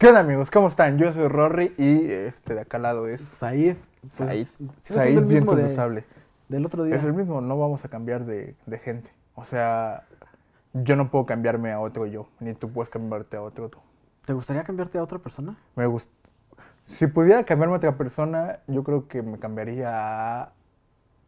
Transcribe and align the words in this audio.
¿Qué 0.00 0.08
onda 0.08 0.20
amigos? 0.20 0.50
¿Cómo 0.50 0.68
están? 0.68 0.96
Yo 0.96 1.12
soy 1.12 1.28
Rory 1.28 1.74
y 1.76 2.10
este 2.10 2.54
de 2.54 2.60
acá 2.62 2.78
al 2.78 2.84
lado 2.84 3.06
es 3.06 3.20
Said. 3.20 3.76
pues, 4.00 4.12
Said. 4.14 4.44
sigue 4.44 4.70
Said 4.82 5.02
siendo 5.02 5.20
el 5.20 5.26
mismo 5.26 5.28
Vientos 5.28 5.56
de- 5.58 5.62
de 5.64 5.74
Sable. 5.74 6.04
del 6.48 6.64
otro 6.64 6.84
día. 6.84 6.94
Es 6.96 7.04
el 7.04 7.12
mismo, 7.12 7.42
no 7.42 7.58
vamos 7.58 7.84
a 7.84 7.88
cambiar 7.90 8.24
de, 8.24 8.56
de 8.64 8.78
gente. 8.78 9.12
O 9.34 9.44
sea, 9.44 10.04
yo 10.72 10.96
no 10.96 11.10
puedo 11.10 11.26
cambiarme 11.26 11.70
a 11.72 11.80
otro 11.80 12.06
yo, 12.06 12.28
ni 12.40 12.54
tú 12.54 12.70
puedes 12.72 12.88
cambiarte 12.88 13.36
a 13.36 13.42
otro 13.42 13.68
tú. 13.68 13.78
¿Te 14.24 14.32
gustaría 14.32 14.64
cambiarte 14.64 14.96
a 14.96 15.02
otra 15.02 15.18
persona? 15.18 15.56
Me 15.76 15.84
gusta. 15.86 16.10
Si 16.84 17.06
pudiera 17.06 17.44
cambiarme 17.44 17.74
a 17.74 17.78
otra 17.78 17.96
persona, 17.98 18.60
yo 18.68 18.82
creo 18.84 19.06
que 19.06 19.22
me 19.22 19.38
cambiaría 19.38 19.90
a 20.44 20.52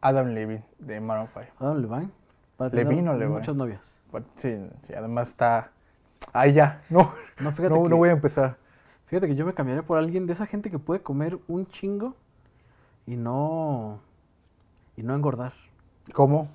Adam 0.01 0.29
Levine 0.29 0.65
de 0.79 0.99
Maroon 0.99 1.29
5. 1.35 1.47
Adam 1.59 1.77
Levine. 1.77 2.11
Para 2.57 2.75
Levine 2.75 3.11
o 3.11 3.13
Levine. 3.13 3.37
Muchas 3.37 3.55
novias. 3.55 4.01
But 4.11 4.25
Sí, 4.37 4.59
sí, 4.87 4.95
además 4.95 5.29
está... 5.29 5.71
Ahí 6.33 6.53
ya, 6.55 6.83
no, 6.91 7.11
No, 7.41 7.51
fíjate 7.53 7.75
no, 7.75 7.83
que, 7.83 7.89
no 7.91 7.97
voy 7.99 8.09
a 8.09 8.13
empezar. 8.13 8.57
Fíjate 9.13 9.29
que 9.29 9.35
yo 9.35 9.45
me 9.45 9.53
cambiaría 9.53 9.85
por 9.85 9.99
alguien 9.99 10.25
de 10.27 10.33
esa 10.33 10.47
gente 10.47 10.71
que 10.71 10.79
puede 10.79 11.03
comer 11.03 11.39
un 11.47 11.67
chingo 11.67 12.17
y 13.05 13.17
no 13.17 14.01
y 14.97 15.03
no 15.03 15.15
engordar. 15.15 15.53
¿Cómo? 16.15 16.49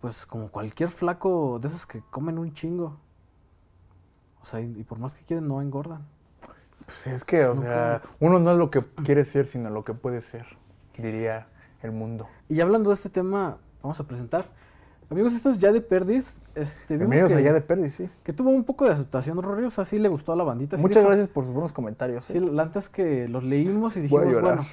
Pues 0.00 0.26
como 0.26 0.48
cualquier 0.48 0.88
flaco 0.88 1.60
de 1.60 1.68
esos 1.68 1.86
que 1.86 2.02
comen 2.10 2.38
un 2.38 2.52
chingo. 2.54 2.98
O 4.42 4.44
sea, 4.44 4.62
y, 4.62 4.64
y 4.64 4.82
por 4.82 4.98
más 4.98 5.14
que 5.14 5.24
quieren 5.24 5.46
no 5.46 5.62
engordan. 5.62 6.04
Pues 6.86 7.06
es 7.06 7.24
que, 7.24 7.44
o 7.44 7.54
No 7.54 7.60
sea, 7.60 8.02
uno 8.18 8.40
no 8.40 8.50
es 8.50 8.58
lo 8.58 8.72
que 8.72 8.84
quiere 9.04 9.24
ser, 9.24 9.46
sino 9.46 9.70
lo 9.70 9.84
que 9.84 9.94
puede 9.94 10.22
ser, 10.22 10.58
diría 11.04 11.46
el 11.82 11.92
mundo. 11.92 12.28
Y 12.48 12.62
hablando 12.62 12.90
de 12.90 12.94
este 12.94 13.10
tema, 13.10 13.58
vamos 13.80 14.00
a 14.00 14.08
presentar. 14.08 14.48
Amigos, 15.10 15.34
esto 15.34 15.50
es 15.50 15.58
ya 15.58 15.70
de 15.72 15.80
Perdis. 15.80 16.42
Este, 16.54 16.94
vimos 16.96 17.10
Bienvenidos 17.10 17.32
que, 17.32 17.38
allá 17.38 17.52
de 17.52 17.60
Perdi, 17.60 17.90
sí. 17.90 18.08
que 18.22 18.32
tuvo 18.32 18.50
un 18.50 18.64
poco 18.64 18.86
de 18.86 18.92
aceptación, 18.92 19.40
Rory. 19.42 19.64
O 19.64 19.70
sea, 19.70 19.84
sí 19.84 19.98
le 19.98 20.08
gustó 20.08 20.32
a 20.32 20.36
la 20.36 20.44
bandita. 20.44 20.76
sí 20.76 20.82
Muchas 20.82 20.96
dijo- 21.02 21.08
gracias 21.08 21.28
por 21.28 21.44
sus 21.44 21.52
buenos 21.52 21.72
comentarios. 21.72 22.24
Sí, 22.24 22.38
¿eh? 22.38 22.40
la 22.40 22.62
antes 22.62 22.88
que 22.88 23.28
los 23.28 23.44
leímos 23.44 23.96
y 23.96 24.00
dijimos, 24.00 24.40
bueno, 24.40 24.64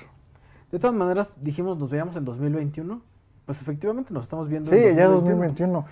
de 0.71 0.79
todas 0.79 0.95
maneras 0.95 1.33
dijimos 1.41 1.77
nos 1.77 1.89
veíamos 1.89 2.15
en 2.15 2.25
2021. 2.25 3.01
Pues 3.45 3.61
efectivamente 3.61 4.13
nos 4.13 4.23
estamos 4.23 4.47
viendo 4.47 4.69
Sí, 4.69 4.77
en 4.77 4.95
ya 4.95 5.07
2021. 5.07 5.73
2021. 5.73 5.85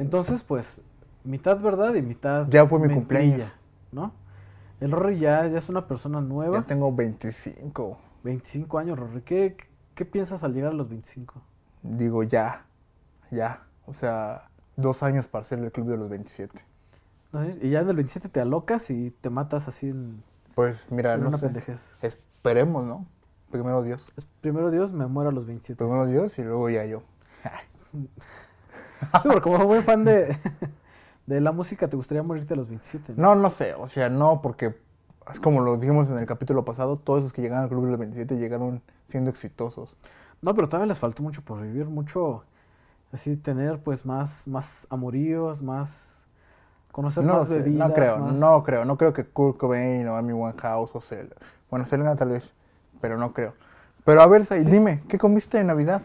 Entonces, 0.00 0.42
pues, 0.42 0.80
mitad 1.24 1.58
verdad 1.60 1.94
y 1.94 2.02
mitad 2.02 2.46
Ya 2.48 2.66
fue 2.66 2.80
mi 2.80 2.92
cumpleaños. 2.92 3.42
¿no? 3.92 4.12
El 4.80 4.90
Rory 4.90 5.18
ya, 5.18 5.46
ya 5.46 5.58
es 5.58 5.68
una 5.68 5.86
persona 5.86 6.20
nueva. 6.20 6.58
Ya 6.58 6.66
tengo 6.66 6.92
25. 6.92 7.98
25 8.24 8.78
años, 8.78 8.98
Rory. 8.98 9.22
¿Qué, 9.22 9.56
qué 9.94 10.04
piensas 10.04 10.42
al 10.42 10.52
llegar 10.52 10.72
a 10.72 10.74
los 10.74 10.88
25? 10.88 11.40
Digo, 11.82 12.22
ya, 12.24 12.66
ya. 13.30 13.62
O 13.86 13.94
sea, 13.94 14.48
dos 14.76 15.02
años 15.02 15.28
para 15.28 15.44
ser 15.44 15.58
el 15.60 15.70
club 15.72 15.88
de 15.88 15.96
los 15.96 16.08
27. 16.08 16.58
¿No 17.32 17.38
sabes? 17.40 17.58
Y 17.62 17.70
ya 17.70 17.80
en 17.80 17.88
el 17.88 17.96
27 17.96 18.28
te 18.28 18.40
alocas 18.40 18.90
y 18.90 19.10
te 19.10 19.30
matas 19.30 19.68
así 19.68 19.88
en, 19.90 20.22
Pues 20.54 20.90
mira, 20.90 21.14
en 21.14 21.22
no 21.22 21.28
una 21.28 21.38
sé. 21.38 21.46
pendejez. 21.46 21.96
Esperemos, 22.02 22.84
¿no? 22.84 23.06
Primero 23.50 23.82
Dios. 23.82 24.12
Es- 24.16 24.26
primero 24.40 24.70
Dios, 24.70 24.92
me 24.92 25.06
muero 25.06 25.30
a 25.30 25.32
los 25.32 25.46
27. 25.46 25.76
Primero 25.78 26.06
Dios 26.06 26.38
y 26.38 26.42
luego 26.42 26.68
ya 26.70 26.84
yo. 26.84 27.02
Sí, 27.74 29.28
porque 29.28 29.40
como 29.42 29.64
buen 29.66 29.84
fan 29.84 30.04
de, 30.04 30.36
de 31.26 31.40
la 31.40 31.52
música, 31.52 31.88
te 31.88 31.96
gustaría 31.96 32.22
morirte 32.22 32.54
a 32.54 32.56
los 32.56 32.68
27. 32.68 33.14
¿no? 33.16 33.34
No, 33.34 33.42
no 33.42 33.50
sé. 33.50 33.74
O 33.74 33.86
sea, 33.86 34.08
no, 34.08 34.40
porque 34.42 34.74
es 35.30 35.40
como 35.40 35.60
lo 35.60 35.76
dijimos 35.76 36.10
en 36.10 36.18
el 36.18 36.26
capítulo 36.26 36.64
pasado, 36.64 36.96
todos 36.96 37.20
esos 37.20 37.32
que 37.32 37.42
llegaron 37.42 37.64
al 37.64 37.68
club 37.70 37.84
de 37.84 37.90
los 37.90 37.98
27 37.98 38.36
llegaron 38.38 38.82
siendo 39.06 39.30
exitosos. 39.30 39.96
No, 40.42 40.54
pero 40.54 40.68
todavía 40.68 40.86
les 40.86 40.98
faltó 40.98 41.22
mucho 41.22 41.42
por 41.42 41.60
vivir, 41.62 41.86
mucho 41.86 42.44
así 43.12 43.36
tener 43.36 43.82
pues 43.82 44.04
más, 44.04 44.46
más 44.48 44.86
amoríos, 44.90 45.62
más 45.62 46.28
conocer 46.92 47.24
No, 47.24 47.38
más 47.38 47.48
sé, 47.48 47.60
bebidas. 47.60 47.88
no 47.88 47.94
creo, 47.94 48.18
más- 48.18 48.38
no 48.38 48.62
creo, 48.62 48.84
no 48.84 48.96
creo 48.98 49.12
que 49.12 49.24
Kurt 49.24 49.58
Cobain 49.58 50.06
o 50.08 50.16
Amy 50.16 50.32
Winehouse 50.32 50.90
o 50.94 51.00
Selena, 51.00 51.34
bueno, 51.70 51.84
Selena 51.86 52.16
tal 52.16 52.30
vez, 52.30 52.50
pero 53.00 53.18
no 53.18 53.32
creo. 53.32 53.54
Pero 54.04 54.22
a 54.22 54.26
ver, 54.26 54.44
Sí, 54.44 54.56
dime, 54.60 55.02
¿qué 55.08 55.18
comiste 55.18 55.58
en 55.58 55.66
Navidad? 55.66 56.02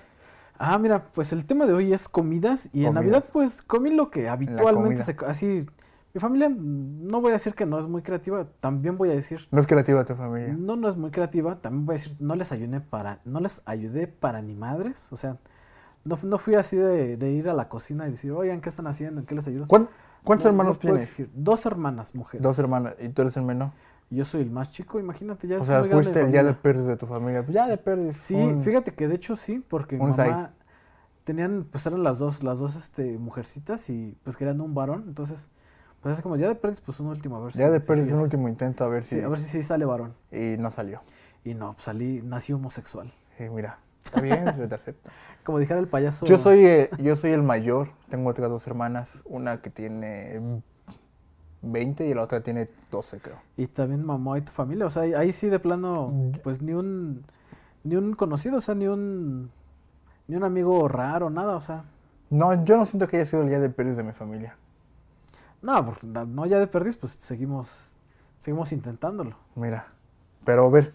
Ah, 0.58 0.78
mira, 0.78 1.06
pues 1.14 1.34
el 1.34 1.46
tema 1.46 1.66
de 1.66 1.74
hoy 1.74 1.92
es 1.94 2.08
comidas 2.08 2.70
y 2.72 2.86
en. 2.86 2.94
Navidad 2.94 3.25
pues 3.31 3.62
comí 3.62 3.90
lo 3.92 4.09
que 4.09 4.30
habitualmente 4.30 5.02
se 5.04 5.16
así 5.25 5.66
mi 6.14 6.20
familia 6.20 6.50
no 6.50 7.22
voy 7.22 7.30
a 7.31 7.34
decir 7.34 7.56
que 7.56 7.66
no 7.66 7.80
es 7.80 7.88
muy 7.88 8.02
creativa, 8.02 8.46
también 8.59 8.98
voy 8.98 9.09
a 9.09 9.14
decir 9.14 9.40
No 9.50 9.59
es 9.59 9.66
creativa 9.66 10.04
tu 10.04 10.14
familia. 10.16 10.54
no 10.58 10.75
no 10.75 10.90
es 10.90 10.98
muy 10.98 11.09
creativa, 11.09 11.62
también 11.62 11.86
voy 11.86 11.94
a 11.94 11.98
decir 11.98 12.16
no 12.20 12.36
les 12.36 12.52
ayudé 12.52 12.81
para 12.81 13.22
no 13.25 13.40
les 13.40 13.62
ayudé 13.66 14.08
para 14.08 14.42
ni 14.42 14.54
madres, 14.54 15.08
o 15.12 15.16
sea, 15.16 15.38
no, 16.03 16.17
no 16.23 16.38
fui 16.38 16.56
así 16.56 16.75
de, 16.78 17.17
de 17.17 17.31
ir 17.31 17.50
a 17.50 17.53
la 17.53 17.67
cocina 17.69 18.07
y 18.07 18.12
decir, 18.12 18.31
"Oigan, 18.31 18.62
¿qué 18.62 18.69
están 18.69 18.88
haciendo? 18.88 19.22
¿En 19.22 19.25
qué 19.28 19.35
les 19.35 19.47
ayudo?" 19.47 19.67
¿Cuán- 19.67 19.89
¿Cuántos 20.23 20.45
No- 20.45 20.50
hermanos 20.51 20.78
tienes? 20.79 21.16
Dos 21.34 21.66
hermanas 21.66 22.13
mujeres. 22.13 22.44
Dos 22.44 22.59
hermanas, 22.59 22.95
y 23.00 23.09
tú 23.09 23.23
eres 23.23 23.35
el 23.38 23.44
menor. 23.44 23.72
Yo 24.12 24.23
soy 24.25 24.41
el 24.41 24.51
más 24.51 24.72
chico, 24.73 25.00
imagínate, 25.00 25.47
ya 25.47 25.57
O 25.57 25.62
es 25.62 25.66
sea, 25.67 25.84
fuiste 25.85 26.29
ya 26.31 26.44
de 26.44 26.53
perdes 26.53 26.85
de 26.85 26.97
tu 26.97 27.07
familia. 27.07 27.45
Ya 27.50 27.66
de 27.67 27.78
perdes. 27.78 28.17
Sí, 28.17 28.35
un- 28.35 28.62
fíjate 28.62 28.94
que 28.94 29.07
de 29.07 29.16
hecho 29.16 29.35
sí, 29.35 29.63
porque 29.67 29.97
mi 29.97 30.06
mamá 30.06 30.53
tenían, 31.23 31.66
pues 31.72 31.85
eran 31.85 32.03
las 32.03 32.19
dos, 32.19 32.44
las 32.44 32.59
dos 32.59 32.75
este, 32.75 33.18
mujercitas 33.18 33.89
y 33.89 34.18
pues 34.23 34.35
querían 34.38 34.59
un 34.62 34.73
varón, 34.73 35.06
entonces, 35.07 35.50
pues 36.01 36.13
así 36.13 36.22
como 36.23 36.35
ya 36.35 36.47
de 36.47 36.56
perdes, 36.56 36.81
pues 36.81 37.00
un 37.00 37.07
último, 37.07 37.38
a 37.38 37.39
ver 37.39 37.53
Ya 37.53 37.68
si- 37.68 37.72
de 37.72 37.79
perdes 37.79 38.12
un 38.12 38.18
es. 38.18 38.23
último 38.23 38.50
intento 38.50 38.83
a 38.83 38.88
ver 38.89 39.03
Sí, 39.03 39.18
si. 39.18 39.22
a 39.23 39.29
ver 39.29 39.38
si 39.39 39.45
sí 39.45 39.63
sale 39.63 39.85
varón. 39.85 40.13
Y 40.31 40.57
no 40.57 40.72
salió. 40.72 41.00
Y 41.44 41.53
no, 41.53 41.73
pues 41.73 41.83
salí, 41.85 42.22
nací 42.23 42.53
homosexual. 42.53 43.12
Sí, 43.38 43.45
mira, 43.50 43.79
está 44.12 44.22
bien, 44.22 44.46
yo 44.58 44.68
te 44.68 44.76
acepto. 44.76 45.12
Como 45.44 45.60
dijera 45.60 45.80
el 45.80 45.88
payaso. 45.88 46.26
Yo 46.26 46.38
soy, 46.38 46.66
eh, 46.66 46.90
yo 47.00 47.16
soy 47.16 47.32
el 47.32 47.44
mayor. 47.44 47.90
Tengo 48.10 48.30
otras 48.30 48.50
dos 48.50 48.66
hermanas. 48.68 49.24
Una 49.26 49.62
que 49.62 49.70
tiene 49.70 50.62
20 51.62 52.08
y 52.08 52.14
la 52.14 52.24
otra 52.24 52.42
tiene 52.42 52.70
12, 52.92 53.20
creo. 53.20 53.38
Y 53.58 53.68
también 53.68 54.04
mamá 54.06 54.38
y 54.38 54.42
tu 54.42 54.52
familia, 54.52 54.86
o 54.86 54.90
sea, 54.90 55.04
ahí- 55.04 55.32
sí 55.32 55.48
de 55.48 55.60
plano, 55.60 56.14
pues 56.44 56.62
ni 56.62 56.74
un, 56.74 57.24
ni 57.84 57.96
un 57.96 58.14
conocido, 58.14 58.58
o 58.58 58.62
sea, 58.62 58.76
ni 58.76 58.88
un, 58.88 59.52
ni 60.28 60.36
un 60.36 60.44
amigo 60.44 60.88
raro, 60.88 61.30
nada, 61.30 61.56
o 61.56 61.62
sea. 61.62 61.86
No, 62.30 62.64
yo 62.64 62.78
no 62.78 62.86
siento 62.86 63.08
que 63.08 63.18
haya 63.18 63.26
sido 63.26 63.44
el 63.44 63.50
día 63.50 63.60
de 63.60 63.70
perdes 63.70 63.98
de 63.98 64.04
mi 64.04 64.12
familia. 64.14 64.56
No, 65.62 65.86
porque 65.86 66.08
no 66.08 66.46
ya 66.48 66.60
de 66.60 66.66
perdiz, 66.68 66.98
pues 66.98 67.12
seguimos, 67.14 67.98
seguimos 68.40 68.72
intentándolo. 68.72 69.36
Mira. 69.56 69.86
Pero 70.44 70.66
a 70.66 70.70
ver, 70.70 70.94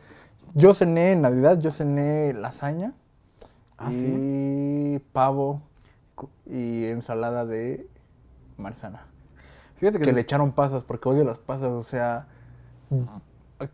yo 0.55 0.75
cené 0.75 1.13
en 1.13 1.23
Navidad, 1.23 1.59
yo 1.61 1.71
cené 1.71 2.33
lasaña 2.33 2.93
Ah, 3.79 3.89
y 3.89 3.93
sí. 3.93 5.03
pavo 5.13 5.63
y 6.47 6.85
ensalada 6.87 7.45
de 7.45 7.87
manzana. 8.57 9.07
Fíjate 9.77 9.99
que, 9.99 10.07
Que 10.07 10.13
le 10.13 10.21
echaron 10.23 10.53
pasas 10.53 10.85
porque 10.85 11.09
odio 11.09 11.25
las 11.25 11.39
pasas, 11.39 11.69
o 11.73 11.83
sea, 11.83 12.27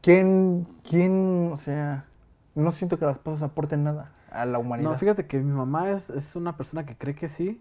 ¿quién, 0.00 0.66
quién, 0.88 1.50
o 1.52 1.56
sea, 1.56 2.06
no 2.54 2.70
siento 2.72 2.98
que 2.98 3.04
las 3.04 3.18
pasas 3.18 3.42
aporten 3.42 3.84
nada 3.84 4.12
a 4.30 4.44
la 4.46 4.58
humanidad. 4.58 4.90
no, 4.90 4.96
fíjate 4.96 5.26
que 5.26 5.38
mi 5.38 5.52
mamá 5.52 5.90
es, 5.90 6.10
es 6.10 6.36
una 6.36 6.56
persona 6.56 6.84
que 6.84 6.96
cree 6.96 7.14
que 7.14 7.28
sí. 7.28 7.60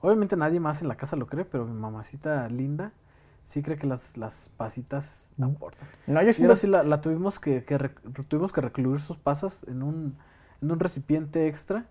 Obviamente 0.00 0.36
nadie 0.36 0.58
más 0.60 0.82
en 0.82 0.88
la 0.88 0.96
casa 0.96 1.16
lo 1.16 1.26
cree, 1.26 1.44
pero 1.44 1.64
mi 1.64 1.78
mamacita 1.78 2.48
linda 2.48 2.92
sí 3.44 3.62
cree 3.62 3.76
que 3.76 3.86
las, 3.86 4.16
las 4.16 4.50
pasitas 4.56 5.32
Mm. 5.36 5.44
aportan. 5.44 5.88
No, 6.06 6.22
yo 6.22 6.32
siento 6.32 6.56
sí 6.56 6.66
la, 6.66 6.82
la 6.84 7.00
tuvimos 7.00 7.40
que, 7.40 7.64
que 7.64 7.78
rec- 7.78 8.26
tuvimos 8.28 8.52
que 8.52 8.60
recluir 8.60 9.00
sus 9.00 9.16
pasas 9.16 9.64
en 9.68 9.82
un, 9.82 10.16
en 10.62 10.70
un 10.70 10.80
recipiente 10.80 11.46
extra. 11.46 11.86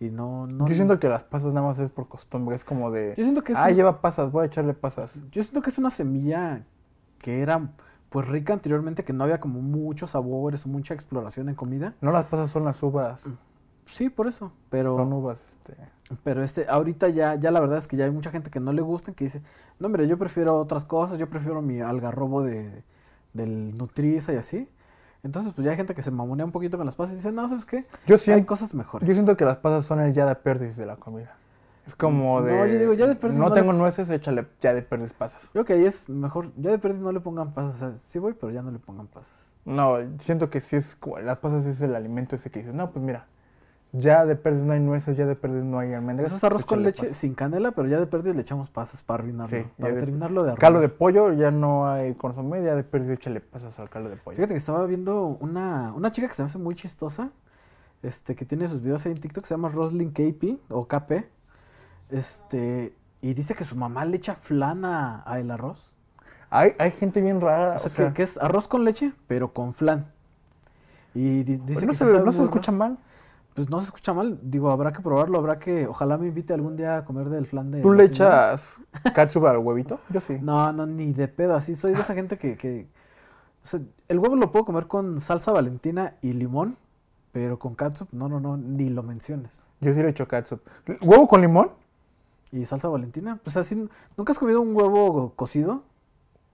Y 0.00 0.10
no, 0.10 0.46
no. 0.46 0.66
Yo 0.66 0.74
siento 0.74 0.98
que 0.98 1.08
las 1.08 1.24
pasas 1.24 1.54
nada 1.54 1.66
más 1.66 1.78
es 1.78 1.90
por 1.90 2.08
costumbre, 2.08 2.54
es 2.54 2.64
como 2.64 2.90
de, 2.90 3.14
yo 3.16 3.22
siento 3.22 3.42
que 3.42 3.52
es 3.52 3.58
ah, 3.58 3.68
un- 3.68 3.74
lleva 3.74 4.00
pasas, 4.02 4.30
voy 4.30 4.42
a 4.42 4.46
echarle 4.46 4.74
pasas. 4.74 5.18
Yo 5.30 5.42
siento 5.42 5.62
que 5.62 5.70
es 5.70 5.78
una 5.78 5.90
semilla 5.90 6.64
que 7.18 7.40
era 7.40 7.70
pues 8.10 8.28
rica 8.28 8.52
anteriormente, 8.52 9.04
que 9.04 9.12
no 9.12 9.24
había 9.24 9.40
como 9.40 9.62
muchos 9.62 10.10
sabores 10.10 10.66
o 10.66 10.68
mucha 10.68 10.94
exploración 10.94 11.48
en 11.48 11.54
comida. 11.54 11.94
No 12.00 12.12
las 12.12 12.26
pasas 12.26 12.50
son 12.50 12.64
las 12.64 12.82
uvas, 12.82 13.22
Sí, 13.86 14.10
por 14.10 14.26
eso. 14.26 14.52
Pero, 14.68 14.96
son 14.96 15.12
uvas, 15.12 15.40
este, 15.50 15.76
pero 16.24 16.42
este, 16.42 16.66
ahorita 16.68 17.08
ya, 17.08 17.36
ya 17.36 17.50
la 17.52 17.60
verdad 17.60 17.78
es 17.78 17.86
que 17.86 17.96
ya 17.96 18.04
hay 18.04 18.10
mucha 18.10 18.30
gente 18.30 18.50
que 18.50 18.58
no 18.58 18.72
le 18.72 18.82
gusta, 18.82 19.12
que 19.12 19.24
dice, 19.24 19.42
no, 19.78 19.88
mire, 19.88 20.08
yo 20.08 20.18
prefiero 20.18 20.56
otras 20.56 20.84
cosas, 20.84 21.18
yo 21.18 21.30
prefiero 21.30 21.62
mi 21.62 21.80
algarrobo 21.80 22.42
de, 22.42 22.82
del 23.32 23.76
Nutriza 23.78 24.32
y 24.32 24.36
así. 24.36 24.68
Entonces, 25.26 25.52
pues 25.52 25.64
ya 25.64 25.72
hay 25.72 25.76
gente 25.76 25.94
que 25.94 26.02
se 26.02 26.10
mamonea 26.10 26.46
un 26.46 26.52
poquito 26.52 26.76
con 26.78 26.86
las 26.86 26.96
pasas 26.96 27.12
y 27.14 27.16
dice, 27.16 27.32
no, 27.32 27.48
¿sabes 27.48 27.64
qué? 27.66 27.84
Yo 28.06 28.14
Hay 28.14 28.18
siento, 28.18 28.46
cosas 28.46 28.72
mejores. 28.74 29.06
yo 29.06 29.12
siento 29.14 29.36
que 29.36 29.44
las 29.44 29.58
pasas 29.58 29.84
son 29.84 30.00
el 30.00 30.12
ya 30.12 30.24
de 30.26 30.34
perdiz 30.36 30.76
de 30.76 30.86
la 30.86 30.96
comida. 30.96 31.36
Es 31.86 31.94
como 31.94 32.40
No, 32.40 32.46
de, 32.46 32.72
yo 32.72 32.78
digo, 32.80 32.92
ya 32.94 33.06
de 33.06 33.14
perdiz 33.14 33.38
no 33.38 33.48
no 33.48 33.54
le- 33.54 33.60
tengo 33.60 33.72
nueces, 33.72 34.10
échale 34.10 34.46
ya 34.60 34.74
de 34.74 34.82
perdiz 34.82 35.12
pasas. 35.12 35.50
Creo 35.52 35.64
que 35.64 35.74
ahí 35.74 35.84
es 35.84 36.08
mejor, 36.08 36.50
ya 36.56 36.70
de 36.70 36.78
perdiz 36.78 37.00
no 37.00 37.12
le 37.12 37.20
pongan 37.20 37.52
pasas, 37.52 37.76
o 37.76 37.78
sea, 37.78 37.94
sí 37.94 38.18
voy, 38.18 38.32
pero 38.32 38.50
ya 38.52 38.62
no 38.62 38.70
le 38.72 38.78
pongan 38.80 39.06
pasas. 39.06 39.54
No, 39.64 39.96
siento 40.18 40.50
que 40.50 40.60
sí 40.60 40.74
es, 40.76 40.96
las 41.22 41.38
pasas 41.38 41.64
es 41.66 41.80
el 41.82 41.94
alimento 41.94 42.34
ese 42.34 42.50
que 42.50 42.60
dices, 42.60 42.74
no, 42.74 42.90
pues 42.90 43.04
mira, 43.04 43.26
ya 43.92 44.26
de 44.26 44.36
perdiz 44.36 44.62
no 44.64 44.72
hay 44.74 44.80
nueces, 44.80 45.16
ya 45.16 45.24
de 45.26 45.36
perdiz 45.36 45.64
no 45.64 45.78
hay 45.78 45.94
almendras. 45.94 46.28
Eso 46.28 46.36
es 46.36 46.44
arroz 46.44 46.64
con 46.66 46.82
leche 46.82 47.02
pasas. 47.04 47.16
sin 47.16 47.34
canela, 47.34 47.70
pero 47.72 47.88
ya 47.88 47.98
de 47.98 48.06
perdiz 48.06 48.34
le 48.34 48.42
echamos 48.42 48.68
pasas 48.68 49.02
para 49.02 49.20
arruinarlo, 49.22 49.56
Sí, 49.56 49.64
para 49.80 49.94
de- 49.94 50.00
terminarlo 50.00 50.44
de 50.44 50.54
Caldo 50.56 50.80
de 50.80 50.88
pollo, 50.88 51.32
ya 51.32 51.50
no 51.50 51.88
hay 51.88 52.14
consomé, 52.14 52.62
ya 52.62 52.74
de 52.74 52.84
perdiz 52.84 53.10
échale 53.10 53.40
pasas 53.40 53.78
al 53.78 53.88
caldo 53.88 54.10
de 54.10 54.16
pollo. 54.16 54.36
Fíjate 54.36 54.52
que 54.54 54.58
estaba 54.58 54.84
viendo 54.86 55.24
una, 55.40 55.92
una 55.94 56.10
chica 56.10 56.28
que 56.28 56.34
se 56.34 56.42
me 56.42 56.46
hace 56.46 56.58
muy 56.58 56.74
chistosa, 56.74 57.30
este, 58.02 58.34
que 58.34 58.44
tiene 58.44 58.68
sus 58.68 58.82
videos 58.82 59.06
ahí 59.06 59.12
en 59.12 59.18
TikTok, 59.20 59.44
se 59.44 59.54
llama 59.54 59.68
Roslyn 59.70 60.10
KP 60.12 60.58
o 60.68 60.86
KP, 60.86 61.28
este, 62.10 62.94
y 63.20 63.34
dice 63.34 63.54
que 63.54 63.64
su 63.64 63.76
mamá 63.76 64.04
le 64.04 64.16
echa 64.16 64.34
flan 64.34 64.84
a, 64.84 65.22
a 65.26 65.40
el 65.40 65.50
arroz. 65.50 65.94
Hay, 66.50 66.72
hay 66.78 66.92
gente 66.92 67.20
bien 67.20 67.40
rara. 67.40 67.74
O 67.74 67.78
sea, 67.78 67.90
que, 68.08 68.12
que 68.14 68.22
es 68.22 68.38
arroz 68.38 68.68
con 68.68 68.84
leche, 68.84 69.12
pero 69.26 69.52
con 69.52 69.74
flan. 69.74 70.12
Y 71.14 71.42
di- 71.42 71.56
dice 71.58 71.86
no 71.86 71.92
que 71.92 71.96
se, 71.98 72.04
sabe 72.06 72.24
no 72.24 72.30
se 72.30 72.42
escucha 72.42 72.70
mal. 72.72 72.98
Pues 73.56 73.70
no 73.70 73.80
se 73.80 73.86
escucha 73.86 74.12
mal. 74.12 74.38
Digo, 74.42 74.70
habrá 74.70 74.92
que 74.92 75.00
probarlo, 75.00 75.38
habrá 75.38 75.58
que... 75.58 75.86
Ojalá 75.86 76.18
me 76.18 76.28
invite 76.28 76.52
algún 76.52 76.76
día 76.76 76.98
a 76.98 77.04
comer 77.06 77.30
del 77.30 77.46
flan 77.46 77.70
de 77.70 77.80
¿Tú 77.80 77.92
le 77.94 78.06
señora. 78.06 78.52
echas 78.52 78.78
catsup 79.14 79.46
al 79.46 79.58
huevito? 79.58 79.98
Yo 80.10 80.20
sí. 80.20 80.38
No, 80.42 80.72
no, 80.74 80.86
ni 80.86 81.12
de 81.14 81.26
pedo. 81.26 81.56
Así 81.56 81.74
soy 81.74 81.94
de 81.94 82.02
esa 82.02 82.14
gente 82.14 82.36
que... 82.38 82.56
que 82.58 82.86
o 83.62 83.66
sea, 83.66 83.80
el 84.08 84.18
huevo 84.18 84.36
lo 84.36 84.52
puedo 84.52 84.66
comer 84.66 84.86
con 84.86 85.20
salsa 85.20 85.52
valentina 85.52 86.14
y 86.20 86.34
limón, 86.34 86.76
pero 87.32 87.58
con 87.58 87.74
catsup, 87.74 88.08
no, 88.12 88.28
no, 88.28 88.40
no, 88.40 88.56
ni 88.56 88.90
lo 88.90 89.02
menciones. 89.02 89.66
Yo 89.80 89.92
sí 89.92 90.02
le 90.02 90.10
echo 90.10 90.28
catsup. 90.28 90.60
¿Huevo 91.00 91.26
con 91.26 91.40
limón? 91.40 91.70
¿Y 92.52 92.64
salsa 92.66 92.88
valentina? 92.88 93.40
Pues 93.42 93.56
así, 93.56 93.88
¿nunca 94.16 94.32
has 94.32 94.38
comido 94.38 94.60
un 94.60 94.76
huevo 94.76 95.32
cocido? 95.34 95.82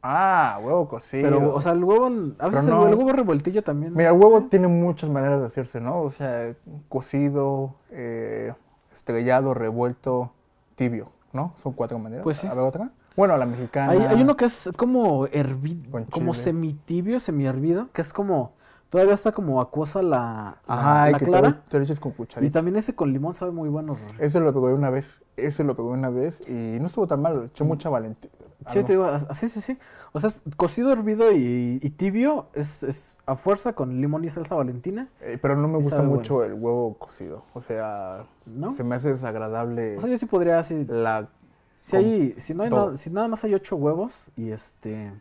Ah, 0.02 0.58
huevo 0.62 0.88
cocido. 0.88 1.22
Pero, 1.30 1.54
o 1.54 1.60
sea, 1.60 1.72
el 1.72 1.84
huevo, 1.84 2.06
a 2.38 2.46
veces 2.48 2.64
el, 2.64 2.70
no. 2.70 2.88
el 2.88 2.94
huevo 2.94 3.12
revueltillo 3.12 3.62
también. 3.62 3.94
Mira, 3.94 4.10
el 4.10 4.16
huevo 4.20 4.42
tiene 4.50 4.66
muchas 4.66 5.08
maneras 5.10 5.40
de 5.40 5.46
hacerse, 5.46 5.80
¿no? 5.80 6.00
O 6.02 6.10
sea, 6.10 6.54
cocido, 6.88 7.76
eh, 7.90 8.52
estrellado, 8.92 9.54
revuelto, 9.54 10.32
tibio, 10.74 11.12
¿no? 11.32 11.52
Son 11.56 11.72
cuatro 11.72 11.98
maneras. 12.00 12.24
Pues 12.24 12.38
sí. 12.38 12.46
¿A 12.48 12.54
ver 12.54 12.64
otra? 12.64 12.90
Bueno, 13.16 13.36
la 13.36 13.46
mexicana. 13.46 13.92
Hay, 13.92 14.00
hay 14.00 14.22
uno 14.22 14.36
que 14.36 14.46
es 14.46 14.70
como 14.76 15.26
hervido, 15.26 16.04
como 16.10 16.34
semitibio, 16.34 17.20
semi-hervido, 17.20 17.88
que 17.92 18.00
es 18.00 18.12
como, 18.12 18.54
todavía 18.88 19.14
está 19.14 19.30
como 19.32 19.60
acuosa 19.60 20.02
la, 20.02 20.56
Ajá, 20.66 21.10
y 21.10 21.12
la 21.12 21.18
que 21.18 21.24
clara. 21.26 21.62
Te, 21.68 21.78
lo- 21.78 21.84
echas 21.84 22.00
con 22.00 22.12
Y 22.12 22.14
cucharita. 22.16 22.52
también 22.58 22.76
ese 22.76 22.94
con 22.94 23.12
limón 23.12 23.34
sabe 23.34 23.52
muy 23.52 23.68
bueno. 23.68 23.94
Rory. 23.94 24.16
Ese 24.18 24.40
lo 24.40 24.50
probé 24.52 24.74
una 24.74 24.90
vez. 24.90 25.22
Ese 25.36 25.62
lo 25.62 25.76
probé 25.76 25.92
una 25.92 26.08
vez 26.10 26.40
y 26.48 26.78
no 26.80 26.86
estuvo 26.86 27.06
tan 27.06 27.20
mal. 27.22 27.38
le 27.38 27.46
Eché 27.46 27.64
mucha 27.64 27.88
valentía. 27.88 28.30
Sí, 28.66 28.84
te 28.84 28.92
digo, 28.92 29.04
as- 29.06 29.26
así, 29.28 29.48
sí, 29.48 29.60
sí. 29.60 29.78
O 30.12 30.20
sea, 30.20 30.30
es 30.30 30.42
cocido, 30.56 30.92
hervido 30.92 31.32
y, 31.32 31.78
y 31.82 31.90
tibio 31.90 32.48
es, 32.54 32.82
es 32.82 33.18
a 33.26 33.36
fuerza 33.36 33.74
con 33.74 34.00
limón 34.00 34.24
y 34.24 34.28
salsa 34.30 34.54
valentina, 34.54 35.08
Eh, 35.20 35.38
pero 35.40 35.56
no 35.56 35.68
me 35.68 35.78
gusta 35.78 36.02
mucho 36.02 36.42
el 36.44 36.54
huevo 36.54 36.98
cocido. 36.98 37.44
O 37.54 37.60
sea, 37.60 38.26
¿no? 38.46 38.72
se 38.72 38.84
me 38.84 38.96
hace 38.96 39.10
desagradable 39.10 39.96
O 39.96 40.00
sea, 40.00 40.10
yo 40.10 40.18
sí 40.18 40.26
podría 40.26 40.58
así, 40.58 40.86
la... 40.88 41.28
si 41.76 41.96
hay, 41.96 42.34
si 42.38 42.54
no 42.54 42.62
hay 42.64 42.70
nada, 42.70 42.96
si 42.96 43.10
nada 43.10 43.28
más 43.28 43.44
hay 43.44 43.54
ocho 43.54 43.76
huevos 43.76 44.30
y 44.36 44.50
este, 44.50 45.12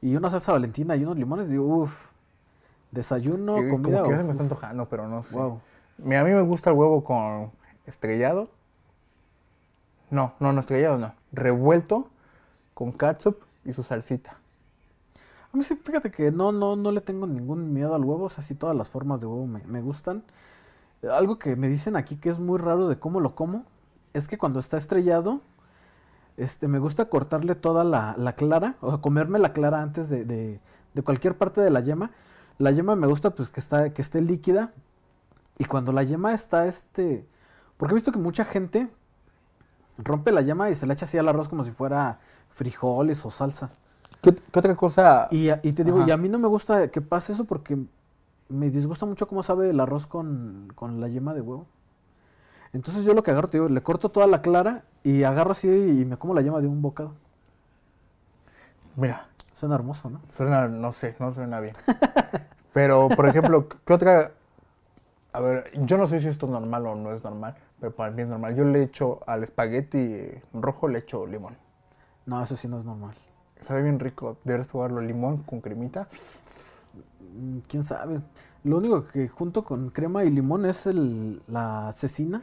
y 0.00 0.16
una 0.16 0.30
salsa 0.30 0.52
valentina 0.52 0.96
y 0.96 1.02
unos 1.02 1.16
limones, 1.16 1.48
digo, 1.48 1.64
uff, 1.66 2.12
desayuno, 2.92 3.66
comida, 3.68 4.02
como 4.02 4.02
que 4.02 4.10
ya 4.10 4.18
se 4.18 4.24
me 4.24 4.30
está 4.32 4.42
antojando, 4.44 4.88
pero 4.88 5.08
no 5.08 5.22
sé. 5.22 5.46
wow. 5.46 5.60
Mira, 5.98 6.20
a 6.22 6.24
mí 6.24 6.30
me 6.32 6.42
gusta 6.42 6.70
el 6.70 6.76
huevo 6.76 7.04
con 7.04 7.52
estrellado. 7.86 8.50
No, 10.10 10.34
no, 10.40 10.52
no 10.52 10.60
estrellado, 10.60 10.98
no. 10.98 11.14
Revuelto 11.32 12.08
con 12.74 12.92
catsup 12.92 13.38
y 13.64 13.72
su 13.72 13.82
salsita. 13.82 14.38
A 15.52 15.56
mí 15.56 15.62
sí, 15.62 15.76
fíjate 15.76 16.10
que 16.10 16.32
no, 16.32 16.52
no, 16.52 16.76
no 16.76 16.90
le 16.90 17.00
tengo 17.00 17.26
ningún 17.26 17.72
miedo 17.72 17.94
al 17.94 18.04
huevo, 18.04 18.24
o 18.24 18.28
sea, 18.28 18.42
sí 18.42 18.54
todas 18.54 18.76
las 18.76 18.90
formas 18.90 19.20
de 19.20 19.26
huevo 19.26 19.46
me, 19.46 19.62
me 19.64 19.80
gustan. 19.80 20.24
Algo 21.10 21.38
que 21.38 21.54
me 21.56 21.68
dicen 21.68 21.96
aquí 21.96 22.16
que 22.16 22.28
es 22.28 22.38
muy 22.38 22.58
raro 22.58 22.88
de 22.88 22.98
cómo 22.98 23.20
lo 23.20 23.34
como, 23.34 23.64
es 24.12 24.26
que 24.26 24.38
cuando 24.38 24.58
está 24.58 24.76
estrellado, 24.76 25.40
este, 26.36 26.66
me 26.66 26.78
gusta 26.78 27.08
cortarle 27.08 27.54
toda 27.54 27.84
la, 27.84 28.14
la 28.18 28.34
clara, 28.34 28.76
o 28.80 28.90
sea, 28.90 28.98
comerme 29.00 29.38
la 29.38 29.52
clara 29.52 29.82
antes 29.82 30.08
de, 30.08 30.24
de, 30.24 30.60
de 30.92 31.02
cualquier 31.02 31.36
parte 31.36 31.60
de 31.60 31.70
la 31.70 31.80
yema. 31.80 32.10
La 32.58 32.70
yema 32.70 32.96
me 32.96 33.06
gusta 33.06 33.30
pues 33.30 33.50
que, 33.50 33.60
está, 33.60 33.92
que 33.92 34.02
esté 34.02 34.20
líquida, 34.20 34.72
y 35.58 35.64
cuando 35.66 35.92
la 35.92 36.02
yema 36.02 36.34
está, 36.34 36.66
este, 36.66 37.26
porque 37.76 37.92
he 37.92 37.94
visto 37.94 38.10
que 38.10 38.18
mucha 38.18 38.44
gente 38.44 38.88
rompe 39.98 40.32
la 40.32 40.42
yema 40.42 40.70
y 40.70 40.74
se 40.74 40.86
la 40.86 40.92
echa 40.94 41.04
así 41.04 41.18
al 41.18 41.28
arroz 41.28 41.48
como 41.48 41.62
si 41.62 41.70
fuera 41.70 42.18
frijoles 42.48 43.24
o 43.24 43.30
salsa. 43.30 43.70
¿Qué, 44.22 44.34
qué 44.34 44.58
otra 44.58 44.74
cosa? 44.74 45.28
Y, 45.30 45.50
te 45.72 45.84
digo, 45.84 45.98
Ajá. 45.98 46.08
y 46.08 46.10
a 46.12 46.16
mí 46.16 46.28
no 46.28 46.38
me 46.38 46.48
gusta 46.48 46.88
que 46.88 47.00
pase 47.00 47.32
eso 47.32 47.44
porque 47.44 47.78
me 48.48 48.70
disgusta 48.70 49.06
mucho 49.06 49.28
cómo 49.28 49.42
sabe 49.42 49.70
el 49.70 49.80
arroz 49.80 50.06
con, 50.06 50.72
con 50.74 51.00
la 51.00 51.08
yema 51.08 51.34
de 51.34 51.40
huevo. 51.40 51.66
Entonces 52.72 53.04
yo 53.04 53.14
lo 53.14 53.22
que 53.22 53.30
agarro, 53.30 53.48
te 53.48 53.58
digo, 53.58 53.68
le 53.68 53.82
corto 53.82 54.08
toda 54.08 54.26
la 54.26 54.42
clara 54.42 54.84
y 55.02 55.22
agarro 55.22 55.52
así 55.52 55.68
y 55.68 56.04
me 56.04 56.16
como 56.16 56.34
la 56.34 56.42
yema 56.42 56.60
de 56.60 56.66
un 56.66 56.82
bocado. 56.82 57.14
Mira, 58.96 59.28
Suena 59.54 59.76
hermoso, 59.76 60.10
¿no? 60.10 60.20
suena, 60.28 60.66
no 60.66 60.90
sé, 60.90 61.14
no 61.20 61.32
suena 61.32 61.60
bien. 61.60 61.74
Pero, 62.72 63.08
por 63.08 63.28
ejemplo, 63.28 63.68
¿qué 63.68 63.92
otra? 63.92 64.32
A 65.32 65.40
ver, 65.40 65.70
yo 65.86 65.96
no 65.96 66.08
sé 66.08 66.20
si 66.20 66.26
esto 66.26 66.46
es 66.46 66.52
normal 66.52 66.84
o 66.88 66.96
no 66.96 67.12
es 67.12 67.22
normal, 67.22 67.54
pero 67.80 67.94
para 67.94 68.10
mí 68.10 68.22
es 68.22 68.28
normal. 68.28 68.54
Yo 68.56 68.64
le 68.64 68.82
echo 68.82 69.20
al 69.26 69.42
espagueti 69.42 70.30
rojo, 70.52 70.88
le 70.88 71.00
echo 71.00 71.26
limón. 71.26 71.56
No, 72.26 72.42
eso 72.42 72.56
sí 72.56 72.68
no 72.68 72.78
es 72.78 72.84
normal. 72.84 73.14
Sabe 73.60 73.82
bien 73.82 73.98
rico. 74.00 74.38
Deberías 74.44 74.68
probarlo, 74.68 75.00
limón 75.00 75.38
con 75.42 75.60
cremita. 75.60 76.08
Mm, 77.36 77.58
¿Quién 77.68 77.82
sabe? 77.82 78.20
Lo 78.64 78.78
único 78.78 79.06
que 79.06 79.28
junto 79.28 79.64
con 79.64 79.90
crema 79.90 80.24
y 80.24 80.30
limón 80.30 80.66
es 80.66 80.86
el, 80.86 81.42
la 81.48 81.90
cecina. 81.92 82.42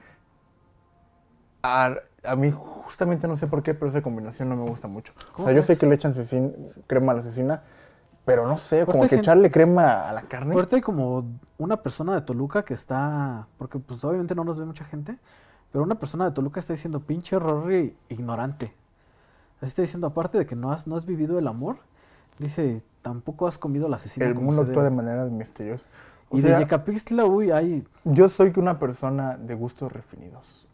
A, 1.64 1.96
a 2.24 2.36
mí 2.36 2.52
justamente 2.52 3.28
no 3.28 3.38
sé 3.38 3.48
por 3.48 3.62
qué, 3.62 3.74
pero 3.74 3.88
esa 3.90 4.02
combinación 4.02 4.50
no 4.50 4.56
me 4.56 4.68
gusta 4.68 4.88
mucho. 4.88 5.14
O 5.38 5.44
¿Cómo 5.44 5.48
sea, 5.48 5.56
yo 5.56 5.62
sé 5.62 5.78
que 5.78 5.86
le 5.86 5.96
echan 5.96 6.14
cecin- 6.14 6.54
crema 6.88 7.12
a 7.12 7.16
la 7.16 7.24
cecina, 7.24 7.64
pero 8.26 8.48
no 8.48 8.58
sé, 8.58 8.80
Ahorita 8.82 8.92
como 8.92 9.04
que 9.04 9.10
gente- 9.10 9.22
echarle 9.24 9.50
crema 9.52 10.10
a 10.10 10.14
la 10.14 10.22
carne. 10.24 10.54
Ahorita 10.56 10.76
hay 10.76 10.82
como 10.82 11.26
una 11.58 11.78
persona 11.82 12.14
de 12.16 12.22
Toluca 12.22 12.64
que 12.64 12.74
está, 12.74 13.48
porque 13.58 13.80
pues 13.80 14.04
obviamente 14.04 14.36
no 14.36 14.44
nos 14.44 14.58
ve 14.60 14.66
mucha 14.66 14.86
gente, 14.86 15.18
pero 15.72 15.84
una 15.84 15.96
persona 15.96 16.26
de 16.26 16.32
Toluca 16.32 16.60
está 16.60 16.74
diciendo, 16.74 17.00
pinche 17.00 17.38
Rory 17.40 17.96
ignorante. 18.10 18.74
Así 19.58 19.68
está 19.68 19.82
diciendo, 19.84 20.08
aparte 20.08 20.38
de 20.38 20.46
que 20.46 20.56
no 20.56 20.72
has, 20.72 20.88
no 20.88 20.96
has 20.96 21.06
vivido 21.06 21.38
el 21.40 21.48
amor, 21.48 21.78
dice, 22.40 22.84
tampoco 23.02 23.48
has 23.48 23.58
comido 23.58 23.88
la 23.90 23.96
asesina 23.98 24.26
El 24.26 24.36
mundo 24.36 24.62
actúa 24.64 24.84
de 24.84 24.90
debe". 24.90 24.96
maneras 24.96 25.30
misteriosas. 25.32 25.86
O 26.30 26.38
Y 26.38 26.42
sea, 26.42 26.58
de 26.58 26.64
Yecapixtla, 26.64 27.26
uy, 27.26 27.52
hay, 27.52 27.86
yo 28.06 28.30
soy 28.30 28.54
una 28.56 28.80
persona 28.80 29.38
de 29.38 29.54
gustos 29.56 29.92
refinidos. 29.92 30.68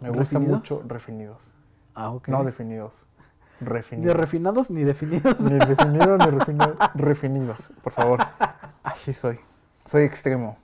Me 0.00 0.08
gusta 0.08 0.22
¿Refinidos? 0.38 0.58
mucho 0.58 0.82
refinidos. 0.88 1.52
ah, 1.94 2.10
ok. 2.10 2.28
No 2.28 2.42
definidos. 2.42 2.92
Ni 3.98 4.08
refinados 4.12 4.70
ni 4.70 4.82
definidos. 4.84 5.40
Ni 5.40 5.58
definidos 5.58 6.18
ni 6.18 6.26
refinidos. 6.30 6.76
Refinidos, 6.94 7.72
por 7.82 7.92
favor. 7.92 8.20
Así 8.82 9.12
soy. 9.12 9.38
Soy 9.86 10.04
extremo. 10.04 10.56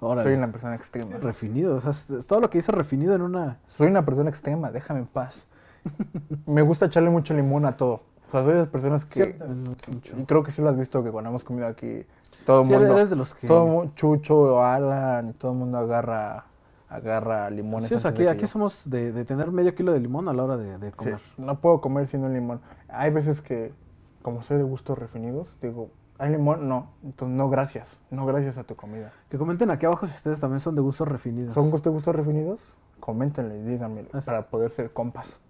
Órale. 0.00 0.28
Soy 0.28 0.36
una 0.36 0.52
persona 0.52 0.74
extrema. 0.74 1.16
Refinido, 1.18 1.76
o 1.76 1.80
sea, 1.80 1.90
es, 1.90 2.26
todo 2.26 2.40
lo 2.40 2.50
que 2.50 2.58
dice 2.58 2.70
refinido 2.72 3.14
en 3.14 3.22
una... 3.22 3.58
Soy 3.66 3.86
una 3.88 4.04
persona 4.04 4.28
extrema, 4.28 4.70
déjame 4.70 5.00
en 5.00 5.06
paz. 5.06 5.46
Me 6.46 6.62
gusta 6.62 6.86
echarle 6.86 7.08
mucho 7.10 7.32
limón 7.32 7.64
a 7.64 7.72
todo. 7.72 8.02
O 8.28 8.30
sea, 8.30 8.42
soy 8.42 8.54
de 8.54 8.58
las 8.60 8.68
personas 8.68 9.06
Sí, 9.08 9.20
que... 9.22 9.38
y 10.18 10.24
creo 10.24 10.42
que 10.42 10.50
sí 10.50 10.60
lo 10.60 10.68
has 10.68 10.76
visto 10.76 11.02
que 11.02 11.10
cuando 11.10 11.30
hemos 11.30 11.44
comido 11.44 11.66
aquí, 11.66 12.04
todo 12.44 12.60
el 12.60 12.66
Sí, 12.66 12.72
mundo... 12.72 12.94
eres 12.96 13.08
de 13.08 13.16
los 13.16 13.34
que... 13.34 13.46
Todo 13.46 13.90
Chucho, 13.94 14.62
Alan, 14.62 15.32
todo 15.34 15.52
el 15.52 15.58
mundo 15.58 15.78
agarra, 15.78 16.44
agarra 16.88 17.48
limones. 17.50 17.88
Sí, 17.88 17.94
o 17.94 17.98
sea, 17.98 18.12
de 18.12 18.16
aquí, 18.16 18.26
aquí 18.28 18.40
yo. 18.42 18.46
somos 18.46 18.88
de, 18.88 19.12
de 19.12 19.24
tener 19.24 19.50
medio 19.50 19.74
kilo 19.74 19.92
de 19.92 20.00
limón 20.00 20.28
a 20.28 20.32
la 20.32 20.44
hora 20.44 20.56
de, 20.56 20.78
de 20.78 20.90
Sí, 20.90 20.96
comer. 20.96 21.20
no 21.36 21.60
puedo 21.60 21.80
comer 21.80 22.06
sin 22.06 22.24
un 22.24 22.32
limón. 22.32 22.60
Hay 22.88 23.10
veces 23.10 23.40
que, 23.40 23.72
como 24.22 24.42
soy 24.42 24.56
de 24.58 24.62
gustos 24.62 24.98
refinidos, 24.98 25.56
digo, 25.60 25.90
¿hay 26.18 26.30
limón? 26.30 26.68
No. 26.68 26.90
Entonces, 27.02 27.36
no 27.36 27.48
gracias. 27.50 28.00
No 28.10 28.24
gracias 28.26 28.58
a 28.58 28.64
tu 28.64 28.76
comida. 28.76 29.10
Que 29.28 29.38
comenten 29.38 29.70
aquí 29.70 29.86
abajo 29.86 30.06
si 30.06 30.14
ustedes 30.14 30.40
también 30.40 30.60
son 30.60 30.74
de 30.74 30.80
gustos 30.82 31.08
refinidos. 31.08 31.54
¿Son 31.54 31.70
gustos, 31.70 31.92
gustos 31.92 32.14
refinidos? 32.14 32.74
Coméntenle 33.00 33.58
y 33.58 33.62
díganme 33.62 34.06
Así. 34.12 34.30
para 34.30 34.46
poder 34.48 34.70
ser 34.70 34.92
compas. 34.92 35.40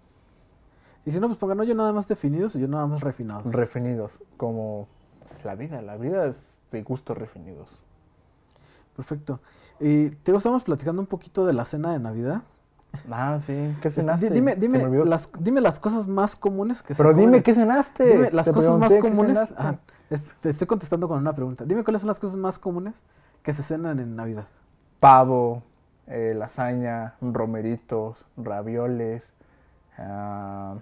Y 1.05 1.11
si 1.11 1.19
no, 1.21 1.27
pues 1.27 1.39
pongan, 1.39 1.57
no, 1.57 1.63
yo 1.63 1.73
nada 1.75 1.93
más 1.93 2.07
definidos 2.09 2.55
y 2.57 2.59
yo 2.59 2.67
nada 2.67 2.85
más 2.87 2.99
refinados. 3.01 3.53
Refinidos, 3.53 4.19
como 4.35 4.87
pues, 5.25 5.45
la 5.45 5.55
vida. 5.55 5.81
La 5.81 5.95
vida 5.95 6.25
es 6.25 6.57
de 6.71 6.83
gustos 6.83 7.17
refinidos. 7.17 7.85
Perfecto. 8.95 9.39
Y 9.79 10.09
te 10.09 10.33
estamos 10.35 10.63
platicando 10.63 11.01
un 11.01 11.07
poquito 11.07 11.45
de 11.45 11.53
la 11.53 11.65
cena 11.65 11.91
de 11.93 11.99
Navidad. 11.99 12.41
Ah, 13.11 13.37
sí. 13.39 13.53
¿Qué 13.81 13.87
Este, 13.89 14.01
cenaste? 14.01 14.29
di- 14.29 14.35
dime, 14.35 14.55
dime, 14.55 15.05
las, 15.05 15.29
dime 15.39 15.61
las 15.61 15.79
cosas 15.79 16.07
más 16.07 16.35
comunes 16.35 16.81
que 16.81 16.93
se 16.95 17.03
Pero 17.03 17.15
dime. 17.15 17.43
¿qué 17.43 17.53
cenaste? 17.53 18.05
Dime 18.05 18.31
las 18.31 18.45
Te 18.47 18.53
cosas 18.53 18.77
más 18.77 18.91
pregunté, 18.91 19.09
¿qué 19.09 19.15
comunes. 19.15 19.53
Ah, 19.57 19.75
es- 20.09 20.33
te 20.41 20.49
estoy 20.49 20.67
contestando 20.67 21.07
con 21.07 21.19
una 21.19 21.33
pregunta. 21.33 21.63
Dime 21.65 21.83
cuáles 21.83 22.01
son 22.01 22.07
las 22.07 22.19
cosas 22.19 22.37
más 22.37 22.57
comunes 22.59 23.03
que 23.43 23.53
se 23.53 23.61
cenan 23.63 23.99
en 23.99 24.15
Navidad. 24.15 24.47
Pavo, 24.99 25.61
eh, 26.07 26.33
lasaña, 26.35 27.15
romeritos, 27.21 28.25
ravioles. 28.35 29.31
ah, 29.99 30.75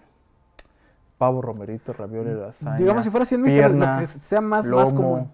pavo, 1.17 1.41
romeritos, 1.41 1.95
ravioles, 1.97 2.37
lasaña. 2.37 2.75
Digamos, 2.77 3.03
si 3.03 3.09
fuera 3.09 3.25
100 3.25 3.41
mil, 3.41 3.61
lo 3.79 3.97
que 3.99 4.07
sea 4.07 4.41
más, 4.41 4.65
lomo, 4.65 4.81
más 4.83 4.93
común. 4.93 5.31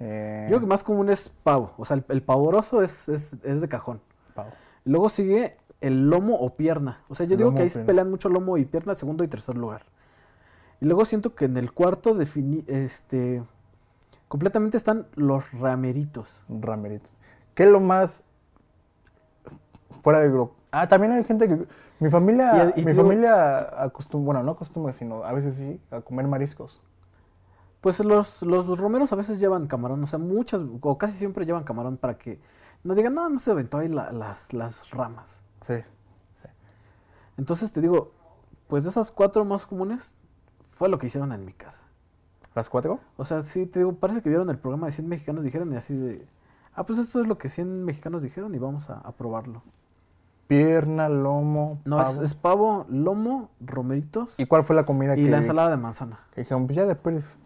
Eh, 0.00 0.42
Yo 0.44 0.56
creo 0.56 0.60
que 0.60 0.66
más 0.66 0.82
común 0.84 1.08
es 1.10 1.30
pavo. 1.42 1.72
O 1.76 1.84
sea, 1.84 1.96
el, 1.96 2.04
el 2.08 2.22
pavoroso 2.22 2.82
es, 2.82 3.08
es, 3.08 3.36
es 3.42 3.60
de 3.60 3.68
cajón. 3.68 4.00
pavo. 4.34 4.50
Luego 4.84 5.08
sigue 5.08 5.56
el 5.80 6.08
lomo 6.10 6.36
o 6.36 6.54
pierna. 6.56 7.02
O 7.08 7.14
sea, 7.14 7.26
yo 7.26 7.36
digo 7.36 7.54
que 7.54 7.62
ahí 7.62 7.70
se 7.70 7.80
pelean 7.84 8.10
mucho 8.10 8.28
lomo 8.28 8.56
y 8.58 8.64
pierna, 8.64 8.94
segundo 8.94 9.22
y 9.24 9.28
tercer 9.28 9.56
lugar. 9.56 9.84
Y 10.80 10.86
luego 10.86 11.04
siento 11.04 11.34
que 11.34 11.44
en 11.46 11.56
el 11.56 11.72
cuarto 11.72 12.14
defini 12.14 12.64
este 12.66 13.42
completamente 14.28 14.76
están 14.76 15.06
los 15.14 15.52
rameritos. 15.52 16.44
Rameritos. 16.48 17.10
¿Qué 17.54 17.62
es 17.64 17.68
lo 17.68 17.80
más 17.80 18.24
fuera 20.02 20.20
de 20.20 20.28
grupo? 20.30 20.54
Ah, 20.70 20.88
también 20.88 21.12
hay 21.12 21.24
gente 21.24 21.48
que... 21.48 21.66
Mi 22.00 22.10
familia, 22.10 22.72
Y- 22.76 22.80
y 22.80 22.84
mi 22.84 22.92
digo- 22.92 23.04
familia 23.04 23.82
acostumbra, 23.82 24.26
bueno, 24.34 24.42
no 24.42 24.52
acostumbra, 24.52 24.92
sino 24.92 25.22
a 25.24 25.32
veces 25.32 25.54
sí, 25.56 25.80
a 25.90 26.00
comer 26.00 26.26
mariscos. 26.26 26.82
Pues 27.84 28.00
los, 28.00 28.40
los 28.42 28.78
romeros 28.78 29.12
a 29.12 29.16
veces 29.16 29.38
llevan 29.38 29.66
camarón, 29.66 30.02
o 30.02 30.06
sea, 30.06 30.18
muchas, 30.18 30.64
o 30.80 30.96
casi 30.98 31.12
siempre 31.18 31.44
llevan 31.44 31.64
camarón 31.64 31.98
para 31.98 32.16
que 32.16 32.40
no 32.82 32.94
digan, 32.94 33.12
no, 33.14 33.28
no 33.28 33.38
se 33.38 33.50
aventó 33.50 33.76
ahí 33.76 33.88
la- 33.88 34.10
las, 34.10 34.54
las 34.54 34.90
ramas. 34.90 35.42
Sí. 35.66 35.74
Entonces 37.36 37.72
te 37.72 37.80
digo, 37.80 38.12
pues 38.68 38.84
de 38.84 38.90
esas 38.90 39.10
cuatro 39.10 39.44
más 39.44 39.66
comunes, 39.66 40.16
fue 40.72 40.88
lo 40.88 40.98
que 40.98 41.08
hicieron 41.08 41.32
en 41.32 41.44
mi 41.44 41.52
casa. 41.52 41.84
¿Las 42.54 42.68
cuatro? 42.68 43.00
O 43.16 43.24
sea, 43.24 43.42
sí, 43.42 43.66
te 43.66 43.80
digo, 43.80 43.92
parece 43.96 44.22
que 44.22 44.28
vieron 44.30 44.48
el 44.48 44.58
programa 44.58 44.86
de 44.86 44.92
100 44.92 45.08
mexicanos 45.08 45.44
dijeron 45.44 45.72
y 45.72 45.76
así 45.76 45.94
de, 45.96 46.26
ah, 46.74 46.86
pues 46.86 46.98
esto 46.98 47.20
es 47.20 47.26
lo 47.26 47.36
que 47.36 47.48
100 47.48 47.84
mexicanos 47.84 48.22
dijeron 48.22 48.54
y 48.54 48.58
vamos 48.58 48.88
a, 48.90 48.94
a 48.98 49.12
probarlo. 49.12 49.62
Pierna, 50.46 51.08
lomo, 51.08 51.80
No, 51.84 52.00
es, 52.00 52.08
pavo. 52.08 52.22
es 52.22 52.34
pavo, 52.34 52.86
lomo, 52.88 53.50
romeritos 53.60 54.38
¿Y 54.38 54.46
cuál 54.46 54.62
fue 54.64 54.76
la 54.76 54.84
comida 54.84 55.16
y 55.16 55.24
que, 55.24 55.30
la 55.30 55.38
ensalada 55.38 55.70
de 55.70 55.76
manzana. 55.78 56.20
que 56.32 56.42
dijeron, 56.42 56.66
pues 56.66 56.76
ya 56.76 56.86
después, 56.86 57.14
échaselo"? 57.16 57.43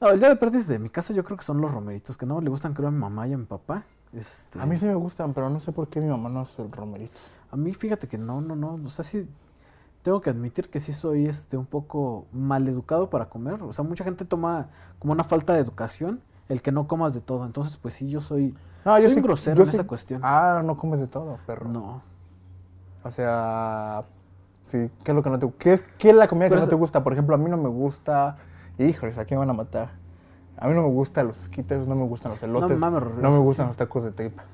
No, 0.00 0.08
el 0.10 0.18
día 0.18 0.28
de 0.28 0.36
pérdidas 0.36 0.66
de 0.66 0.78
mi 0.78 0.90
casa 0.90 1.14
yo 1.14 1.24
creo 1.24 1.36
que 1.38 1.44
son 1.44 1.60
los 1.60 1.72
romeritos, 1.72 2.16
que 2.18 2.26
no 2.26 2.40
le 2.40 2.50
gustan 2.50 2.74
creo 2.74 2.88
a 2.88 2.90
mi 2.92 2.98
mamá 2.98 3.26
y 3.26 3.32
a 3.32 3.38
mi 3.38 3.46
papá. 3.46 3.84
Este, 4.12 4.60
A 4.60 4.66
mí 4.66 4.76
sí 4.76 4.86
me 4.86 4.94
gustan, 4.94 5.32
pero 5.34 5.50
no 5.50 5.58
sé 5.58 5.72
por 5.72 5.88
qué 5.88 6.00
mi 6.00 6.08
mamá 6.08 6.28
no 6.28 6.40
hace 6.40 6.66
romeritos. 6.68 7.32
A 7.50 7.56
mí, 7.56 7.72
fíjate 7.74 8.06
que 8.06 8.18
no, 8.18 8.40
no, 8.40 8.54
no. 8.56 8.74
O 8.74 8.88
sea, 8.88 9.04
sí. 9.04 9.28
Tengo 10.02 10.20
que 10.20 10.30
admitir 10.30 10.70
que 10.70 10.78
sí 10.78 10.92
soy 10.92 11.26
este 11.26 11.56
un 11.56 11.66
poco 11.66 12.26
mal 12.32 12.68
educado 12.68 13.10
para 13.10 13.28
comer. 13.28 13.62
O 13.62 13.72
sea, 13.72 13.84
mucha 13.84 14.04
gente 14.04 14.24
toma 14.24 14.68
como 15.00 15.12
una 15.12 15.24
falta 15.24 15.52
de 15.54 15.58
educación 15.60 16.20
el 16.48 16.62
que 16.62 16.70
no 16.70 16.86
comas 16.86 17.12
de 17.12 17.20
todo. 17.20 17.44
Entonces, 17.44 17.76
pues 17.76 17.94
sí, 17.94 18.08
yo 18.08 18.20
soy. 18.20 18.54
No, 18.84 18.96
soy 18.96 19.10
sí- 19.10 19.16
un 19.16 19.22
grosero 19.22 19.56
yo 19.56 19.62
en 19.64 19.70
sí- 19.70 19.76
esa 19.76 19.86
cuestión. 19.86 20.20
Ah, 20.24 20.62
no 20.64 20.76
comes 20.76 21.00
de 21.00 21.08
todo, 21.08 21.38
perro. 21.46 21.68
No. 21.68 22.02
O 23.02 23.10
sea, 23.10 24.04
sí, 24.64 24.90
¿qué 25.02 25.10
es 25.10 25.14
lo 25.14 25.22
que 25.22 25.30
no 25.30 25.38
te 25.38 25.50
¿Qué 25.58 25.80
qué 25.98 26.10
es 26.10 26.16
la 26.16 26.28
comida 26.28 26.48
Pero 26.48 26.60
que 26.60 26.66
no 26.66 26.68
te 26.70 26.74
gusta? 26.76 27.02
Por 27.02 27.12
ejemplo, 27.12 27.34
a 27.34 27.38
mí 27.38 27.50
no 27.50 27.56
me 27.56 27.68
gusta. 27.68 28.36
Híjoles, 28.78 29.18
aquí 29.18 29.34
me 29.34 29.38
van 29.38 29.50
a 29.50 29.54
matar. 29.54 29.90
A 30.58 30.68
mí 30.68 30.74
no 30.74 30.82
me 30.82 30.88
gustan 30.88 31.26
los 31.26 31.40
esquites, 31.42 31.86
no 31.86 31.94
me 31.94 32.04
gustan 32.04 32.32
los 32.32 32.42
elotes. 32.42 32.78
mames, 32.78 33.02
No, 33.20 33.30
me 33.30 33.38
gustan 33.38 33.66
sí. 33.66 33.70
los 33.70 33.76
tacos 33.76 34.04
de 34.04 34.12
tripa. 34.12 34.44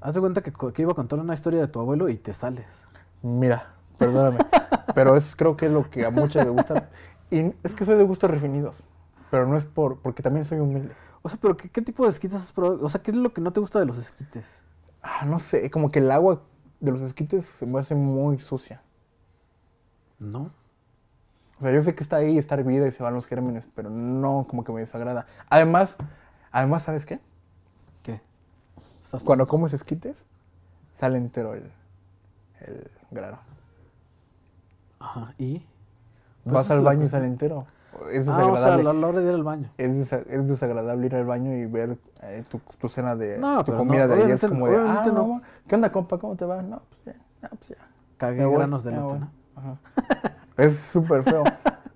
Haz 0.00 0.14
de 0.14 0.20
cuenta 0.20 0.42
que 0.42 0.52
iba 0.82 0.92
a 0.92 0.94
contar 0.94 1.18
una 1.18 1.34
historia 1.34 1.60
de 1.60 1.68
tu 1.68 1.80
abuelo 1.80 2.08
y 2.08 2.16
te 2.16 2.32
sales. 2.34 2.86
Mira, 3.22 3.74
perdóname. 3.98 4.38
pero 4.94 5.16
es 5.16 5.34
creo 5.34 5.56
que 5.56 5.66
es 5.66 5.72
lo 5.72 5.88
que 5.90 6.04
a 6.04 6.10
muchos 6.10 6.44
les 6.44 6.52
gusta. 6.52 6.90
Y 7.30 7.52
es 7.62 7.74
que 7.74 7.84
soy 7.84 7.96
de 7.96 8.04
gustos 8.04 8.30
refinidos. 8.30 8.82
Pero 9.30 9.46
no 9.46 9.56
es 9.56 9.64
por. 9.64 9.98
porque 10.00 10.22
también 10.22 10.44
soy 10.44 10.60
humilde. 10.60 10.94
O 11.22 11.28
sea, 11.28 11.38
pero 11.40 11.56
¿qué, 11.56 11.68
qué 11.70 11.80
tipo 11.82 12.04
de 12.04 12.10
esquites 12.10 12.36
has 12.36 12.52
probado? 12.52 12.84
O 12.84 12.88
sea, 12.88 13.02
¿qué 13.02 13.10
es 13.10 13.16
lo 13.16 13.32
que 13.32 13.40
no 13.40 13.52
te 13.52 13.60
gusta 13.60 13.80
de 13.80 13.86
los 13.86 13.96
esquites? 13.98 14.64
Ah, 15.02 15.24
no 15.26 15.38
sé, 15.38 15.70
como 15.70 15.90
que 15.90 15.98
el 16.00 16.10
agua 16.10 16.42
de 16.80 16.92
los 16.92 17.00
esquites 17.02 17.44
se 17.46 17.66
me 17.66 17.78
hace 17.80 17.94
muy 17.94 18.38
sucia. 18.38 18.82
No. 20.18 20.50
O 21.64 21.66
sea, 21.66 21.72
yo 21.74 21.80
sé 21.80 21.94
que 21.94 22.02
está 22.02 22.16
ahí, 22.16 22.36
está 22.36 22.56
hervida 22.56 22.86
y 22.86 22.90
se 22.90 23.02
van 23.02 23.14
los 23.14 23.26
gérmenes, 23.26 23.66
pero 23.74 23.88
no 23.88 24.44
como 24.46 24.64
que 24.64 24.72
me 24.72 24.80
desagrada. 24.80 25.24
Además, 25.48 25.96
además, 26.52 26.82
¿sabes 26.82 27.06
qué? 27.06 27.20
¿Qué? 28.02 28.20
Estás 29.02 29.24
Cuando 29.24 29.46
comes 29.46 29.72
esquites, 29.72 30.26
sale 30.92 31.16
entero 31.16 31.54
el, 31.54 31.72
el 32.66 32.90
grano. 33.10 33.38
Ajá. 35.00 35.32
¿Y? 35.38 35.64
Pues 36.42 36.52
Vas 36.54 36.70
al 36.70 36.82
baño 36.82 37.04
y 37.04 37.06
sale 37.06 37.28
entero. 37.28 37.64
Es 38.12 38.28
Ah, 38.28 38.32
o 38.32 38.56
sea, 38.58 38.76
desagradable. 38.76 38.90
a 38.90 38.92
la 38.92 39.06
hora 39.06 39.20
de 39.20 39.28
ir 39.28 39.34
al 39.34 39.42
baño. 39.42 39.70
es, 39.78 39.90
desa- 40.10 40.26
es 40.28 40.46
desagradable 40.46 41.06
ir 41.06 41.14
al 41.14 41.24
baño 41.24 41.50
y 41.56 41.64
ver 41.64 41.96
eh, 42.24 42.44
tu, 42.50 42.58
tu 42.78 42.90
cena 42.90 43.16
de 43.16 43.38
No, 43.38 43.64
tu 43.64 43.74
comida 43.74 44.06
no, 44.06 44.14
de 44.16 44.22
ayer. 44.24 44.34
Es 44.34 44.44
como 44.44 44.68
de, 44.68 44.76
ah, 44.76 45.02
no. 45.06 45.12
no. 45.12 45.42
¿qué 45.66 45.76
onda, 45.76 45.90
compa? 45.90 46.18
¿Cómo 46.18 46.36
te 46.36 46.44
va? 46.44 46.60
No, 46.60 46.82
pues 46.90 47.04
ya, 47.06 47.22
no, 47.40 47.48
pues 47.56 47.68
ya. 47.70 47.76
Cagué 48.18 48.40
Me 48.40 48.44
voy, 48.44 48.56
granos 48.56 48.84
de 48.84 48.98
voy. 48.98 49.18
¿no? 49.18 49.30
Ajá. 49.56 49.78
Es 50.56 50.76
súper 50.78 51.22
feo. 51.22 51.42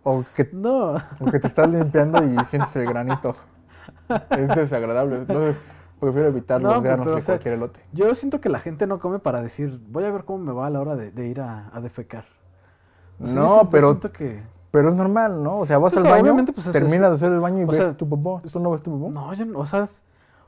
O 0.03 0.25
que, 0.35 0.49
No. 0.53 0.95
o 1.21 1.25
que 1.31 1.39
te 1.39 1.47
estás 1.47 1.69
limpiando 1.71 2.23
y 2.25 2.37
sientes 2.47 2.75
el 2.77 2.87
granito. 2.87 3.35
Es 4.31 4.49
desagradable. 4.55 5.17
Entonces, 5.19 5.57
prefiero 6.01 6.29
evitar 6.29 6.61
No, 6.61 6.75
los 6.75 6.83
granos 6.83 7.05
pero, 7.05 7.15
de 7.17 7.19
o 7.19 7.21
sea, 7.25 7.35
cualquier 7.35 7.55
elote. 7.55 7.81
Yo 7.93 8.13
siento 8.15 8.41
que 8.41 8.49
la 8.49 8.59
gente 8.59 8.87
no 8.87 8.99
come 8.99 9.19
para 9.19 9.43
decir, 9.43 9.81
voy 9.89 10.05
a 10.05 10.11
ver 10.11 10.25
cómo 10.25 10.39
me 10.45 10.53
va 10.53 10.67
a 10.67 10.71
la 10.71 10.81
hora 10.81 10.97
de, 10.97 11.11
de 11.13 11.27
ir 11.29 11.41
a, 11.41 11.69
a 11.73 11.81
defecar. 11.81 12.25
O 13.21 13.27
sea, 13.27 13.37
yo 13.37 13.43
No, 13.43 13.49
siento- 13.49 13.71
pero- 13.71 13.89
siento 13.91 14.11
que... 14.13 14.43
Pero 14.71 14.91
es 14.91 14.95
normal, 14.95 15.43
¿no? 15.43 15.61
O 15.61 15.67
sea, 15.67 15.79
vas 15.79 15.97
al 15.97 16.03
baño, 16.05 16.21
obviamente, 16.25 16.53
pues, 16.53 16.67
es- 16.67 16.73
terminas 16.75 17.09
de 17.11 17.17
hacer 17.17 17.33
el 17.33 17.41
baño 17.41 17.63
y 17.63 17.65
ves 17.65 17.97
tu 17.97 18.07
popó. 18.09 18.43
¿Tú 18.53 18.61
no 18.61 18.71
ves 18.71 18.83
tu 18.83 18.91
popó? 18.91 19.11
No, 19.11 19.33
yo 19.33 19.47
no, 19.47 19.61
o 19.61 19.67
sea, 19.67 19.89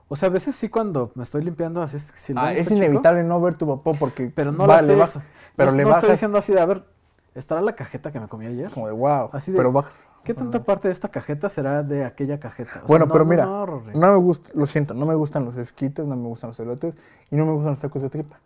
o 0.08 0.14
sea, 0.16 0.28
a 0.28 0.30
veces 0.30 0.54
sí 0.54 0.68
cuando 0.68 1.10
me 1.14 1.22
estoy 1.22 1.42
limpiando 1.42 1.82
así, 1.82 1.96
es- 1.96 2.12
si 2.14 2.34
Ah, 2.36 2.52
es 2.52 2.64
chico, 2.68 2.74
inevitable 2.74 3.24
no 3.24 3.40
ver 3.40 3.54
tu 3.54 3.66
popó 3.66 3.94
porque 3.94 4.30
pero 4.34 4.52
no 4.52 4.66
va, 4.66 4.74
la 4.74 4.80
estoy, 4.80 4.96
baja- 4.96 5.22
pero 5.56 5.70
no, 5.70 5.76
le 5.78 5.82
no 5.84 5.88
bajas 5.88 6.02
estoy 6.04 6.14
diciendo 6.14 6.36
así 6.38 6.52
de, 6.52 6.60
a 6.60 6.66
ver, 6.66 6.84
¿estará 7.34 7.60
la 7.60 7.74
cajeta 7.74 8.10
que 8.12 8.20
me 8.20 8.28
comí 8.28 8.46
ayer? 8.46 8.70
como 8.70 8.86
de 8.86 8.92
wow, 8.92 9.30
Así 9.32 9.52
de- 9.52 9.58
pero 9.58 9.72
bajas. 9.72 10.08
¿Qué 10.24 10.34
tanta 10.34 10.62
parte 10.64 10.88
de 10.88 10.92
esta 10.92 11.08
cajeta 11.08 11.48
será 11.48 11.82
de 11.82 12.04
aquella 12.04 12.38
cajeta? 12.38 12.72
O 12.72 12.74
sea, 12.74 12.82
Bueno, 12.86 13.06
no, 13.06 13.12
pero 13.12 13.24
mira, 13.24 13.46
no, 13.46 14.10
me 14.10 14.16
gusta, 14.16 14.50
lo 14.54 14.66
siento, 14.66 14.92
no 14.92 15.06
me 15.06 15.14
gustan 15.14 15.46
los 15.46 15.56
esquites, 15.56 16.04
no 16.06 16.14
me 16.14 16.28
gustan 16.28 16.50
los 16.50 16.60
elotes 16.60 16.94
y 17.30 17.36
no 17.36 17.46
me 17.46 17.52
gustan 17.52 17.70
los 17.70 17.80
tacos 17.80 18.02
de 18.02 18.10
tripa. 18.10 18.38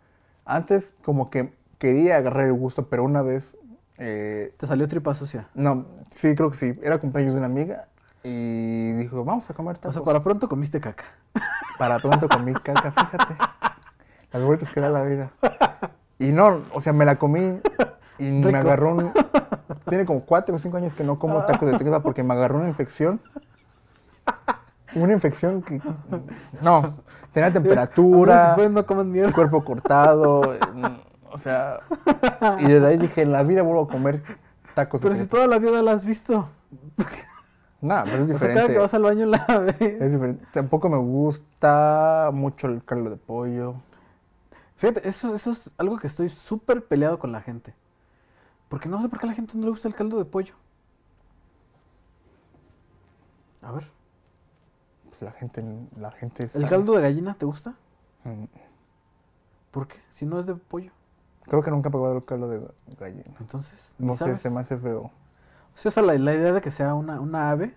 Antes 0.45 0.93
como 1.03 1.29
que 1.29 1.53
quería 1.77 2.15
agarrar 2.15 2.45
el 2.45 2.53
gusto, 2.53 2.87
pero 2.87 3.03
una 3.03 3.21
vez, 3.21 3.57
eh, 3.97 4.53
Te 4.57 4.67
salió 4.67 4.87
tripa 4.87 5.13
sucia. 5.13 5.49
no, 5.53 5.85
sí, 6.15 6.33
creo 6.35 6.49
que 6.49 6.55
sí, 6.55 6.79
era 6.81 6.97
cumpleaños 6.99 7.33
de 7.33 7.39
una 7.39 7.47
amiga 7.47 7.89
y 8.23 8.93
dijo, 8.93 9.25
vamos 9.25 9.49
a 9.49 9.53
comer 9.53 9.75
O 9.75 9.79
tacos. 9.79 9.95
sea, 9.95 10.03
para 10.03 10.23
pronto 10.23 10.47
comiste 10.47 10.79
caca. 10.79 11.03
Para 11.77 11.99
pronto 11.99 12.29
comí 12.29 12.53
caca, 12.53 12.91
fíjate. 12.93 13.35
Las 14.31 14.43
vueltas 14.43 14.69
que 14.69 14.79
da 14.79 14.89
la 14.89 15.03
vida. 15.03 15.31
Y 16.19 16.31
no, 16.31 16.61
o 16.73 16.79
sea, 16.79 16.93
me 16.93 17.03
la 17.03 17.17
comí 17.17 17.59
y 18.17 18.31
me 18.31 18.57
agarró 18.57 18.95
un... 18.95 19.13
Tiene 19.89 20.05
como 20.05 20.21
cuatro 20.21 20.55
o 20.55 20.59
cinco 20.59 20.77
años 20.77 20.93
que 20.93 21.03
no 21.03 21.19
como 21.19 21.43
tacos 21.45 21.69
de 21.69 21.77
tripa 21.77 22.01
porque 22.01 22.23
me 22.23 22.33
agarró 22.33 22.59
una 22.59 22.69
infección. 22.69 23.21
Una 24.95 25.13
infección 25.13 25.61
que... 25.61 25.81
No, 26.61 26.97
tenía 27.31 27.51
temperatura, 27.51 28.55
pueden, 28.55 28.73
no 28.73 28.83
mierda. 29.03 29.33
cuerpo 29.33 29.63
cortado, 29.63 30.41
o 31.31 31.37
sea... 31.37 31.79
Y 32.59 32.65
desde 32.65 32.87
ahí 32.87 32.97
dije, 32.97 33.21
en 33.23 33.31
la 33.31 33.43
vida 33.43 33.61
vuelvo 33.61 33.83
a 33.83 33.87
comer 33.89 34.23
tacos 34.73 35.01
de 35.01 35.09
Pero 35.09 35.15
si 35.15 35.27
tripa. 35.27 35.35
toda 35.37 35.47
la 35.47 35.59
vida 35.59 35.81
la 35.81 35.91
has 35.91 36.05
visto. 36.05 36.49
No, 37.81 38.03
pero 38.05 38.23
es 38.23 38.31
O 38.31 38.39
sea, 38.39 38.49
cada 38.53 38.67
diferente. 38.67 38.73
que 38.73 38.79
vas 38.79 38.93
al 38.93 39.03
baño 39.03 39.25
la 39.27 39.45
ves. 39.59 39.75
Es 39.79 40.11
diferente. 40.11 40.45
Tampoco 40.51 40.89
me 40.89 40.97
gusta 40.97 42.29
mucho 42.33 42.67
el 42.67 42.83
caldo 42.83 43.09
de 43.09 43.17
pollo. 43.17 43.75
Fíjate, 44.77 45.07
eso, 45.07 45.33
eso 45.33 45.51
es 45.51 45.71
algo 45.77 45.97
que 45.97 46.07
estoy 46.07 46.29
súper 46.29 46.85
peleado 46.85 47.19
con 47.19 47.31
la 47.31 47.41
gente. 47.41 47.75
Porque 48.69 48.89
no 48.89 48.99
sé 48.99 49.09
por 49.09 49.19
qué 49.19 49.25
a 49.27 49.29
la 49.29 49.35
gente 49.35 49.57
no 49.57 49.63
le 49.65 49.69
gusta 49.69 49.87
el 49.87 49.95
caldo 49.95 50.17
de 50.17 50.25
pollo. 50.25 50.55
A 53.61 53.71
ver, 53.71 53.89
Pues 55.09 55.21
la 55.21 55.31
gente, 55.31 55.63
la 55.97 56.11
gente 56.11 56.47
¿el 56.53 56.67
caldo 56.69 56.93
de 56.93 57.01
gallina 57.01 57.33
te 57.33 57.45
gusta? 57.45 57.75
Mm, 58.23 58.43
¿Por 59.71 59.87
qué? 59.87 59.99
Si 60.09 60.25
no 60.25 60.39
es 60.39 60.45
de 60.45 60.55
pollo. 60.55 60.91
Creo 61.43 61.61
que 61.63 61.71
nunca 61.71 61.89
he 61.89 61.91
probado 61.91 62.17
el 62.17 62.25
caldo 62.25 62.47
de 62.49 62.67
gallina. 62.99 63.35
Entonces, 63.39 63.95
No 63.97 64.13
sé, 64.15 64.35
se 64.37 64.49
me 64.49 64.59
hace 64.61 64.77
feo. 64.77 65.11
Sí, 65.73 65.87
o 65.87 65.91
sea, 65.91 66.03
la, 66.03 66.13
la 66.17 66.33
idea 66.33 66.53
de 66.53 66.61
que 66.61 66.71
sea 66.71 66.93
una, 66.93 67.19
una 67.19 67.51
ave. 67.51 67.75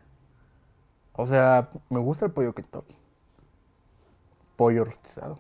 O 1.15 1.27
sea, 1.27 1.69
me 1.91 1.99
gusta 1.99 2.27
el 2.27 2.33
pollo 2.33 2.55
Kentucky. 2.55 2.97
Pollo 4.57 4.85
rostizado. 4.85 5.39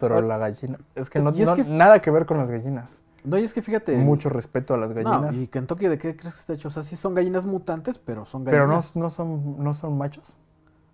Pero 0.00 0.20
la 0.20 0.38
gallina. 0.38 0.78
Es 0.94 1.10
que 1.10 1.18
no, 1.20 1.30
y 1.30 1.42
es 1.42 1.48
no- 1.48 1.56
que- 1.56 1.64
nada 1.64 2.00
que 2.00 2.10
ver 2.10 2.24
con 2.26 2.36
las 2.38 2.50
gallinas. 2.50 3.02
No, 3.28 3.38
y 3.38 3.44
es 3.44 3.52
que 3.54 3.62
fíjate. 3.62 3.96
Mucho 3.98 4.28
respeto 4.28 4.74
a 4.74 4.78
las 4.78 4.88
No, 4.90 4.94
gallinas. 4.94 5.34
y 5.36 5.48
Kentucky, 5.48 5.86
¿de 5.88 5.98
qué 5.98 6.16
crees 6.16 6.34
que 6.34 6.40
está 6.40 6.52
hecho? 6.54 6.68
O 6.68 6.70
sea, 6.70 6.82
sí 6.82 6.96
son 6.96 7.14
gallinas 7.14 7.46
mutantes, 7.46 7.98
pero 7.98 8.24
son 8.24 8.44
pero 8.44 8.58
gallinas. 8.66 8.96
no, 8.96 9.02
no, 9.02 9.10
son, 9.10 9.62
no 9.62 9.74
son 9.74 9.98
machos. 9.98 10.38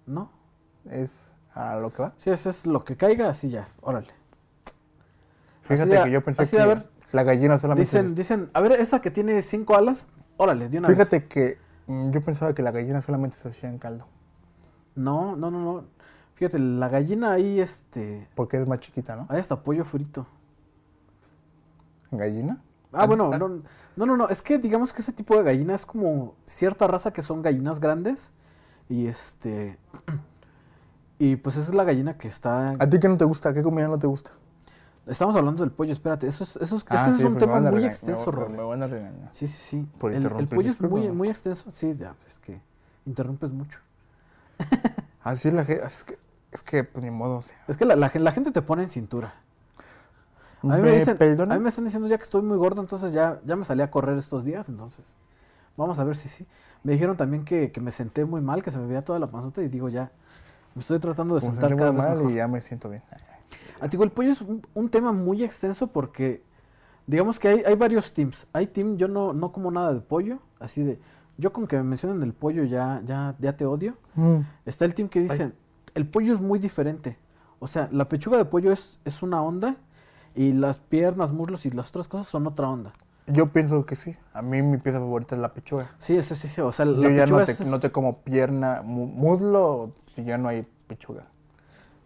¿No? 0.06 0.30
Es 0.90 1.32
a 1.54 1.76
lo 1.76 1.92
que 1.92 2.02
va. 2.02 2.12
Sí, 2.16 2.30
ese 2.30 2.50
es 2.50 2.66
lo 2.66 2.84
que 2.84 2.96
caiga, 2.96 3.28
así 3.30 3.48
ya, 3.48 3.68
órale. 3.80 4.08
Fíjate 5.62 5.96
Así 5.96 6.04
que 6.04 6.10
yo 6.10 6.22
pensé 6.22 6.42
así 6.42 6.50
que 6.52 6.56
de, 6.58 6.62
a 6.62 6.66
ver, 6.66 6.90
la 7.12 7.22
gallina 7.22 7.56
solamente. 7.58 7.82
Dicen, 7.82 8.14
dicen, 8.14 8.50
a 8.52 8.60
ver, 8.60 8.72
esa 8.72 9.00
que 9.00 9.10
tiene 9.10 9.40
cinco 9.42 9.76
alas, 9.76 10.08
órale, 10.36 10.68
de 10.68 10.78
una 10.78 10.88
Fíjate 10.88 11.20
vez. 11.20 11.28
que 11.28 11.58
mm, 11.86 12.10
yo 12.10 12.22
pensaba 12.22 12.54
que 12.54 12.62
la 12.62 12.70
gallina 12.70 13.00
solamente 13.00 13.36
se 13.36 13.48
hacía 13.48 13.68
en 13.68 13.78
caldo. 13.78 14.06
No, 14.94 15.36
no, 15.36 15.50
no, 15.50 15.60
no. 15.60 15.84
Fíjate, 16.34 16.58
la 16.58 16.88
gallina 16.88 17.32
ahí, 17.32 17.60
este, 17.60 18.28
Porque 18.34 18.60
es 18.60 18.66
más 18.68 18.80
chiquita, 18.80 19.16
¿no? 19.16 19.26
hay 19.30 19.38
hasta 19.40 19.62
pollo 19.62 19.84
frito. 19.84 20.26
¿Gallina? 22.16 22.62
Ah, 22.92 23.02
Ah, 23.02 23.06
bueno, 23.06 23.30
ah. 23.32 23.38
no, 23.38 23.48
no, 23.48 24.06
no, 24.06 24.16
no, 24.16 24.28
es 24.28 24.40
que 24.42 24.58
digamos 24.58 24.92
que 24.92 25.02
ese 25.02 25.12
tipo 25.12 25.36
de 25.36 25.42
gallina 25.42 25.74
es 25.74 25.84
como 25.84 26.34
cierta 26.46 26.86
raza 26.86 27.12
que 27.12 27.22
son 27.22 27.42
gallinas 27.42 27.80
grandes 27.80 28.32
y 28.88 29.06
este, 29.06 29.78
y 31.18 31.36
pues 31.36 31.56
esa 31.56 31.70
es 31.70 31.74
la 31.74 31.84
gallina 31.84 32.16
que 32.16 32.28
está, 32.28 32.70
¿A 32.78 32.88
ti 32.88 32.98
qué 33.00 33.08
no 33.08 33.16
te 33.16 33.24
gusta? 33.24 33.52
¿Qué 33.52 33.62
comida 33.62 33.88
no 33.88 33.98
te 33.98 34.06
gusta? 34.06 34.32
estamos 35.06 35.36
hablando 35.36 35.62
del 35.62 35.70
pollo, 35.70 35.92
espérate, 35.92 36.26
eso 36.26 36.44
es, 36.44 36.56
eso 36.56 36.76
es, 36.76 36.82
es 36.82 36.84
que 36.84 36.94
Ah, 36.96 37.10
sí, 37.10 37.20
es 37.20 37.26
un 37.26 37.34
pues 37.34 37.44
tema 37.44 37.60
muy 37.60 37.84
extenso, 37.84 38.30
me, 38.30 38.36
Rorro. 38.38 38.48
me 38.50 38.62
van 38.62 38.82
a 38.82 38.86
regañar. 38.86 39.28
Sí, 39.32 39.46
sí, 39.46 39.58
sí. 39.58 39.88
Por 39.98 40.12
el, 40.14 40.24
el 40.24 40.48
pollo 40.48 40.70
es 40.70 40.80
muy, 40.80 41.10
muy 41.10 41.28
extenso. 41.28 41.70
Sí, 41.70 41.94
ya, 41.94 42.14
es 42.26 42.38
que 42.38 42.60
interrumpes 43.04 43.52
mucho. 43.52 43.80
Así 45.22 45.48
es 45.48 45.54
la 45.54 45.64
gente, 45.64 45.84
es 45.84 46.04
que, 46.04 46.18
es 46.52 46.62
que 46.62 46.84
pues 46.84 47.04
ni 47.04 47.10
modo, 47.10 47.36
o 47.36 47.42
sea. 47.42 47.56
Es 47.68 47.76
que 47.76 47.84
la, 47.84 47.96
la 47.96 48.10
la 48.14 48.32
gente 48.32 48.50
te 48.50 48.62
pone 48.62 48.82
en 48.84 48.88
cintura. 48.88 49.34
A 50.70 50.76
mí, 50.76 50.82
me 50.82 50.92
dicen, 50.92 51.16
a 51.20 51.54
mí 51.54 51.60
me 51.60 51.68
están 51.68 51.84
diciendo 51.84 52.08
ya 52.08 52.16
que 52.16 52.24
estoy 52.24 52.42
muy 52.42 52.56
gordo, 52.56 52.80
entonces 52.80 53.12
ya, 53.12 53.40
ya 53.44 53.56
me 53.56 53.64
salí 53.64 53.82
a 53.82 53.90
correr 53.90 54.16
estos 54.16 54.44
días, 54.44 54.68
entonces 54.68 55.16
vamos 55.76 55.98
a 55.98 56.04
ver 56.04 56.16
si 56.16 56.28
sí. 56.28 56.46
Me 56.82 56.92
dijeron 56.92 57.16
también 57.16 57.44
que, 57.44 57.72
que 57.72 57.80
me 57.80 57.90
senté 57.90 58.24
muy 58.24 58.40
mal, 58.40 58.62
que 58.62 58.70
se 58.70 58.78
me 58.78 58.86
veía 58.86 59.02
toda 59.02 59.18
la 59.18 59.26
panzota 59.30 59.62
y 59.62 59.68
digo 59.68 59.88
ya, 59.88 60.12
me 60.74 60.80
estoy 60.80 60.98
tratando 60.98 61.34
de 61.34 61.40
Como 61.40 61.52
sentar 61.52 61.76
cada 61.76 61.92
muy 61.92 62.00
vez 62.00 62.08
mal 62.08 62.16
mejor. 62.18 62.32
y 62.32 62.34
ya 62.36 62.48
me 62.48 62.60
siento 62.60 62.90
bien. 62.90 63.02
Digo, 63.90 64.04
el 64.04 64.10
pollo 64.10 64.32
es 64.32 64.40
un, 64.40 64.66
un 64.74 64.88
tema 64.88 65.12
muy 65.12 65.44
extenso 65.44 65.88
porque 65.88 66.42
digamos 67.06 67.38
que 67.38 67.48
hay, 67.48 67.62
hay 67.64 67.74
varios 67.74 68.12
teams. 68.12 68.46
Hay 68.52 68.66
team, 68.66 68.96
yo 68.96 69.08
no, 69.08 69.32
no 69.32 69.52
como 69.52 69.70
nada 69.70 69.92
de 69.92 70.00
pollo, 70.00 70.38
así 70.58 70.82
de, 70.82 70.98
yo 71.36 71.52
con 71.52 71.66
que 71.66 71.76
me 71.76 71.82
mencionen 71.82 72.22
el 72.22 72.32
pollo 72.32 72.64
ya, 72.64 73.02
ya, 73.04 73.34
ya 73.38 73.56
te 73.56 73.66
odio. 73.66 73.96
Mm. 74.14 74.38
Está 74.64 74.84
el 74.84 74.94
team 74.94 75.08
que 75.08 75.20
dice, 75.20 75.52
el 75.94 76.06
pollo 76.06 76.32
es 76.32 76.40
muy 76.40 76.58
diferente. 76.58 77.18
O 77.58 77.66
sea, 77.66 77.88
la 77.92 78.08
pechuga 78.08 78.38
de 78.38 78.44
pollo 78.44 78.72
es, 78.72 79.00
es 79.04 79.22
una 79.22 79.42
onda 79.42 79.76
y 80.34 80.52
las 80.52 80.78
piernas, 80.78 81.32
muslos 81.32 81.66
y 81.66 81.70
las 81.70 81.88
otras 81.90 82.08
cosas 82.08 82.26
son 82.26 82.46
otra 82.46 82.68
onda. 82.68 82.92
Yo 83.26 83.46
pienso 83.52 83.86
que 83.86 83.96
sí. 83.96 84.14
A 84.34 84.42
mí 84.42 84.60
mi 84.62 84.76
pieza 84.76 84.98
favorita 84.98 85.34
es 85.34 85.40
la 85.40 85.54
pechuga. 85.54 85.90
Sí, 85.98 86.20
sí, 86.22 86.34
sí, 86.34 86.46
sí. 86.48 86.60
O 86.60 86.72
sea, 86.72 86.84
la 86.84 87.00
Yo 87.02 87.08
ya 87.10 87.22
pechuga 87.24 87.40
no 87.40 87.46
te, 87.46 87.52
es- 87.52 87.60
es- 87.60 87.70
no 87.70 87.80
te 87.80 87.90
como 87.90 88.18
pierna, 88.18 88.82
mu- 88.82 89.06
muslo, 89.06 89.92
si 90.10 90.24
ya 90.24 90.36
no 90.36 90.48
hay 90.48 90.66
pechuga. 90.86 91.24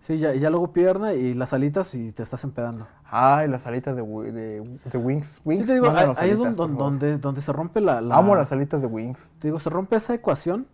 Sí, 0.00 0.18
ya, 0.18 0.32
ya 0.34 0.48
luego 0.48 0.72
pierna 0.72 1.12
y 1.14 1.34
las 1.34 1.52
alitas 1.52 1.92
y 1.96 2.12
te 2.12 2.22
estás 2.22 2.44
empedando. 2.44 2.86
Ay, 3.10 3.48
las 3.48 3.66
alitas 3.66 3.96
de, 3.96 4.02
de, 4.02 4.60
de 4.84 4.98
Wings. 4.98 5.40
Wings 5.44 5.60
Sí, 5.62 5.66
te 5.66 5.74
digo, 5.74 5.90
ahí, 5.90 5.96
ahí 5.96 6.10
es 6.12 6.18
alitas, 6.18 6.38
donde, 6.38 6.56
por 6.56 6.66
favor. 6.68 6.78
donde, 6.78 7.18
donde 7.18 7.40
se 7.40 7.52
rompe 7.52 7.80
la, 7.80 8.00
la- 8.00 8.16
Amo 8.16 8.36
las 8.36 8.52
alitas 8.52 8.80
de 8.80 8.86
Wings. 8.86 9.28
Te 9.40 9.48
digo, 9.48 9.58
se 9.58 9.70
rompe 9.70 9.96
esa 9.96 10.14
ecuación 10.14 10.68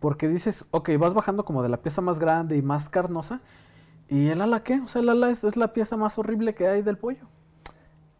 porque 0.00 0.26
dices, 0.26 0.64
ok, 0.72 0.90
vas 0.98 1.14
bajando 1.14 1.44
como 1.44 1.62
de 1.62 1.68
la 1.68 1.76
pieza 1.76 2.00
más 2.02 2.18
grande 2.18 2.56
y 2.56 2.62
más 2.62 2.88
carnosa. 2.88 3.40
¿Y 4.08 4.28
el 4.28 4.40
ala 4.40 4.62
qué? 4.62 4.80
O 4.80 4.86
sea, 4.86 5.02
el 5.02 5.08
ala 5.08 5.30
es, 5.30 5.44
es 5.44 5.56
la 5.56 5.72
pieza 5.72 5.96
más 5.96 6.18
horrible 6.18 6.54
que 6.54 6.68
hay 6.68 6.82
del 6.82 6.96
pollo. 6.98 7.26